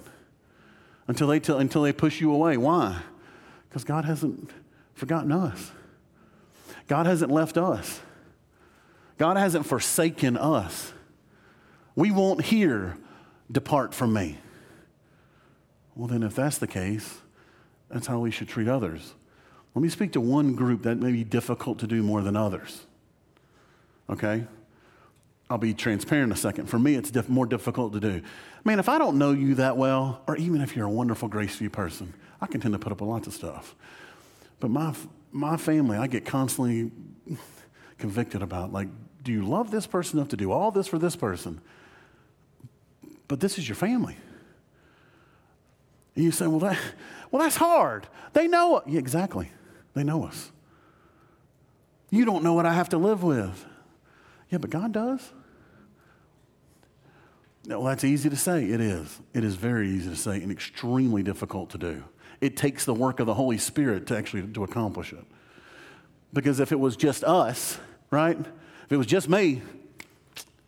until 1.07 1.27
they, 1.27 1.39
t- 1.39 1.53
until 1.53 1.83
they 1.83 1.93
push 1.93 2.19
you 2.21 2.33
away. 2.33 2.57
Why? 2.57 3.01
Because 3.69 3.83
God 3.83 4.05
hasn't 4.05 4.49
forgotten 4.95 5.31
us, 5.31 5.71
God 6.87 7.05
hasn't 7.05 7.31
left 7.31 7.57
us, 7.57 8.01
God 9.21 9.37
hasn't 9.37 9.67
forsaken 9.67 10.35
us. 10.35 10.93
We 11.95 12.09
won't 12.09 12.43
hear 12.43 12.97
Depart 13.51 13.93
from 13.93 14.13
me. 14.13 14.39
Well, 15.93 16.07
then, 16.07 16.23
if 16.23 16.33
that's 16.33 16.57
the 16.57 16.65
case, 16.65 17.19
that's 17.87 18.07
how 18.07 18.17
we 18.17 18.31
should 18.31 18.47
treat 18.47 18.67
others. 18.67 19.13
Let 19.75 19.83
me 19.83 19.89
speak 19.89 20.13
to 20.13 20.19
one 20.19 20.55
group 20.55 20.81
that 20.81 20.97
may 20.97 21.11
be 21.11 21.23
difficult 21.23 21.77
to 21.81 21.85
do 21.85 22.01
more 22.01 22.23
than 22.23 22.35
others. 22.35 22.87
Okay? 24.09 24.47
I'll 25.51 25.59
be 25.59 25.75
transparent 25.75 26.33
a 26.33 26.35
second. 26.35 26.65
For 26.65 26.79
me, 26.79 26.95
it's 26.95 27.11
diff- 27.11 27.29
more 27.29 27.45
difficult 27.45 27.93
to 27.93 27.99
do. 27.99 28.23
Man, 28.63 28.79
if 28.79 28.89
I 28.89 28.97
don't 28.97 29.19
know 29.19 29.33
you 29.33 29.53
that 29.53 29.77
well, 29.77 30.23
or 30.27 30.35
even 30.37 30.61
if 30.61 30.75
you're 30.75 30.87
a 30.87 30.89
wonderful, 30.89 31.29
graceful 31.29 31.69
person, 31.69 32.15
I 32.41 32.47
can 32.47 32.59
tend 32.59 32.73
to 32.73 32.79
put 32.79 32.91
up 32.91 33.01
with 33.01 33.09
lots 33.11 33.27
of 33.27 33.33
stuff. 33.33 33.75
But 34.59 34.71
my, 34.71 34.95
my 35.31 35.57
family, 35.57 35.95
I 35.95 36.07
get 36.07 36.25
constantly 36.25 36.89
convicted 37.99 38.41
about 38.41 38.73
like, 38.73 38.87
do 39.21 39.31
you 39.31 39.45
love 39.45 39.71
this 39.71 39.87
person 39.87 40.19
enough 40.19 40.29
to 40.29 40.37
do 40.37 40.51
all 40.51 40.71
this 40.71 40.87
for 40.87 40.97
this 40.97 41.15
person? 41.15 41.61
but 43.31 43.39
this 43.39 43.57
is 43.57 43.65
your 43.65 43.77
family. 43.77 44.17
And 46.17 46.25
you 46.25 46.31
say, 46.31 46.47
well, 46.47 46.59
that, 46.59 46.77
well, 47.31 47.41
that's 47.41 47.55
hard. 47.55 48.05
They 48.33 48.45
know 48.45 48.79
it. 48.79 48.83
Yeah, 48.87 48.99
exactly. 48.99 49.49
They 49.93 50.03
know 50.03 50.25
us. 50.25 50.51
You 52.09 52.25
don't 52.25 52.43
know 52.43 52.51
what 52.51 52.65
I 52.65 52.73
have 52.73 52.89
to 52.89 52.97
live 52.97 53.23
with. 53.23 53.65
Yeah, 54.49 54.57
but 54.57 54.69
God 54.69 54.91
does. 54.91 55.31
Well, 57.65 57.83
that's 57.83 58.03
easy 58.03 58.29
to 58.29 58.35
say. 58.35 58.65
It 58.65 58.81
is. 58.81 59.21
It 59.33 59.45
is 59.45 59.55
very 59.55 59.89
easy 59.89 60.09
to 60.09 60.17
say 60.17 60.43
and 60.43 60.51
extremely 60.51 61.23
difficult 61.23 61.69
to 61.69 61.77
do. 61.77 62.03
It 62.41 62.57
takes 62.57 62.83
the 62.83 62.93
work 62.93 63.21
of 63.21 63.27
the 63.27 63.35
Holy 63.35 63.57
Spirit 63.57 64.07
to 64.07 64.17
actually 64.17 64.45
to 64.45 64.65
accomplish 64.65 65.13
it. 65.13 65.23
Because 66.33 66.59
if 66.59 66.73
it 66.73 66.79
was 66.81 66.97
just 66.97 67.23
us, 67.23 67.79
right? 68.09 68.37
If 68.91 68.95
it 68.95 68.97
was 68.97 69.07
just 69.07 69.29
me, 69.29 69.61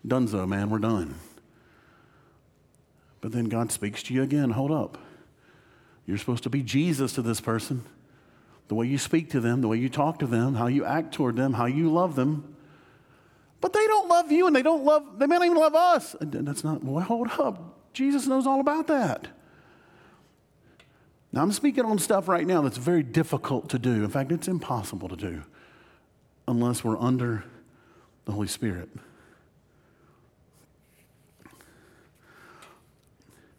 donezo, 0.08 0.48
man, 0.48 0.70
we're 0.70 0.80
done. 0.80 1.16
But 3.20 3.34
then 3.34 3.50
God 3.50 3.70
speaks 3.70 4.02
to 4.04 4.14
you 4.14 4.24
again. 4.24 4.52
Hold 4.52 4.72
up. 4.72 4.98
You're 6.06 6.18
supposed 6.18 6.44
to 6.44 6.50
be 6.50 6.64
Jesus 6.64 7.12
to 7.16 7.22
this 7.22 7.42
person. 7.42 7.84
The 8.70 8.76
way 8.76 8.88
you 8.88 8.98
speak 8.98 9.30
to 9.32 9.42
them, 9.42 9.60
the 9.60 9.68
way 9.68 9.76
you 9.76 9.90
talk 9.90 10.20
to 10.20 10.26
them, 10.26 10.56
how 10.56 10.68
you 10.68 10.86
act 10.86 11.14
toward 11.14 11.36
them, 11.36 11.52
how 11.52 11.66
you 11.66 11.92
love 11.92 12.16
them. 12.16 12.56
But 13.60 13.74
they 13.74 13.86
don't 13.88 14.08
love 14.08 14.32
you 14.32 14.48
and 14.48 14.56
they 14.56 14.64
don't 14.64 14.86
love, 14.86 15.20
they 15.20 15.28
may 15.28 15.36
not 15.36 15.46
even 15.46 15.58
love 15.58 15.76
us. 15.76 16.16
That's 16.22 16.64
not, 16.64 16.82
well, 16.82 17.04
hold 17.04 17.28
up. 17.38 17.92
Jesus 17.92 18.26
knows 18.26 18.48
all 18.48 18.62
about 18.62 18.88
that. 18.88 19.28
Now, 21.34 21.42
I'm 21.42 21.52
speaking 21.52 21.84
on 21.84 22.00
stuff 22.00 22.30
right 22.30 22.48
now 22.48 22.62
that's 22.62 22.78
very 22.78 23.04
difficult 23.04 23.68
to 23.72 23.78
do. 23.78 24.02
In 24.02 24.10
fact, 24.10 24.32
it's 24.32 24.48
impossible 24.48 25.10
to 25.10 25.18
do 25.18 25.44
unless 26.48 26.86
we're 26.86 26.98
under 26.98 27.44
the 28.26 28.32
Holy 28.32 28.48
Spirit. 28.48 28.90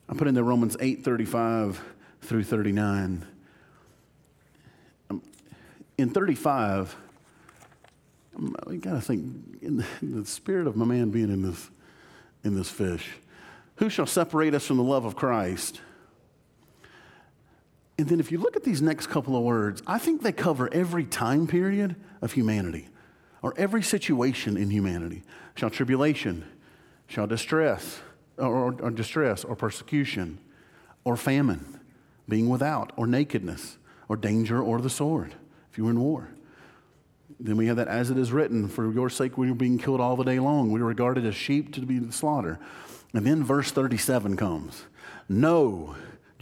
I 0.08 0.14
put 0.14 0.28
in 0.28 0.34
there 0.34 0.44
Romans 0.44 0.76
8 0.80 1.04
35 1.04 1.82
through 2.22 2.44
39. 2.44 3.26
Um, 5.10 5.22
in 5.98 6.10
35, 6.10 6.96
um, 8.36 8.56
we 8.66 8.76
got 8.78 8.94
to 8.94 9.00
think 9.00 9.24
in 9.62 9.84
the, 10.02 10.26
spirit 10.26 10.66
of 10.66 10.76
my 10.76 10.84
man 10.84 11.10
being 11.10 11.30
in 11.30 11.42
this, 11.42 11.70
in 12.42 12.54
this 12.54 12.70
fish. 12.70 13.10
Who 13.76 13.90
shall 13.90 14.06
separate 14.06 14.54
us 14.54 14.66
from 14.66 14.76
the 14.76 14.82
love 14.82 15.04
of 15.04 15.16
Christ? 15.16 15.80
And 17.98 18.08
then 18.08 18.20
if 18.20 18.32
you 18.32 18.38
look 18.38 18.56
at 18.56 18.64
these 18.64 18.82
next 18.82 19.06
couple 19.08 19.36
of 19.36 19.42
words, 19.42 19.82
I 19.86 19.98
think 19.98 20.22
they 20.22 20.32
cover 20.32 20.72
every 20.72 21.04
time 21.04 21.46
period 21.46 21.96
of 22.20 22.32
humanity 22.32 22.88
or 23.44 23.52
every 23.58 23.82
situation 23.82 24.56
in 24.56 24.70
humanity. 24.70 25.22
Shall 25.54 25.68
tribulation, 25.68 26.46
shall 27.06 27.26
distress, 27.26 28.00
or, 28.38 28.74
or 28.80 28.90
distress 28.90 29.44
or 29.44 29.54
persecution 29.54 30.38
or 31.04 31.14
famine, 31.14 31.78
being 32.26 32.48
without 32.48 32.94
or 32.96 33.06
nakedness 33.06 33.76
or 34.08 34.16
danger 34.16 34.62
or 34.62 34.80
the 34.80 34.88
sword, 34.88 35.34
if 35.70 35.76
you 35.76 35.84
were 35.84 35.90
in 35.90 36.00
war. 36.00 36.30
Then 37.38 37.58
we 37.58 37.66
have 37.66 37.76
that 37.76 37.86
as 37.86 38.10
it 38.10 38.16
is 38.16 38.32
written, 38.32 38.66
for 38.66 38.90
your 38.90 39.10
sake 39.10 39.36
we 39.36 39.50
are 39.50 39.54
being 39.54 39.76
killed 39.76 40.00
all 40.00 40.16
the 40.16 40.24
day 40.24 40.38
long. 40.38 40.72
We 40.72 40.80
are 40.80 40.84
regarded 40.84 41.26
as 41.26 41.34
sheep 41.34 41.74
to 41.74 41.82
be 41.82 42.10
slaughtered. 42.12 42.56
And 43.12 43.26
then 43.26 43.44
verse 43.44 43.70
37 43.70 44.38
comes. 44.38 44.84
No, 45.28 45.96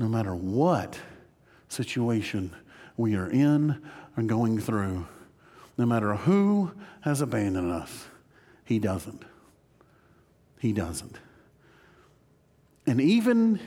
No 0.00 0.08
matter 0.08 0.34
what 0.34 0.98
situation 1.68 2.56
we 2.96 3.16
are 3.16 3.28
in 3.28 3.82
or 4.16 4.22
going 4.22 4.58
through, 4.58 5.06
no 5.76 5.84
matter 5.84 6.14
who 6.14 6.72
has 7.02 7.20
abandoned 7.20 7.70
us, 7.70 8.06
He 8.64 8.78
doesn't. 8.78 9.22
He 10.58 10.72
doesn't. 10.72 11.18
And 12.86 12.98
even 12.98 13.60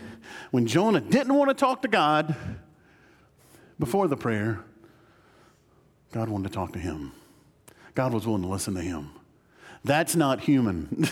when 0.49 0.65
Jonah 0.65 1.01
didn't 1.01 1.35
want 1.35 1.49
to 1.49 1.53
talk 1.53 1.83
to 1.83 1.87
God 1.87 2.35
before 3.77 4.07
the 4.07 4.17
prayer, 4.17 4.59
God 6.13 6.29
wanted 6.29 6.47
to 6.47 6.53
talk 6.55 6.73
to 6.73 6.79
him. 6.79 7.11
God 7.93 8.11
was 8.11 8.25
willing 8.25 8.41
to 8.41 8.47
listen 8.47 8.73
to 8.73 8.81
him. 8.81 9.11
That's 9.83 10.15
not 10.15 10.41
human. 10.41 11.07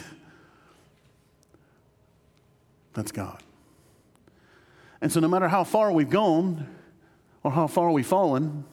That's 2.93 3.11
God. 3.11 3.43
And 5.01 5.11
so, 5.11 5.19
no 5.19 5.27
matter 5.27 5.47
how 5.47 5.63
far 5.63 5.91
we've 5.91 6.09
gone 6.09 6.67
or 7.43 7.51
how 7.51 7.67
far 7.67 7.91
we've 7.91 8.05
fallen, 8.05 8.65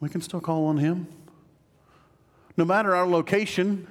we 0.00 0.08
can 0.08 0.20
still 0.20 0.40
call 0.40 0.66
on 0.66 0.78
Him. 0.78 1.06
No 2.56 2.64
matter 2.64 2.94
our 2.96 3.06
location, 3.06 3.86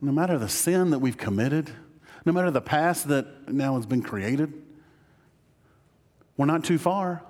no 0.00 0.10
matter 0.10 0.36
the 0.36 0.48
sin 0.48 0.90
that 0.90 0.98
we've 0.98 1.16
committed, 1.16 1.70
no 2.24 2.32
matter 2.32 2.50
the 2.50 2.60
past 2.60 3.06
that 3.08 3.52
now 3.52 3.76
has 3.76 3.86
been 3.86 4.02
created, 4.02 4.52
we're 6.36 6.46
not 6.46 6.64
too 6.64 6.78
far. 6.78 7.22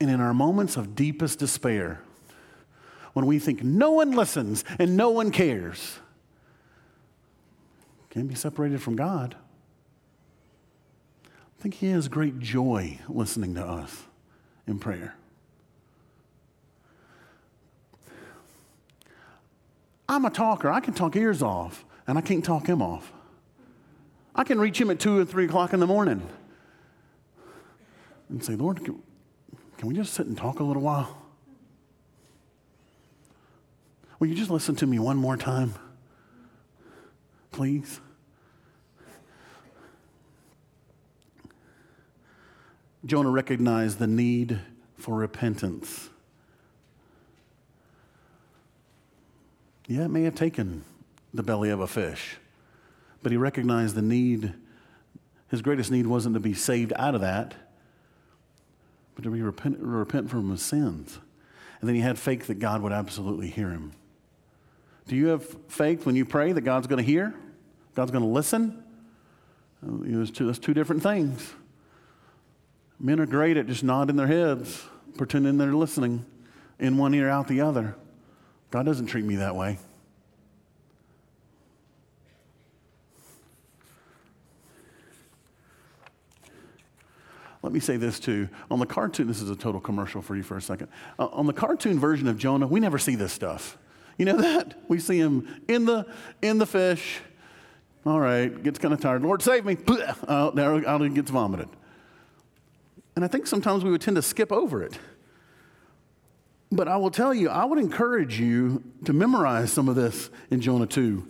And 0.00 0.10
in 0.10 0.20
our 0.20 0.34
moments 0.34 0.76
of 0.76 0.94
deepest 0.94 1.40
despair, 1.40 2.02
when 3.14 3.26
we 3.26 3.38
think 3.38 3.62
no 3.62 3.92
one 3.92 4.12
listens 4.12 4.64
and 4.78 4.96
no 4.96 5.10
one 5.10 5.30
cares, 5.30 5.98
can't 8.14 8.28
be 8.28 8.34
separated 8.34 8.80
from 8.80 8.96
God 8.96 9.36
I 11.58 11.62
think 11.62 11.76
he 11.76 11.88
has 11.88 12.08
great 12.08 12.38
joy 12.40 12.98
listening 13.08 13.54
to 13.54 13.64
us 13.64 14.02
in 14.66 14.78
prayer. 14.78 15.16
I'm 20.06 20.26
a 20.26 20.30
talker. 20.30 20.70
I 20.70 20.80
can 20.80 20.92
talk 20.92 21.16
ears 21.16 21.42
off, 21.42 21.84
and 22.06 22.18
I 22.18 22.20
can't 22.20 22.44
talk 22.44 22.66
him 22.66 22.82
off. 22.82 23.12
I 24.34 24.44
can 24.44 24.60
reach 24.60 24.78
him 24.78 24.90
at 24.90 24.98
2 24.98 25.20
or 25.20 25.24
3 25.24 25.46
o'clock 25.46 25.72
in 25.72 25.80
the 25.80 25.86
morning 25.86 26.28
and 28.28 28.44
say, 28.44 28.54
Lord, 28.54 28.84
can, 28.84 29.02
can 29.78 29.88
we 29.88 29.94
just 29.94 30.12
sit 30.12 30.26
and 30.26 30.36
talk 30.36 30.60
a 30.60 30.64
little 30.64 30.82
while? 30.82 31.16
Will 34.18 34.26
you 34.26 34.34
just 34.34 34.50
listen 34.50 34.76
to 34.76 34.86
me 34.86 34.98
one 34.98 35.16
more 35.16 35.36
time? 35.36 35.74
Please? 37.54 38.00
Jonah 43.06 43.30
recognized 43.30 44.00
the 44.00 44.08
need 44.08 44.58
for 44.96 45.14
repentance. 45.14 46.10
Yeah, 49.86 50.06
it 50.06 50.10
may 50.10 50.24
have 50.24 50.34
taken 50.34 50.84
the 51.32 51.44
belly 51.44 51.70
of 51.70 51.78
a 51.78 51.86
fish, 51.86 52.38
but 53.22 53.30
he 53.30 53.38
recognized 53.38 53.94
the 53.94 54.02
need. 54.02 54.52
His 55.46 55.62
greatest 55.62 55.92
need 55.92 56.08
wasn't 56.08 56.34
to 56.34 56.40
be 56.40 56.54
saved 56.54 56.92
out 56.96 57.14
of 57.14 57.20
that, 57.20 57.54
but 59.14 59.22
to 59.22 59.30
be 59.30 59.42
repent, 59.42 59.78
repent 59.78 60.28
from 60.28 60.50
his 60.50 60.60
sins. 60.60 61.20
And 61.80 61.88
then 61.88 61.94
he 61.94 62.02
had 62.02 62.18
faith 62.18 62.48
that 62.48 62.58
God 62.58 62.82
would 62.82 62.92
absolutely 62.92 63.46
hear 63.48 63.70
him. 63.70 63.92
Do 65.06 65.14
you 65.14 65.28
have 65.28 65.46
faith 65.68 66.04
when 66.04 66.16
you 66.16 66.24
pray 66.24 66.50
that 66.50 66.62
God's 66.62 66.88
going 66.88 66.96
to 66.96 67.08
hear? 67.08 67.32
God's 67.94 68.10
going 68.10 68.24
to 68.24 68.30
listen? 68.30 68.82
Uh, 69.82 70.04
you 70.04 70.18
know, 70.18 70.24
two, 70.24 70.52
two 70.54 70.74
different 70.74 71.02
things. 71.02 71.52
Men 72.98 73.20
are 73.20 73.26
great 73.26 73.56
at 73.56 73.66
just 73.66 73.84
nodding 73.84 74.16
their 74.16 74.26
heads, 74.26 74.82
pretending 75.16 75.58
they're 75.58 75.74
listening 75.74 76.24
in 76.78 76.96
one 76.96 77.14
ear, 77.14 77.28
out 77.28 77.48
the 77.48 77.60
other. 77.60 77.96
God 78.70 78.86
doesn't 78.86 79.06
treat 79.06 79.24
me 79.24 79.36
that 79.36 79.54
way. 79.54 79.78
Let 87.62 87.72
me 87.72 87.80
say 87.80 87.96
this 87.96 88.20
too. 88.20 88.50
On 88.70 88.78
the 88.78 88.84
cartoon, 88.84 89.26
this 89.26 89.40
is 89.40 89.48
a 89.48 89.56
total 89.56 89.80
commercial 89.80 90.20
for 90.20 90.36
you 90.36 90.42
for 90.42 90.56
a 90.58 90.60
second. 90.60 90.88
Uh, 91.18 91.28
on 91.28 91.46
the 91.46 91.52
cartoon 91.54 91.98
version 91.98 92.28
of 92.28 92.36
Jonah, 92.36 92.66
we 92.66 92.78
never 92.78 92.98
see 92.98 93.14
this 93.14 93.32
stuff. 93.32 93.78
You 94.18 94.26
know 94.26 94.36
that? 94.40 94.78
We 94.86 94.98
see 94.98 95.18
him 95.18 95.62
in 95.66 95.86
the, 95.86 96.06
in 96.42 96.58
the 96.58 96.66
fish. 96.66 97.20
All 98.06 98.20
right, 98.20 98.62
gets 98.62 98.78
kind 98.78 98.92
of 98.92 99.00
tired. 99.00 99.22
Lord, 99.22 99.40
save 99.40 99.64
me. 99.64 99.78
Out, 100.28 100.58
out 100.58 101.00
he 101.00 101.08
gets 101.08 101.30
vomited. 101.30 101.68
And 103.16 103.24
I 103.24 103.28
think 103.28 103.46
sometimes 103.46 103.82
we 103.82 103.90
would 103.90 104.00
tend 104.00 104.16
to 104.16 104.22
skip 104.22 104.52
over 104.52 104.82
it. 104.82 104.98
But 106.70 106.88
I 106.88 106.96
will 106.96 107.10
tell 107.10 107.32
you, 107.32 107.48
I 107.48 107.64
would 107.64 107.78
encourage 107.78 108.38
you 108.38 108.82
to 109.04 109.12
memorize 109.12 109.72
some 109.72 109.88
of 109.88 109.94
this 109.94 110.28
in 110.50 110.60
Jonah 110.60 110.86
2. 110.86 111.26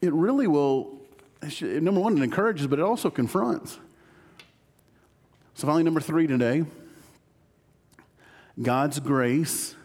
It 0.00 0.12
really 0.12 0.46
will, 0.46 0.98
number 1.60 2.00
one, 2.00 2.16
it 2.16 2.24
encourages, 2.24 2.66
but 2.66 2.78
it 2.78 2.82
also 2.82 3.10
confronts. 3.10 3.78
So, 5.54 5.66
finally, 5.66 5.84
number 5.84 6.00
three 6.00 6.26
today 6.26 6.64
God's 8.60 8.98
grace 8.98 9.76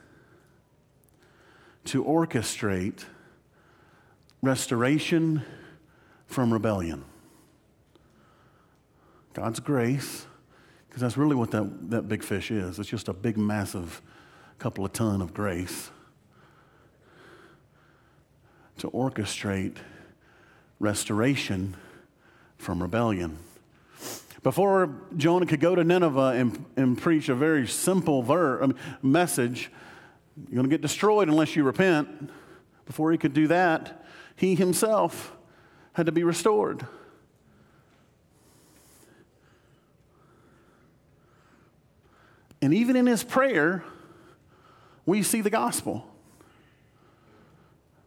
to 1.86 2.04
orchestrate 2.04 3.04
restoration 4.42 5.44
from 6.28 6.54
rebellion. 6.54 7.04
God's 9.34 9.60
grace, 9.60 10.26
because 10.88 11.02
that's 11.02 11.18
really 11.18 11.36
what 11.36 11.52
that, 11.52 11.90
that 11.90 12.08
big 12.08 12.24
fish 12.24 12.52
is. 12.52 12.80
It's 12.80 12.90
just 12.90 13.08
a 13.08 13.14
big, 13.14 13.38
massive 13.38 14.02
couple 14.60 14.86
of 14.86 14.94
ton 14.94 15.22
of 15.22 15.34
grace 15.34 15.92
to 18.78 18.90
orchestrate 18.92 19.78
restoration 20.80 21.76
from 22.58 22.82
rebellion. 22.82 23.38
Before 24.44 24.90
Jonah 25.16 25.46
could 25.46 25.60
go 25.60 25.76
to 25.76 25.84
Nineveh 25.84 26.34
and, 26.36 26.66
and 26.76 26.98
preach 26.98 27.30
a 27.30 27.36
very 27.36 27.68
simple 27.68 28.22
ver- 28.22 28.64
um, 28.64 28.76
message, 29.02 29.72
you're 30.36 30.56
going 30.56 30.64
to 30.64 30.70
get 30.70 30.82
destroyed 30.82 31.28
unless 31.28 31.56
you 31.56 31.64
repent. 31.64 32.32
Before 32.86 33.12
he 33.12 33.18
could 33.18 33.34
do 33.34 33.48
that, 33.48 34.06
he 34.36 34.56
himself 34.56 35.37
had 35.98 36.06
to 36.06 36.12
be 36.12 36.24
restored. 36.24 36.86
And 42.62 42.72
even 42.72 42.96
in 42.96 43.08
his 43.08 43.24
prayer, 43.24 43.84
we 45.08 45.24
see 45.24 45.42
the 45.42 45.50
gospel. 45.50 46.08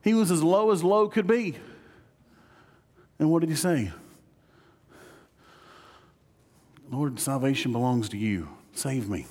He 0.05 0.15
was 0.15 0.31
as 0.31 0.41
low 0.41 0.71
as 0.71 0.85
low 0.85 1.09
could 1.09 1.27
be. 1.27 1.57
And 3.19 3.29
what 3.29 3.41
did 3.41 3.49
he 3.49 3.57
say? 3.57 3.91
Lord, 6.93 7.19
salvation 7.19 7.73
belongs 7.73 8.09
to 8.11 8.17
you. 8.17 8.51
Save 8.73 9.09
me. 9.09 9.27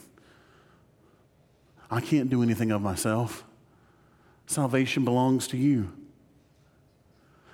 I 1.89 2.01
can't 2.01 2.29
do 2.29 2.43
anything 2.43 2.71
of 2.71 2.81
myself. 2.81 3.45
Salvation 4.47 5.05
belongs 5.05 5.47
to 5.47 5.57
you. 5.57 5.93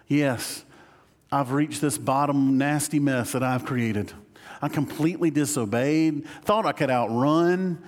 Yes, 0.07 0.65
I've 1.31 1.51
reached 1.51 1.81
this 1.81 1.97
bottom 1.97 2.57
nasty 2.57 2.99
mess 2.99 3.31
that 3.33 3.43
I've 3.43 3.65
created. 3.65 4.13
I 4.61 4.69
completely 4.69 5.31
disobeyed, 5.31 6.25
thought 6.43 6.65
I 6.65 6.71
could 6.71 6.89
outrun. 6.89 7.83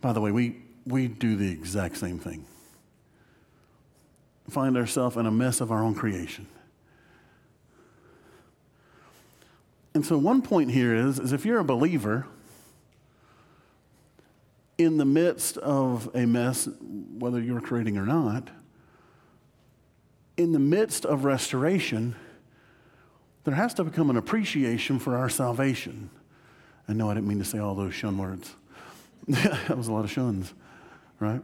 By 0.00 0.12
the 0.12 0.20
way, 0.20 0.30
we, 0.30 0.56
we 0.86 1.08
do 1.08 1.36
the 1.36 1.50
exact 1.50 1.96
same 1.96 2.18
thing. 2.18 2.44
Find 4.48 4.76
ourselves 4.76 5.16
in 5.16 5.26
a 5.26 5.30
mess 5.30 5.60
of 5.60 5.70
our 5.72 5.82
own 5.82 5.94
creation. 5.94 6.46
And 9.94 10.04
so, 10.04 10.16
one 10.16 10.42
point 10.42 10.70
here 10.70 10.94
is, 10.94 11.18
is 11.18 11.32
if 11.32 11.44
you're 11.44 11.58
a 11.58 11.64
believer 11.64 12.26
in 14.78 14.96
the 14.96 15.04
midst 15.04 15.58
of 15.58 16.10
a 16.14 16.26
mess, 16.26 16.68
whether 17.18 17.40
you're 17.40 17.60
creating 17.60 17.98
or 17.98 18.06
not, 18.06 18.48
in 20.36 20.52
the 20.52 20.58
midst 20.58 21.04
of 21.04 21.24
restoration, 21.24 22.16
there 23.44 23.54
has 23.54 23.74
to 23.74 23.84
become 23.84 24.10
an 24.10 24.16
appreciation 24.16 24.98
for 24.98 25.16
our 25.16 25.28
salvation. 25.28 26.10
I 26.88 26.92
know 26.92 27.10
I 27.10 27.14
didn't 27.14 27.28
mean 27.28 27.38
to 27.38 27.44
say 27.44 27.58
all 27.58 27.74
those 27.74 27.94
shun 27.94 28.18
words. 28.18 28.54
that 29.28 29.76
was 29.76 29.88
a 29.88 29.92
lot 29.92 30.04
of 30.04 30.10
shuns, 30.10 30.52
right? 31.20 31.42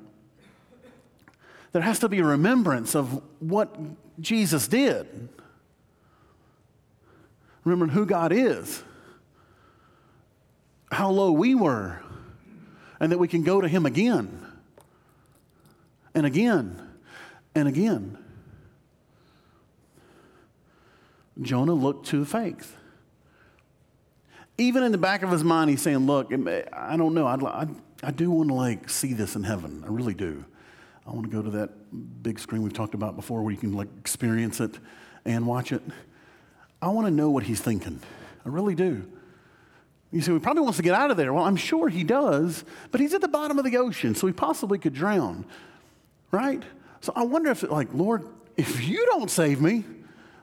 There 1.73 1.83
has 1.83 1.99
to 2.01 2.09
be 2.09 2.19
a 2.19 2.25
remembrance 2.25 2.95
of 2.95 3.23
what 3.41 3.77
Jesus 4.21 4.69
did 4.69 5.29
remembering 7.69 7.91
who 7.91 8.07
God 8.07 8.33
is, 8.33 8.83
how 10.91 11.11
low 11.11 11.31
we 11.33 11.55
were, 11.55 12.01
and 12.99 13.13
that 13.13 13.19
we 13.19 13.29
can 13.29 13.43
go 13.43 13.61
to 13.61 13.69
Him 13.69 13.87
again 13.87 14.47
and 16.15 16.27
again 16.27 16.81
and 17.55 17.69
again. 17.69 18.19
Jonah 21.41 21.75
looked 21.75 22.07
to 22.09 22.25
faith. 22.25 22.77
Even 24.57 24.83
in 24.83 24.93
the 24.93 24.99
back 24.99 25.23
of 25.23 25.31
his 25.31 25.45
mind, 25.45 25.71
he's 25.71 25.83
saying, 25.83 25.99
Look, 25.99 26.33
I 26.33 26.97
don't 26.97 27.15
know. 27.15 27.27
I'd, 27.27 27.43
I, 27.45 27.67
I 28.03 28.11
do 28.11 28.31
want 28.31 28.49
to 28.49 28.55
like 28.55 28.91
see 28.91 29.13
this 29.13 29.37
in 29.37 29.45
heaven. 29.45 29.85
I 29.87 29.89
really 29.89 30.15
do. 30.15 30.45
I 31.07 31.13
want 31.13 31.31
to 31.31 31.33
go 31.33 31.43
to 31.43 31.51
that 31.51 32.23
big 32.23 32.39
screen 32.39 32.63
we've 32.63 32.73
talked 32.73 32.95
about 32.95 33.17
before 33.17 33.43
where 33.43 33.53
you 33.53 33.59
can 33.59 33.73
like 33.73 33.89
experience 33.99 34.61
it 34.61 34.79
and 35.25 35.47
watch 35.47 35.73
it. 35.73 35.83
I 36.83 36.89
want 36.89 37.07
to 37.07 37.11
know 37.11 37.31
what 37.31 37.45
he's 37.45 37.61
thinking. 37.61 38.01
I 38.45 38.49
really 38.49 38.75
do. 38.75 39.07
You 40.11 40.21
say, 40.23 40.33
he 40.33 40.39
probably 40.39 40.63
wants 40.63 40.79
to 40.79 40.83
get 40.83 40.95
out 40.95 41.11
of 41.11 41.17
there. 41.17 41.33
Well, 41.33 41.45
I'm 41.45 41.57
sure 41.57 41.89
he 41.89 42.03
does, 42.03 42.65
but 42.91 43.01
he's 43.01 43.15
at 43.15 43.21
the 43.21 43.29
bottom 43.29 43.59
of 43.59 43.65
the 43.65 43.77
ocean, 43.77 44.15
so 44.15 44.27
he 44.27 44.33
possibly 44.33 44.79
could 44.79 44.95
drown, 44.95 45.45
right? 46.31 46.63
So 47.01 47.13
I 47.15 47.25
wonder 47.25 47.51
if, 47.51 47.63
like, 47.63 47.93
Lord, 47.93 48.27
if 48.57 48.89
you 48.89 49.05
don't 49.07 49.31
save 49.31 49.61
me, 49.61 49.85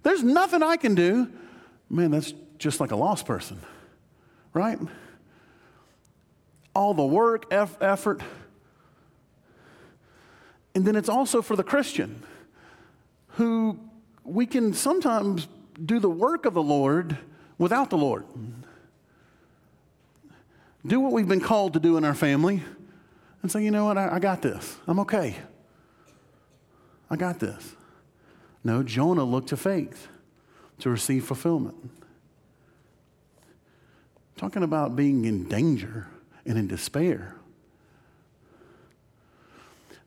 there's 0.05 0.23
nothing 0.23 0.61
I 0.61 0.77
can 0.77 0.93
do. 0.93 1.31
Man, 1.89 2.11
that's 2.11 2.31
just 2.59 2.79
like 2.79 2.91
a 2.91 2.95
lost 2.95 3.25
person, 3.25 3.59
right? 4.53 4.77
All 6.75 6.93
the 6.93 7.03
work, 7.03 7.51
effort. 7.51 8.21
And 10.75 10.85
then 10.85 10.95
it's 10.95 11.09
also 11.09 11.41
for 11.41 11.55
the 11.55 11.63
Christian 11.63 12.21
who 13.29 13.79
we 14.23 14.45
can 14.45 14.75
sometimes 14.75 15.47
do 15.83 15.99
the 15.99 16.09
work 16.09 16.45
of 16.45 16.53
the 16.53 16.61
Lord 16.61 17.17
without 17.57 17.89
the 17.89 17.97
Lord. 17.97 18.25
Do 20.85 20.99
what 20.99 21.13
we've 21.13 21.27
been 21.27 21.41
called 21.41 21.73
to 21.73 21.79
do 21.79 21.97
in 21.97 22.05
our 22.05 22.13
family 22.13 22.61
and 23.41 23.51
say, 23.51 23.63
you 23.63 23.71
know 23.71 23.85
what, 23.85 23.97
I, 23.97 24.09
I 24.13 24.19
got 24.19 24.43
this. 24.43 24.77
I'm 24.85 24.99
okay. 24.99 25.35
I 27.09 27.15
got 27.15 27.39
this. 27.39 27.75
No, 28.65 28.81
Jonah 28.81 29.23
looked 29.23 29.49
to 29.49 29.57
faith 29.57 30.07
to 30.79 30.89
receive 30.89 31.23
fulfillment. 31.23 31.75
Talking 34.37 34.63
about 34.63 34.95
being 34.95 35.23
in 35.25 35.47
danger 35.47 36.07
and 36.47 36.57
in 36.57 36.67
despair. 36.67 37.35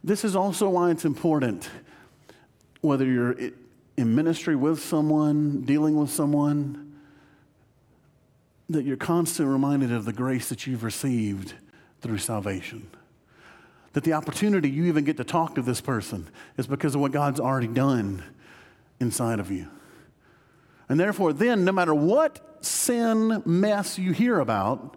This 0.02 0.24
is 0.24 0.34
also 0.34 0.68
why 0.68 0.90
it's 0.90 1.04
important, 1.04 1.70
whether 2.80 3.06
you're 3.06 3.36
in 3.96 4.14
ministry 4.14 4.56
with 4.56 4.82
someone, 4.82 5.62
dealing 5.62 5.96
with 5.96 6.10
someone, 6.10 6.98
that 8.68 8.84
you're 8.84 8.96
constantly 8.96 9.52
reminded 9.52 9.92
of 9.92 10.04
the 10.04 10.12
grace 10.12 10.48
that 10.48 10.66
you've 10.66 10.82
received 10.82 11.54
through 12.00 12.18
salvation. 12.18 12.90
That 13.92 14.02
the 14.02 14.14
opportunity 14.14 14.68
you 14.68 14.86
even 14.86 15.04
get 15.04 15.16
to 15.18 15.24
talk 15.24 15.54
to 15.54 15.62
this 15.62 15.80
person 15.80 16.28
is 16.56 16.66
because 16.66 16.96
of 16.96 17.00
what 17.00 17.12
God's 17.12 17.38
already 17.38 17.68
done 17.68 18.24
inside 19.00 19.40
of 19.40 19.50
you. 19.50 19.68
And 20.88 20.98
therefore, 20.98 21.32
then, 21.32 21.64
no 21.64 21.72
matter 21.72 21.94
what 21.94 22.64
sin 22.64 23.42
mess 23.44 23.98
you 23.98 24.12
hear 24.12 24.40
about, 24.40 24.96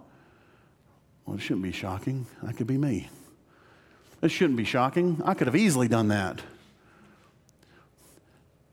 well, 1.26 1.36
it 1.36 1.42
shouldn't 1.42 1.64
be 1.64 1.72
shocking. 1.72 2.28
That 2.42 2.58
could 2.58 2.68
be 2.68 2.78
me. 2.78 3.10
It 4.22 4.30
shouldn't 4.30 4.58
be 4.58 4.64
shocking. 4.64 5.22
I 5.26 5.34
could 5.34 5.48
have 5.48 5.56
easily 5.56 5.88
done 5.88 6.10
that. 6.10 6.42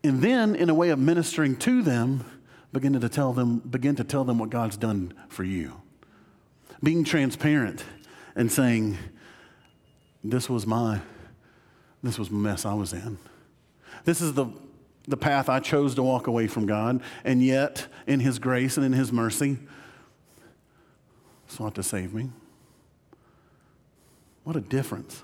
And 0.05 0.23
then, 0.23 0.55
in 0.55 0.71
a 0.71 0.75
way 0.75 0.91
of 0.91 0.99
ministering 0.99 1.57
to 1.57 1.83
them, 1.83 2.25
begin 2.73 2.99
to 2.99 3.09
tell 3.09 3.33
them, 3.33 3.59
begin 3.59 3.97
to 3.97 4.05
tell 4.05 4.25
them 4.25 4.39
what 4.39 4.51
God's 4.51 4.77
done 4.77 5.13
for 5.29 5.45
you. 5.45 5.81
Being 6.83 7.03
transparent 7.05 7.85
and 8.37 8.53
saying, 8.53 8.97
This 10.23 10.49
was 10.49 10.67
my, 10.67 11.01
this 12.03 12.19
was 12.19 12.31
mess 12.31 12.65
I 12.65 12.75
was 12.75 12.93
in. 12.93 13.19
This 14.05 14.21
is 14.21 14.35
the, 14.35 14.47
the 15.09 15.17
path 15.17 15.49
I 15.49 15.59
chose 15.59 15.95
to 15.95 16.03
walk 16.03 16.27
away 16.27 16.47
from 16.47 16.67
God, 16.67 17.03
and 17.25 17.43
yet, 17.43 17.89
in 18.07 18.21
His 18.21 18.39
grace 18.39 18.77
and 18.77 18.85
in 18.85 18.93
His 18.93 19.11
mercy, 19.11 19.57
sought 21.49 21.75
to 21.77 21.83
save 21.83 22.13
me. 22.13 22.31
What 24.45 24.55
a 24.55 24.61
difference. 24.61 25.23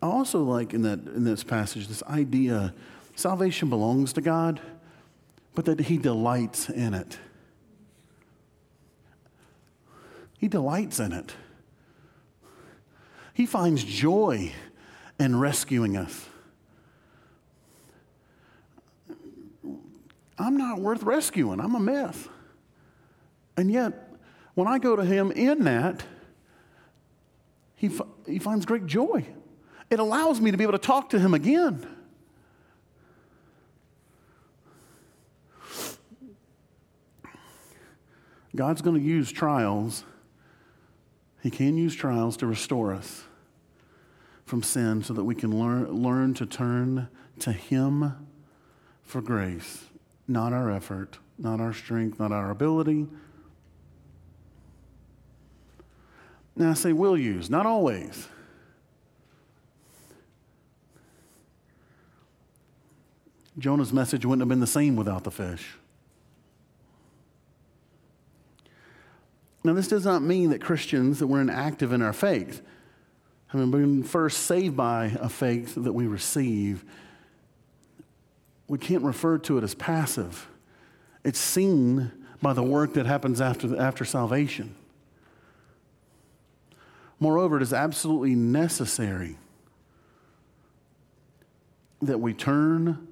I 0.00 0.06
also 0.06 0.42
like 0.42 0.72
in, 0.72 0.82
that, 0.82 1.00
in 1.00 1.24
this 1.24 1.44
passage 1.44 1.88
this 1.88 2.02
idea 2.04 2.72
salvation 3.14 3.68
belongs 3.68 4.12
to 4.14 4.20
God, 4.20 4.60
but 5.54 5.64
that 5.64 5.80
He 5.80 5.98
delights 5.98 6.68
in 6.68 6.94
it. 6.94 7.18
He 10.38 10.48
delights 10.48 10.98
in 10.98 11.12
it. 11.12 11.34
He 13.34 13.46
finds 13.46 13.82
joy 13.84 14.52
in 15.18 15.38
rescuing 15.38 15.96
us. 15.96 16.28
I'm 20.38 20.56
not 20.56 20.80
worth 20.80 21.02
rescuing. 21.02 21.60
I'm 21.60 21.74
a 21.74 21.80
mess. 21.80 22.28
And 23.56 23.70
yet, 23.70 24.10
when 24.54 24.66
I 24.66 24.78
go 24.78 24.96
to 24.96 25.04
Him 25.04 25.30
in 25.32 25.64
that, 25.64 26.02
He, 27.76 27.90
he 28.26 28.38
finds 28.38 28.66
great 28.66 28.86
joy. 28.86 29.26
It 29.90 29.98
allows 29.98 30.40
me 30.40 30.50
to 30.50 30.56
be 30.56 30.64
able 30.64 30.72
to 30.72 30.78
talk 30.78 31.10
to 31.10 31.18
Him 31.18 31.34
again. 31.34 31.86
God's 38.54 38.82
going 38.82 38.98
to 38.98 39.02
use 39.02 39.32
trials 39.32 40.04
he 41.42 41.50
can 41.50 41.76
use 41.76 41.94
trials 41.94 42.36
to 42.38 42.46
restore 42.46 42.94
us 42.94 43.24
from 44.46 44.62
sin 44.62 45.02
so 45.02 45.12
that 45.12 45.24
we 45.24 45.34
can 45.34 45.58
learn, 45.58 45.90
learn 45.90 46.34
to 46.34 46.46
turn 46.46 47.08
to 47.40 47.52
Him 47.52 48.14
for 49.02 49.20
grace, 49.20 49.84
not 50.32 50.52
our 50.52 50.70
effort, 50.70 51.18
not 51.38 51.60
our 51.60 51.72
strength, 51.72 52.18
not 52.18 52.32
our 52.32 52.50
ability. 52.50 53.06
Now 56.56 56.70
I 56.70 56.74
say 56.74 56.92
will 56.92 57.16
use, 57.16 57.48
not 57.48 57.66
always. 57.66 58.28
Jonah's 63.58 63.92
message 63.92 64.24
wouldn't 64.24 64.40
have 64.40 64.48
been 64.48 64.60
the 64.60 64.66
same 64.66 64.96
without 64.96 65.24
the 65.24 65.30
fish. 65.30 65.76
Now, 69.64 69.74
this 69.74 69.86
does 69.86 70.04
not 70.04 70.22
mean 70.22 70.50
that 70.50 70.60
Christians 70.60 71.20
that 71.20 71.28
we're 71.28 71.40
inactive 71.40 71.92
in 71.92 72.02
our 72.02 72.12
faith. 72.12 72.62
Mean, 73.54 73.70
we're 73.70 74.04
first 74.04 74.40
saved 74.40 74.76
by 74.76 75.12
a 75.20 75.28
faith 75.28 75.74
that 75.76 75.92
we 75.92 76.06
receive. 76.06 76.84
We 78.72 78.78
can't 78.78 79.02
refer 79.02 79.36
to 79.36 79.58
it 79.58 79.64
as 79.64 79.74
passive. 79.74 80.48
It's 81.24 81.38
seen 81.38 82.10
by 82.40 82.54
the 82.54 82.62
work 82.62 82.94
that 82.94 83.04
happens 83.04 83.38
after, 83.38 83.78
after 83.78 84.06
salvation. 84.06 84.74
Moreover, 87.20 87.58
it 87.58 87.62
is 87.62 87.74
absolutely 87.74 88.34
necessary 88.34 89.36
that 92.00 92.18
we 92.18 92.32
turn 92.32 93.06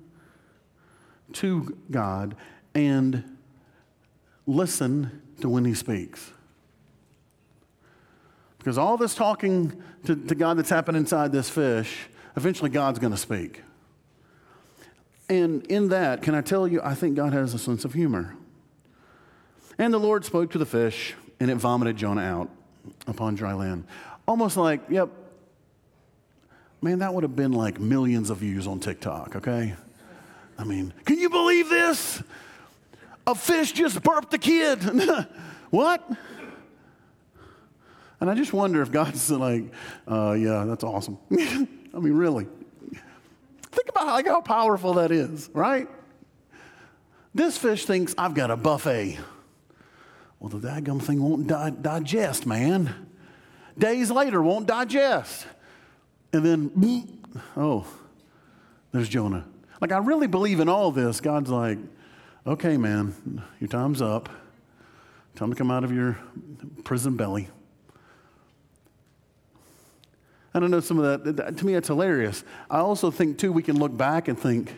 to 1.34 1.76
God 1.90 2.36
and 2.74 3.36
listen 4.46 5.20
to 5.42 5.50
when 5.50 5.66
He 5.66 5.74
speaks. 5.74 6.32
Because 8.56 8.78
all 8.78 8.96
this 8.96 9.14
talking 9.14 9.82
to, 10.06 10.16
to 10.16 10.34
God 10.34 10.56
that's 10.56 10.70
happened 10.70 10.96
inside 10.96 11.32
this 11.32 11.50
fish, 11.50 12.08
eventually 12.34 12.70
God's 12.70 12.98
going 12.98 13.12
to 13.12 13.18
speak. 13.18 13.62
And 15.31 15.64
in 15.68 15.91
that, 15.91 16.22
can 16.22 16.35
I 16.35 16.41
tell 16.41 16.66
you, 16.66 16.81
I 16.83 16.95
think 16.95 17.14
God 17.14 17.33
has 17.33 17.55
a 17.55 17.59
sense 17.59 17.85
of 17.85 17.95
humor. 17.95 18.35
And 19.78 19.95
the 19.95 19.99
Lord 19.99 20.24
spoke 20.24 20.51
to 20.51 20.59
the 20.59 20.66
fish, 20.66 21.14
and 21.39 21.49
it 21.49 21.55
vomited 21.55 21.97
Jonah 21.97 22.22
out 22.22 22.51
upon 23.07 23.37
dry 23.37 23.53
land. 23.53 23.85
Almost 24.26 24.57
like, 24.57 24.81
yep, 24.91 25.09
man, 26.83 26.99
that 26.99 27.14
would 27.14 27.22
have 27.22 27.37
been 27.37 27.53
like 27.53 27.78
millions 27.78 28.28
of 28.31 28.39
views 28.39 28.66
on 28.66 28.81
TikTok, 28.81 29.37
okay? 29.37 29.76
I 30.59 30.64
mean, 30.64 30.93
can 31.05 31.16
you 31.16 31.31
believe 31.31 31.68
this? 31.68 32.24
A 33.24 33.37
fish 33.37 33.70
just 33.70 34.03
burped 34.03 34.35
a 34.35 34.39
kid. 34.39 34.83
what? 35.70 36.11
And 38.18 38.28
I 38.28 38.35
just 38.35 38.53
wonder 38.53 38.83
if 38.83 38.91
God's 38.91 39.31
like, 39.31 39.72
uh, 40.09 40.33
yeah, 40.33 40.64
that's 40.64 40.83
awesome. 40.83 41.18
I 41.31 41.66
mean, 42.01 42.14
really. 42.14 42.49
Think 43.72 43.88
about 43.88 44.06
like 44.06 44.26
how 44.26 44.40
powerful 44.40 44.94
that 44.94 45.12
is, 45.12 45.48
right? 45.52 45.88
This 47.34 47.56
fish 47.56 47.84
thinks 47.84 48.14
I've 48.18 48.34
got 48.34 48.50
a 48.50 48.56
buffet. 48.56 49.18
Well, 50.40 50.48
the 50.48 50.66
daggum 50.66 51.00
thing 51.00 51.22
won't 51.22 51.46
di- 51.46 51.76
digest, 51.82 52.46
man. 52.46 53.08
Days 53.78 54.10
later, 54.10 54.42
won't 54.42 54.66
digest. 54.66 55.46
And 56.32 56.44
then, 56.44 57.02
oh, 57.56 57.86
there's 58.92 59.08
Jonah. 59.08 59.46
Like, 59.80 59.92
I 59.92 59.98
really 59.98 60.26
believe 60.26 60.60
in 60.60 60.68
all 60.68 60.90
this. 60.90 61.20
God's 61.20 61.50
like, 61.50 61.78
okay, 62.46 62.76
man, 62.76 63.42
your 63.60 63.68
time's 63.68 64.02
up. 64.02 64.28
Time 65.36 65.50
to 65.50 65.56
come 65.56 65.70
out 65.70 65.84
of 65.84 65.92
your 65.92 66.18
prison 66.84 67.16
belly. 67.16 67.48
I 70.53 70.59
don't 70.59 70.70
know 70.70 70.80
some 70.80 70.98
of 70.98 71.36
that. 71.36 71.57
To 71.59 71.66
me, 71.66 71.74
it's 71.74 71.88
hilarious. 71.88 72.44
I 72.68 72.78
also 72.78 73.11
think, 73.11 73.38
too, 73.38 73.53
we 73.53 73.62
can 73.62 73.78
look 73.78 73.96
back 73.96 74.28
and 74.28 74.38
think, 74.38 74.74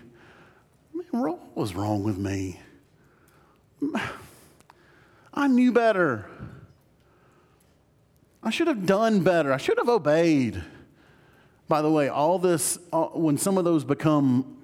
man, 0.92 1.06
what 1.10 1.56
was 1.56 1.74
wrong 1.74 2.02
with 2.02 2.18
me? 2.18 2.60
I 5.34 5.48
knew 5.48 5.72
better. 5.72 6.26
I 8.42 8.50
should 8.50 8.66
have 8.66 8.84
done 8.84 9.20
better. 9.20 9.52
I 9.52 9.56
should 9.56 9.78
have 9.78 9.88
obeyed. 9.88 10.62
By 11.68 11.80
the 11.80 11.90
way, 11.90 12.08
all 12.08 12.38
this, 12.38 12.78
when 12.92 13.38
some 13.38 13.56
of 13.56 13.64
those 13.64 13.84
become 13.84 14.58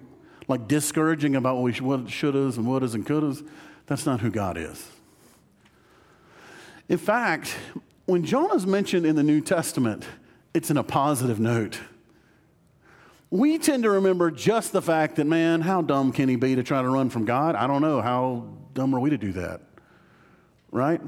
like 0.46 0.68
discouraging 0.68 1.36
about 1.36 1.56
what 1.56 1.62
we 1.62 1.72
should, 1.72 1.84
what 1.84 2.06
shouldas 2.06 2.56
and 2.56 2.66
wouldas 2.66 2.94
and 2.94 3.06
could 3.06 3.22
couldas, 3.22 3.48
that's 3.86 4.04
not 4.04 4.20
who 4.20 4.30
God 4.30 4.58
is. 4.58 4.90
In 6.88 6.98
fact, 6.98 7.54
when 8.06 8.24
Jonah's 8.24 8.66
mentioned 8.66 9.06
in 9.06 9.14
the 9.14 9.22
New 9.22 9.40
Testament, 9.40 10.06
it's 10.54 10.70
in 10.70 10.76
a 10.76 10.82
positive 10.82 11.38
note. 11.38 11.80
We 13.30 13.58
tend 13.58 13.82
to 13.82 13.90
remember 13.90 14.30
just 14.30 14.72
the 14.72 14.80
fact 14.80 15.16
that, 15.16 15.26
man, 15.26 15.60
how 15.60 15.82
dumb 15.82 16.12
can 16.12 16.28
he 16.28 16.36
be 16.36 16.54
to 16.54 16.62
try 16.62 16.80
to 16.80 16.88
run 16.88 17.10
from 17.10 17.26
God? 17.26 17.54
I 17.54 17.66
don't 17.66 17.82
know. 17.82 18.00
How 18.00 18.48
dumb 18.72 18.94
are 18.94 19.00
we 19.00 19.10
to 19.10 19.18
do 19.18 19.32
that? 19.32 19.60
Right? 20.70 21.00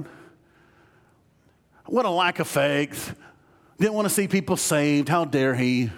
What 1.86 2.04
a 2.04 2.10
lack 2.10 2.38
of 2.38 2.46
faith. 2.46 3.14
Didn't 3.78 3.94
want 3.94 4.06
to 4.06 4.14
see 4.14 4.28
people 4.28 4.56
saved. 4.56 5.08
How 5.08 5.24
dare 5.24 5.54
he? 5.54 5.90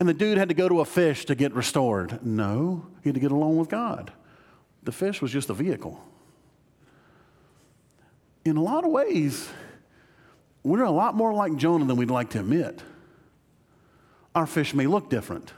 And 0.00 0.08
the 0.08 0.14
dude 0.14 0.38
had 0.38 0.48
to 0.48 0.54
go 0.54 0.68
to 0.68 0.80
a 0.80 0.84
fish 0.84 1.24
to 1.26 1.34
get 1.34 1.52
restored. 1.54 2.24
No, 2.24 2.86
he 3.02 3.08
had 3.08 3.14
to 3.14 3.20
get 3.20 3.32
along 3.32 3.56
with 3.56 3.68
God. 3.68 4.12
The 4.82 4.92
fish 4.92 5.22
was 5.22 5.32
just 5.32 5.50
a 5.50 5.54
vehicle. 5.54 6.02
In 8.44 8.56
a 8.56 8.62
lot 8.62 8.84
of 8.84 8.90
ways, 8.90 9.48
we're 10.62 10.82
a 10.82 10.90
lot 10.90 11.14
more 11.14 11.32
like 11.32 11.56
Jonah 11.56 11.84
than 11.84 11.96
we'd 11.96 12.10
like 12.10 12.30
to 12.30 12.40
admit. 12.40 12.82
Our 14.34 14.46
fish 14.46 14.74
may 14.74 14.86
look 14.86 15.08
different, 15.10 15.52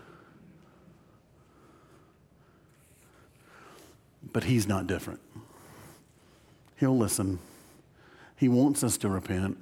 but 4.32 4.44
he's 4.44 4.66
not 4.66 4.86
different. 4.86 5.20
He'll 6.76 6.96
listen. 6.96 7.38
He 8.36 8.48
wants 8.48 8.82
us 8.82 8.96
to 8.98 9.08
repent. 9.08 9.58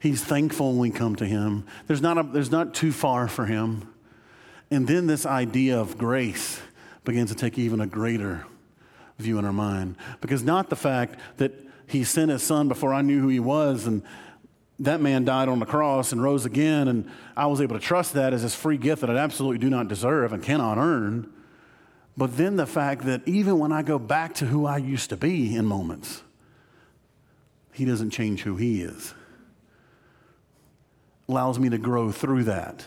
He's 0.00 0.22
thankful 0.22 0.72
when 0.72 0.78
we 0.78 0.90
come 0.90 1.16
to 1.16 1.24
him. 1.24 1.64
There's 1.86 2.02
not, 2.02 2.18
a, 2.18 2.22
there's 2.22 2.50
not 2.50 2.74
too 2.74 2.92
far 2.92 3.28
for 3.28 3.46
him. 3.46 3.88
And 4.70 4.86
then 4.86 5.06
this 5.06 5.24
idea 5.24 5.80
of 5.80 5.96
grace 5.96 6.60
begins 7.04 7.30
to 7.30 7.36
take 7.36 7.58
even 7.58 7.80
a 7.80 7.86
greater 7.86 8.44
view 9.18 9.38
in 9.38 9.44
our 9.44 9.52
mind. 9.52 9.96
Because 10.20 10.42
not 10.42 10.68
the 10.68 10.76
fact 10.76 11.18
that 11.38 11.52
he 11.88 12.04
sent 12.04 12.30
his 12.30 12.42
son 12.42 12.68
before 12.68 12.92
I 12.92 13.02
knew 13.02 13.20
who 13.20 13.28
he 13.28 13.40
was. 13.40 13.86
And 13.86 14.02
that 14.78 15.00
man 15.00 15.24
died 15.24 15.48
on 15.48 15.58
the 15.58 15.66
cross 15.66 16.12
and 16.12 16.22
rose 16.22 16.44
again. 16.44 16.88
And 16.88 17.10
I 17.36 17.46
was 17.46 17.60
able 17.60 17.78
to 17.78 17.84
trust 17.84 18.14
that 18.14 18.32
as 18.32 18.42
this 18.42 18.54
free 18.54 18.76
gift 18.76 19.00
that 19.00 19.10
I 19.10 19.16
absolutely 19.16 19.58
do 19.58 19.70
not 19.70 19.88
deserve 19.88 20.32
and 20.32 20.42
cannot 20.42 20.78
earn. 20.78 21.32
But 22.16 22.36
then 22.36 22.56
the 22.56 22.66
fact 22.66 23.04
that 23.04 23.26
even 23.26 23.58
when 23.58 23.72
I 23.72 23.82
go 23.82 23.98
back 23.98 24.34
to 24.34 24.46
who 24.46 24.66
I 24.66 24.78
used 24.78 25.10
to 25.10 25.16
be 25.16 25.54
in 25.54 25.64
moments, 25.64 26.22
he 27.72 27.84
doesn't 27.84 28.10
change 28.10 28.42
who 28.42 28.56
he 28.56 28.82
is. 28.82 29.14
Allows 31.28 31.58
me 31.58 31.68
to 31.68 31.78
grow 31.78 32.10
through 32.10 32.44
that. 32.44 32.84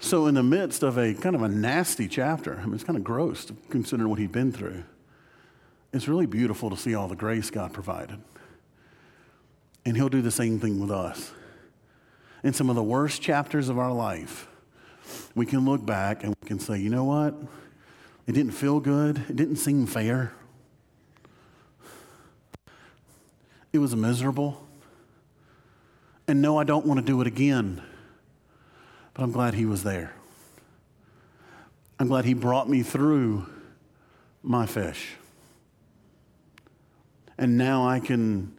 So, 0.00 0.26
in 0.26 0.34
the 0.34 0.42
midst 0.42 0.82
of 0.82 0.98
a 0.98 1.14
kind 1.14 1.36
of 1.36 1.42
a 1.42 1.48
nasty 1.48 2.08
chapter, 2.08 2.58
I 2.60 2.64
mean, 2.64 2.74
it's 2.74 2.82
kind 2.82 2.96
of 2.96 3.04
gross 3.04 3.52
considering 3.70 4.10
what 4.10 4.18
he'd 4.18 4.32
been 4.32 4.50
through. 4.50 4.82
It's 5.92 6.08
really 6.08 6.26
beautiful 6.26 6.70
to 6.70 6.76
see 6.76 6.94
all 6.94 7.08
the 7.08 7.16
grace 7.16 7.50
God 7.50 7.72
provided. 7.72 8.18
And 9.84 9.96
he'll 9.96 10.08
do 10.08 10.22
the 10.22 10.30
same 10.30 10.58
thing 10.58 10.80
with 10.80 10.90
us. 10.90 11.32
In 12.42 12.52
some 12.52 12.70
of 12.70 12.76
the 12.76 12.82
worst 12.82 13.20
chapters 13.20 13.68
of 13.68 13.78
our 13.78 13.92
life, 13.92 14.48
we 15.34 15.44
can 15.44 15.64
look 15.64 15.84
back 15.84 16.24
and 16.24 16.34
we 16.40 16.48
can 16.48 16.58
say, 16.58 16.78
you 16.78 16.88
know 16.88 17.04
what? 17.04 17.34
It 18.26 18.32
didn't 18.32 18.52
feel 18.52 18.80
good. 18.80 19.18
It 19.28 19.36
didn't 19.36 19.56
seem 19.56 19.86
fair. 19.86 20.32
It 23.72 23.78
was 23.78 23.94
miserable. 23.96 24.66
And 26.28 26.40
no, 26.40 26.58
I 26.58 26.64
don't 26.64 26.86
want 26.86 27.00
to 27.00 27.06
do 27.06 27.20
it 27.20 27.26
again. 27.26 27.82
But 29.14 29.24
I'm 29.24 29.32
glad 29.32 29.54
he 29.54 29.66
was 29.66 29.82
there. 29.82 30.14
I'm 31.98 32.08
glad 32.08 32.24
he 32.24 32.34
brought 32.34 32.68
me 32.68 32.82
through 32.82 33.46
my 34.42 34.66
fish. 34.66 35.16
And 37.42 37.58
now 37.58 37.88
I 37.88 37.98
can 37.98 38.56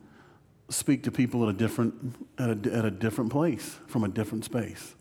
speak 0.67 1.03
to 1.03 1.11
people 1.11 1.43
at 1.43 1.55
a 1.55 1.57
different, 1.57 2.17
at 2.37 2.49
a, 2.49 2.75
at 2.75 2.83
a 2.83 2.91
different 2.91 3.31
place, 3.31 3.79
from 3.87 4.03
a 4.03 4.09
different 4.09 4.43
space. 4.43 4.95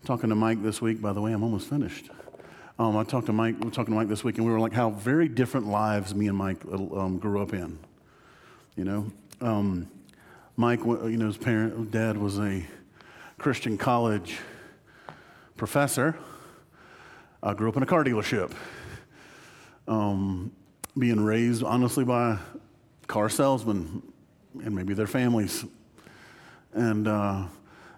I'm 0.00 0.06
talking 0.06 0.30
to 0.30 0.34
Mike 0.34 0.62
this 0.62 0.80
week, 0.80 1.02
by 1.02 1.12
the 1.12 1.20
way, 1.20 1.32
I'm 1.32 1.42
almost 1.42 1.68
finished. 1.68 2.08
Um, 2.78 2.96
I 2.96 3.04
talked 3.04 3.26
to 3.26 3.34
Mike, 3.34 3.56
we 3.58 3.66
were 3.66 3.70
talking 3.70 3.92
to 3.92 3.98
Mike 3.98 4.08
this 4.08 4.24
week, 4.24 4.38
and 4.38 4.46
we 4.46 4.50
were 4.50 4.60
like 4.60 4.72
how 4.72 4.88
very 4.88 5.28
different 5.28 5.66
lives 5.66 6.14
me 6.14 6.26
and 6.26 6.38
Mike 6.38 6.64
um, 6.64 7.18
grew 7.18 7.42
up 7.42 7.52
in. 7.52 7.78
You 8.76 8.84
know, 8.84 9.12
um, 9.42 9.86
Mike, 10.56 10.80
you 10.86 11.18
know, 11.18 11.26
his 11.26 11.36
parent, 11.36 11.90
dad 11.90 12.16
was 12.16 12.38
a 12.38 12.64
Christian 13.36 13.76
college 13.76 14.38
professor. 15.58 16.16
I 17.42 17.52
grew 17.52 17.68
up 17.68 17.76
in 17.76 17.82
a 17.82 17.86
car 17.86 18.04
dealership. 18.04 18.52
Um, 19.86 20.50
being 20.96 21.24
raised, 21.24 21.62
honestly, 21.62 22.04
by 22.04 22.38
car 23.06 23.28
salesmen 23.28 24.02
and 24.62 24.74
maybe 24.74 24.94
their 24.94 25.06
families. 25.06 25.64
And 26.72 27.08
uh, 27.08 27.44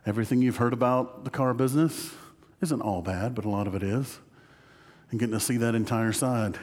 everything 0.06 0.42
you've 0.42 0.56
heard 0.56 0.72
about 0.72 1.24
the 1.24 1.30
car 1.30 1.52
business 1.54 2.12
isn't 2.62 2.80
all 2.80 3.02
bad, 3.02 3.34
but 3.34 3.44
a 3.44 3.48
lot 3.48 3.66
of 3.66 3.74
it 3.74 3.82
is. 3.82 4.18
And 5.10 5.20
getting 5.20 5.34
to 5.34 5.40
see 5.40 5.58
that 5.58 5.74
entire 5.74 6.12
side. 6.12 6.58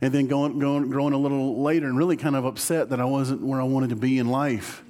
And 0.00 0.12
then 0.12 0.26
going, 0.26 0.58
going, 0.58 0.90
growing 0.90 1.14
a 1.14 1.18
little 1.18 1.62
later 1.62 1.86
and 1.86 1.96
really 1.96 2.16
kind 2.16 2.36
of 2.36 2.44
upset 2.44 2.90
that 2.90 3.00
I 3.00 3.06
wasn't 3.06 3.40
where 3.40 3.60
I 3.60 3.64
wanted 3.64 3.90
to 3.90 3.96
be 3.96 4.18
in 4.18 4.28
life 4.28 4.84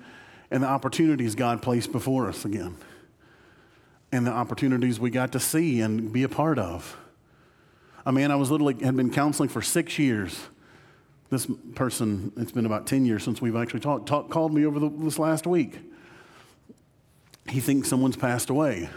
and 0.51 0.63
the 0.63 0.67
opportunities 0.67 1.35
God 1.35 1.63
placed 1.63 1.93
before 1.93 2.29
us 2.29 2.45
again. 2.45 2.77
And 4.11 4.27
the 4.27 4.33
opportunities 4.33 4.99
we 4.99 5.11
got 5.11 5.33
to 5.33 5.41
see 5.41 5.81
and 5.81 6.13
be 6.13 6.23
a 6.23 6.29
part 6.29 6.59
of. 6.59 6.97
I 8.05 8.11
mean, 8.11 8.31
I 8.31 8.37
was 8.37 8.51
literally, 8.51 8.75
had 8.85 8.97
been 8.97 9.11
counseling 9.11 9.49
for 9.49 9.63
six 9.63 9.99
years 9.99 10.39
this 11.31 11.47
person, 11.75 12.33
it's 12.37 12.53
been 12.53 12.67
about 12.67 12.87
10 12.87 13.05
years 13.05 13.25
since 13.25 13.41
we've 13.41 13.57
actually 13.57 13.81
talked, 13.81 14.07
talk, 14.07 14.31
called 14.31 14.55
me 14.55 14.65
over 14.65 14.79
the, 14.79 14.89
this 14.89 15.19
last 15.19 15.47
week. 15.47 15.79
He 17.49 17.61
thinks 17.61 17.89
someone's 17.89 18.17
passed 18.17 18.51
away. 18.51 18.89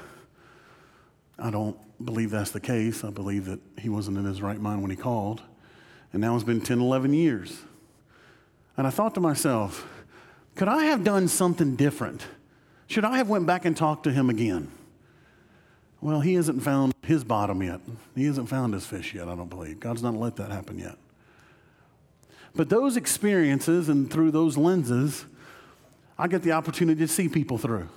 I 1.38 1.49
don't 1.49 1.77
believe 2.03 2.32
that's 2.32 2.51
the 2.51 2.59
case. 2.59 3.03
I 3.03 3.09
believe 3.09 3.45
that 3.45 3.59
he 3.77 3.89
wasn't 3.89 4.17
in 4.17 4.25
his 4.25 4.41
right 4.41 4.59
mind 4.59 4.82
when 4.82 4.91
he 4.91 4.97
called. 4.97 5.41
And 6.11 6.21
now 6.21 6.36
it's 6.36 6.43
been 6.43 6.61
10, 6.61 6.80
11 6.80 7.13
years. 7.13 7.59
And 8.77 8.88
I 8.88 8.89
thought 8.89 9.13
to 9.15 9.21
myself, 9.21 9.88
could 10.55 10.67
I 10.67 10.86
have 10.86 11.03
done 11.03 11.27
something 11.27 11.75
different? 11.75 12.25
Should 12.88 13.05
I 13.05 13.17
have 13.17 13.30
went 13.30 13.45
back 13.45 13.65
and 13.65 13.75
talked 13.77 14.03
to 14.05 14.11
him 14.11 14.30
again? 14.30 14.71
Well, 16.01 16.21
he 16.21 16.36
hasn't 16.36 16.63
found 16.63 16.93
his 17.03 17.23
bottom 17.23 17.61
yet. 17.61 17.82
He 18.15 18.25
hasn't 18.25 18.49
found 18.49 18.73
his 18.73 18.86
fish 18.86 19.13
yet, 19.13 19.27
I 19.27 19.36
don't 19.36 19.49
believe. 19.49 19.80
God's 19.80 20.01
not 20.01 20.15
let 20.15 20.38
that 20.38 20.51
happen 20.51 20.80
yet. 20.80 20.97
But 22.55 22.69
those 22.69 22.97
experiences 22.97 23.89
and 23.89 24.11
through 24.11 24.31
those 24.31 24.57
lenses, 24.57 25.25
I 26.17 26.27
get 26.27 26.41
the 26.41 26.51
opportunity 26.51 26.99
to 27.01 27.07
see 27.07 27.29
people 27.29 27.57
through 27.57 27.89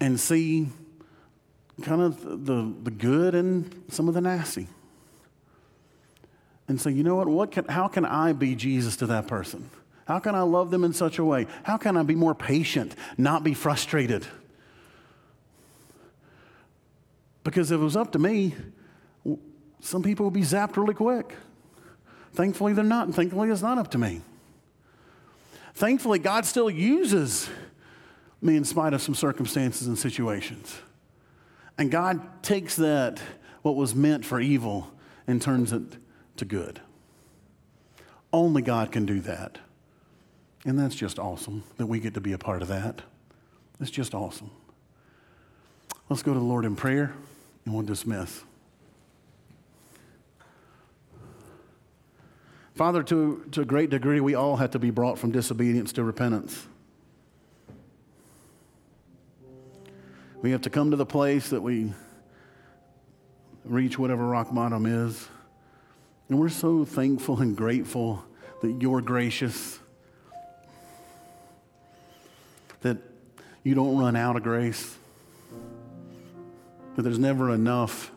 and 0.00 0.18
see 0.18 0.68
kind 1.82 2.02
of 2.02 2.46
the, 2.46 2.72
the 2.82 2.90
good 2.90 3.34
and 3.34 3.84
some 3.88 4.08
of 4.08 4.14
the 4.14 4.20
nasty. 4.20 4.68
And 6.68 6.80
say, 6.80 6.90
you 6.90 7.02
know 7.02 7.16
what? 7.16 7.28
what 7.28 7.50
can, 7.52 7.64
how 7.66 7.88
can 7.88 8.04
I 8.04 8.32
be 8.32 8.54
Jesus 8.54 8.96
to 8.96 9.06
that 9.06 9.26
person? 9.26 9.70
How 10.06 10.18
can 10.18 10.34
I 10.34 10.42
love 10.42 10.70
them 10.70 10.84
in 10.84 10.92
such 10.92 11.18
a 11.18 11.24
way? 11.24 11.46
How 11.62 11.76
can 11.76 11.96
I 11.96 12.02
be 12.02 12.14
more 12.14 12.34
patient, 12.34 12.94
not 13.16 13.44
be 13.44 13.54
frustrated? 13.54 14.26
Because 17.44 17.70
if 17.70 17.80
it 17.80 17.84
was 17.84 17.96
up 17.96 18.12
to 18.12 18.18
me, 18.18 18.54
some 19.80 20.02
people 20.02 20.24
would 20.24 20.34
be 20.34 20.42
zapped 20.42 20.76
really 20.76 20.94
quick. 20.94 21.34
Thankfully, 22.32 22.72
they're 22.72 22.84
not, 22.84 23.06
and 23.06 23.14
thankfully, 23.14 23.50
it's 23.50 23.62
not 23.62 23.78
up 23.78 23.90
to 23.90 23.98
me. 23.98 24.22
Thankfully, 25.74 26.18
God 26.18 26.44
still 26.44 26.70
uses 26.70 27.48
me 28.40 28.56
in 28.56 28.64
spite 28.64 28.94
of 28.94 29.02
some 29.02 29.14
circumstances 29.14 29.86
and 29.86 29.98
situations. 29.98 30.76
And 31.78 31.90
God 31.90 32.42
takes 32.42 32.76
that, 32.76 33.20
what 33.62 33.76
was 33.76 33.94
meant 33.94 34.24
for 34.24 34.40
evil, 34.40 34.92
and 35.26 35.40
turns 35.40 35.72
it 35.72 35.82
to 36.36 36.44
good. 36.44 36.80
Only 38.32 38.62
God 38.62 38.92
can 38.92 39.06
do 39.06 39.20
that. 39.20 39.58
And 40.64 40.78
that's 40.78 40.94
just 40.94 41.18
awesome 41.18 41.64
that 41.76 41.86
we 41.86 42.00
get 42.00 42.14
to 42.14 42.20
be 42.20 42.32
a 42.32 42.38
part 42.38 42.62
of 42.62 42.68
that. 42.68 43.02
It's 43.80 43.90
just 43.90 44.14
awesome. 44.14 44.50
Let's 46.08 46.22
go 46.22 46.32
to 46.32 46.38
the 46.38 46.44
Lord 46.44 46.64
in 46.64 46.76
prayer 46.76 47.12
and 47.64 47.74
we'll 47.74 47.82
dismiss. 47.82 48.44
Father, 52.74 53.02
to, 53.02 53.44
to 53.52 53.60
a 53.60 53.64
great 53.64 53.90
degree, 53.90 54.20
we 54.20 54.34
all 54.34 54.56
have 54.56 54.70
to 54.70 54.78
be 54.78 54.90
brought 54.90 55.18
from 55.18 55.30
disobedience 55.30 55.92
to 55.92 56.04
repentance. 56.04 56.66
We 60.40 60.52
have 60.52 60.62
to 60.62 60.70
come 60.70 60.90
to 60.90 60.96
the 60.96 61.06
place 61.06 61.50
that 61.50 61.60
we 61.60 61.92
reach 63.64 63.98
whatever 63.98 64.26
rock 64.26 64.52
bottom 64.52 64.86
is. 64.86 65.28
And 66.28 66.38
we're 66.38 66.48
so 66.48 66.84
thankful 66.84 67.40
and 67.40 67.54
grateful 67.54 68.24
that 68.62 68.80
you're 68.80 69.02
gracious, 69.02 69.78
that 72.80 72.96
you 73.62 73.74
don't 73.74 73.98
run 73.98 74.16
out 74.16 74.36
of 74.36 74.42
grace, 74.42 74.96
that 76.96 77.02
there's 77.02 77.18
never 77.18 77.52
enough. 77.52 78.10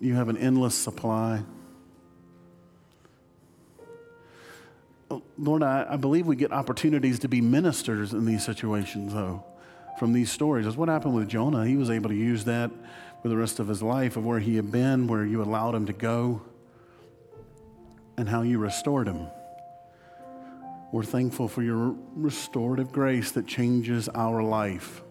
You 0.00 0.14
have 0.14 0.28
an 0.28 0.36
endless 0.36 0.74
supply. 0.74 1.42
Lord, 5.38 5.62
I, 5.62 5.86
I 5.90 5.96
believe 5.96 6.26
we 6.26 6.36
get 6.36 6.52
opportunities 6.52 7.20
to 7.20 7.28
be 7.28 7.40
ministers 7.40 8.12
in 8.12 8.24
these 8.24 8.44
situations, 8.44 9.14
though, 9.14 9.44
from 9.98 10.12
these 10.12 10.30
stories. 10.30 10.66
That's 10.66 10.76
what 10.76 10.88
happened 10.88 11.14
with 11.14 11.28
Jonah. 11.28 11.66
He 11.66 11.76
was 11.76 11.90
able 11.90 12.10
to 12.10 12.16
use 12.16 12.44
that 12.44 12.70
for 13.22 13.28
the 13.28 13.36
rest 13.36 13.58
of 13.58 13.68
his 13.68 13.82
life 13.82 14.16
of 14.16 14.24
where 14.24 14.38
he 14.38 14.56
had 14.56 14.70
been, 14.70 15.06
where 15.06 15.24
you 15.24 15.42
allowed 15.42 15.74
him 15.74 15.86
to 15.86 15.92
go, 15.92 16.42
and 18.16 18.28
how 18.28 18.42
you 18.42 18.58
restored 18.58 19.06
him. 19.06 19.28
We're 20.92 21.04
thankful 21.04 21.48
for 21.48 21.62
your 21.62 21.94
restorative 22.14 22.92
grace 22.92 23.32
that 23.32 23.46
changes 23.46 24.08
our 24.08 24.42
life. 24.42 25.02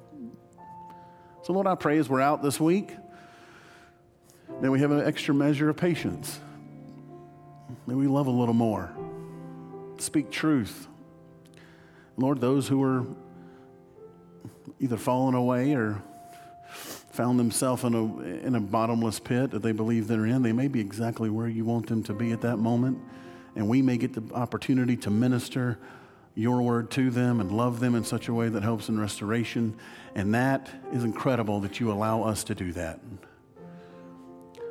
So, 1.43 1.53
Lord, 1.53 1.67
I 1.67 1.75
pray 1.75 1.97
as 1.97 2.09
we're 2.09 2.21
out 2.21 2.43
this 2.43 2.59
week 2.59 2.91
that 4.61 4.71
we 4.71 4.79
have 4.79 4.91
an 4.91 5.05
extra 5.05 5.33
measure 5.33 5.69
of 5.69 5.77
patience, 5.77 6.39
that 7.87 7.95
we 7.95 8.07
love 8.07 8.27
a 8.27 8.31
little 8.31 8.53
more 8.53 8.91
speak 10.03 10.31
truth. 10.31 10.87
Lord, 12.17 12.41
those 12.41 12.67
who 12.67 12.81
are 12.83 13.05
either 14.79 14.97
fallen 14.97 15.35
away 15.35 15.73
or 15.73 16.01
found 17.11 17.39
themselves 17.39 17.83
in 17.83 17.93
a, 17.93 18.21
in 18.45 18.55
a 18.55 18.59
bottomless 18.59 19.19
pit 19.19 19.51
that 19.51 19.61
they 19.61 19.71
believe 19.71 20.07
they're 20.07 20.25
in, 20.25 20.43
they 20.43 20.53
may 20.53 20.67
be 20.67 20.79
exactly 20.79 21.29
where 21.29 21.47
you 21.47 21.65
want 21.65 21.87
them 21.87 22.03
to 22.03 22.13
be 22.13 22.31
at 22.31 22.41
that 22.41 22.57
moment. 22.57 22.99
And 23.55 23.67
we 23.67 23.81
may 23.81 23.97
get 23.97 24.13
the 24.13 24.33
opportunity 24.35 24.95
to 24.97 25.09
minister 25.09 25.79
your 26.35 26.61
word 26.61 26.91
to 26.91 27.09
them 27.09 27.39
and 27.39 27.51
love 27.51 27.79
them 27.79 27.95
in 27.95 28.03
such 28.03 28.27
a 28.27 28.33
way 28.33 28.49
that 28.49 28.61
helps 28.61 28.89
in 28.89 28.99
restoration. 28.99 29.75
And 30.13 30.35
that 30.35 30.69
is 30.93 31.03
incredible 31.03 31.59
that 31.61 31.79
you 31.79 31.91
allow 31.91 32.21
us 32.21 32.43
to 32.45 32.55
do 32.55 32.71
that. 32.73 32.99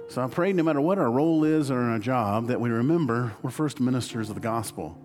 So 0.09 0.23
I 0.23 0.29
pray 0.29 0.53
no 0.53 0.63
matter 0.63 0.81
what 0.81 0.99
our 0.99 1.11
role 1.11 1.43
is 1.43 1.69
or 1.69 1.81
our 1.81 1.99
job, 1.99 2.47
that 2.47 2.61
we 2.61 2.71
remember 2.71 3.35
we're 3.43 3.51
first 3.51 3.81
ministers 3.81 4.29
of 4.29 4.37
the 4.37 4.41
gospel. 4.41 4.97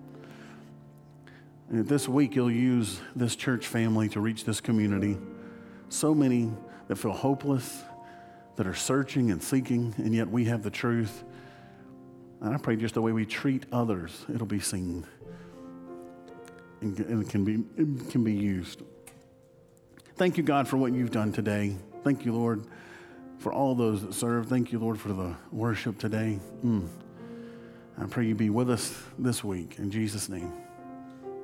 And 1.71 1.87
this 1.87 2.07
week, 2.07 2.35
you'll 2.35 2.51
use 2.51 2.99
this 3.15 3.35
church 3.35 3.65
family 3.65 4.07
to 4.09 4.19
reach 4.19 4.45
this 4.45 4.61
community. 4.61 5.17
So 5.89 6.13
many 6.13 6.51
that 6.87 6.97
feel 6.97 7.13
hopeless, 7.13 7.81
that 8.57 8.67
are 8.67 8.75
searching 8.75 9.31
and 9.31 9.41
seeking, 9.41 9.95
and 9.97 10.13
yet 10.13 10.29
we 10.29 10.45
have 10.45 10.61
the 10.61 10.69
truth. 10.69 11.23
And 12.41 12.53
I 12.53 12.57
pray 12.57 12.75
just 12.75 12.93
the 12.93 13.01
way 13.01 13.13
we 13.13 13.25
treat 13.25 13.65
others, 13.71 14.25
it'll 14.29 14.45
be 14.45 14.59
seen 14.59 15.07
and, 16.81 16.99
it 16.99 17.29
can 17.29 17.45
be, 17.45 17.63
it 17.77 18.09
can 18.09 18.23
be 18.23 18.33
used. 18.33 18.81
Thank 20.15 20.37
you, 20.37 20.43
God, 20.43 20.67
for 20.67 20.77
what 20.77 20.93
you've 20.93 21.11
done 21.11 21.31
today. 21.31 21.75
Thank 22.03 22.25
you, 22.25 22.33
Lord, 22.33 22.65
for 23.37 23.53
all 23.53 23.75
those 23.75 24.01
that 24.01 24.13
serve. 24.13 24.47
Thank 24.47 24.71
you, 24.71 24.79
Lord, 24.79 24.99
for 24.99 25.09
the 25.09 25.35
worship 25.51 25.97
today. 25.97 26.39
Mm. 26.65 26.87
I 27.99 28.05
pray 28.05 28.25
you 28.25 28.35
be 28.35 28.49
with 28.49 28.69
us 28.69 28.99
this 29.17 29.43
week. 29.43 29.77
In 29.77 29.91
Jesus' 29.91 30.27
name, 30.27 30.51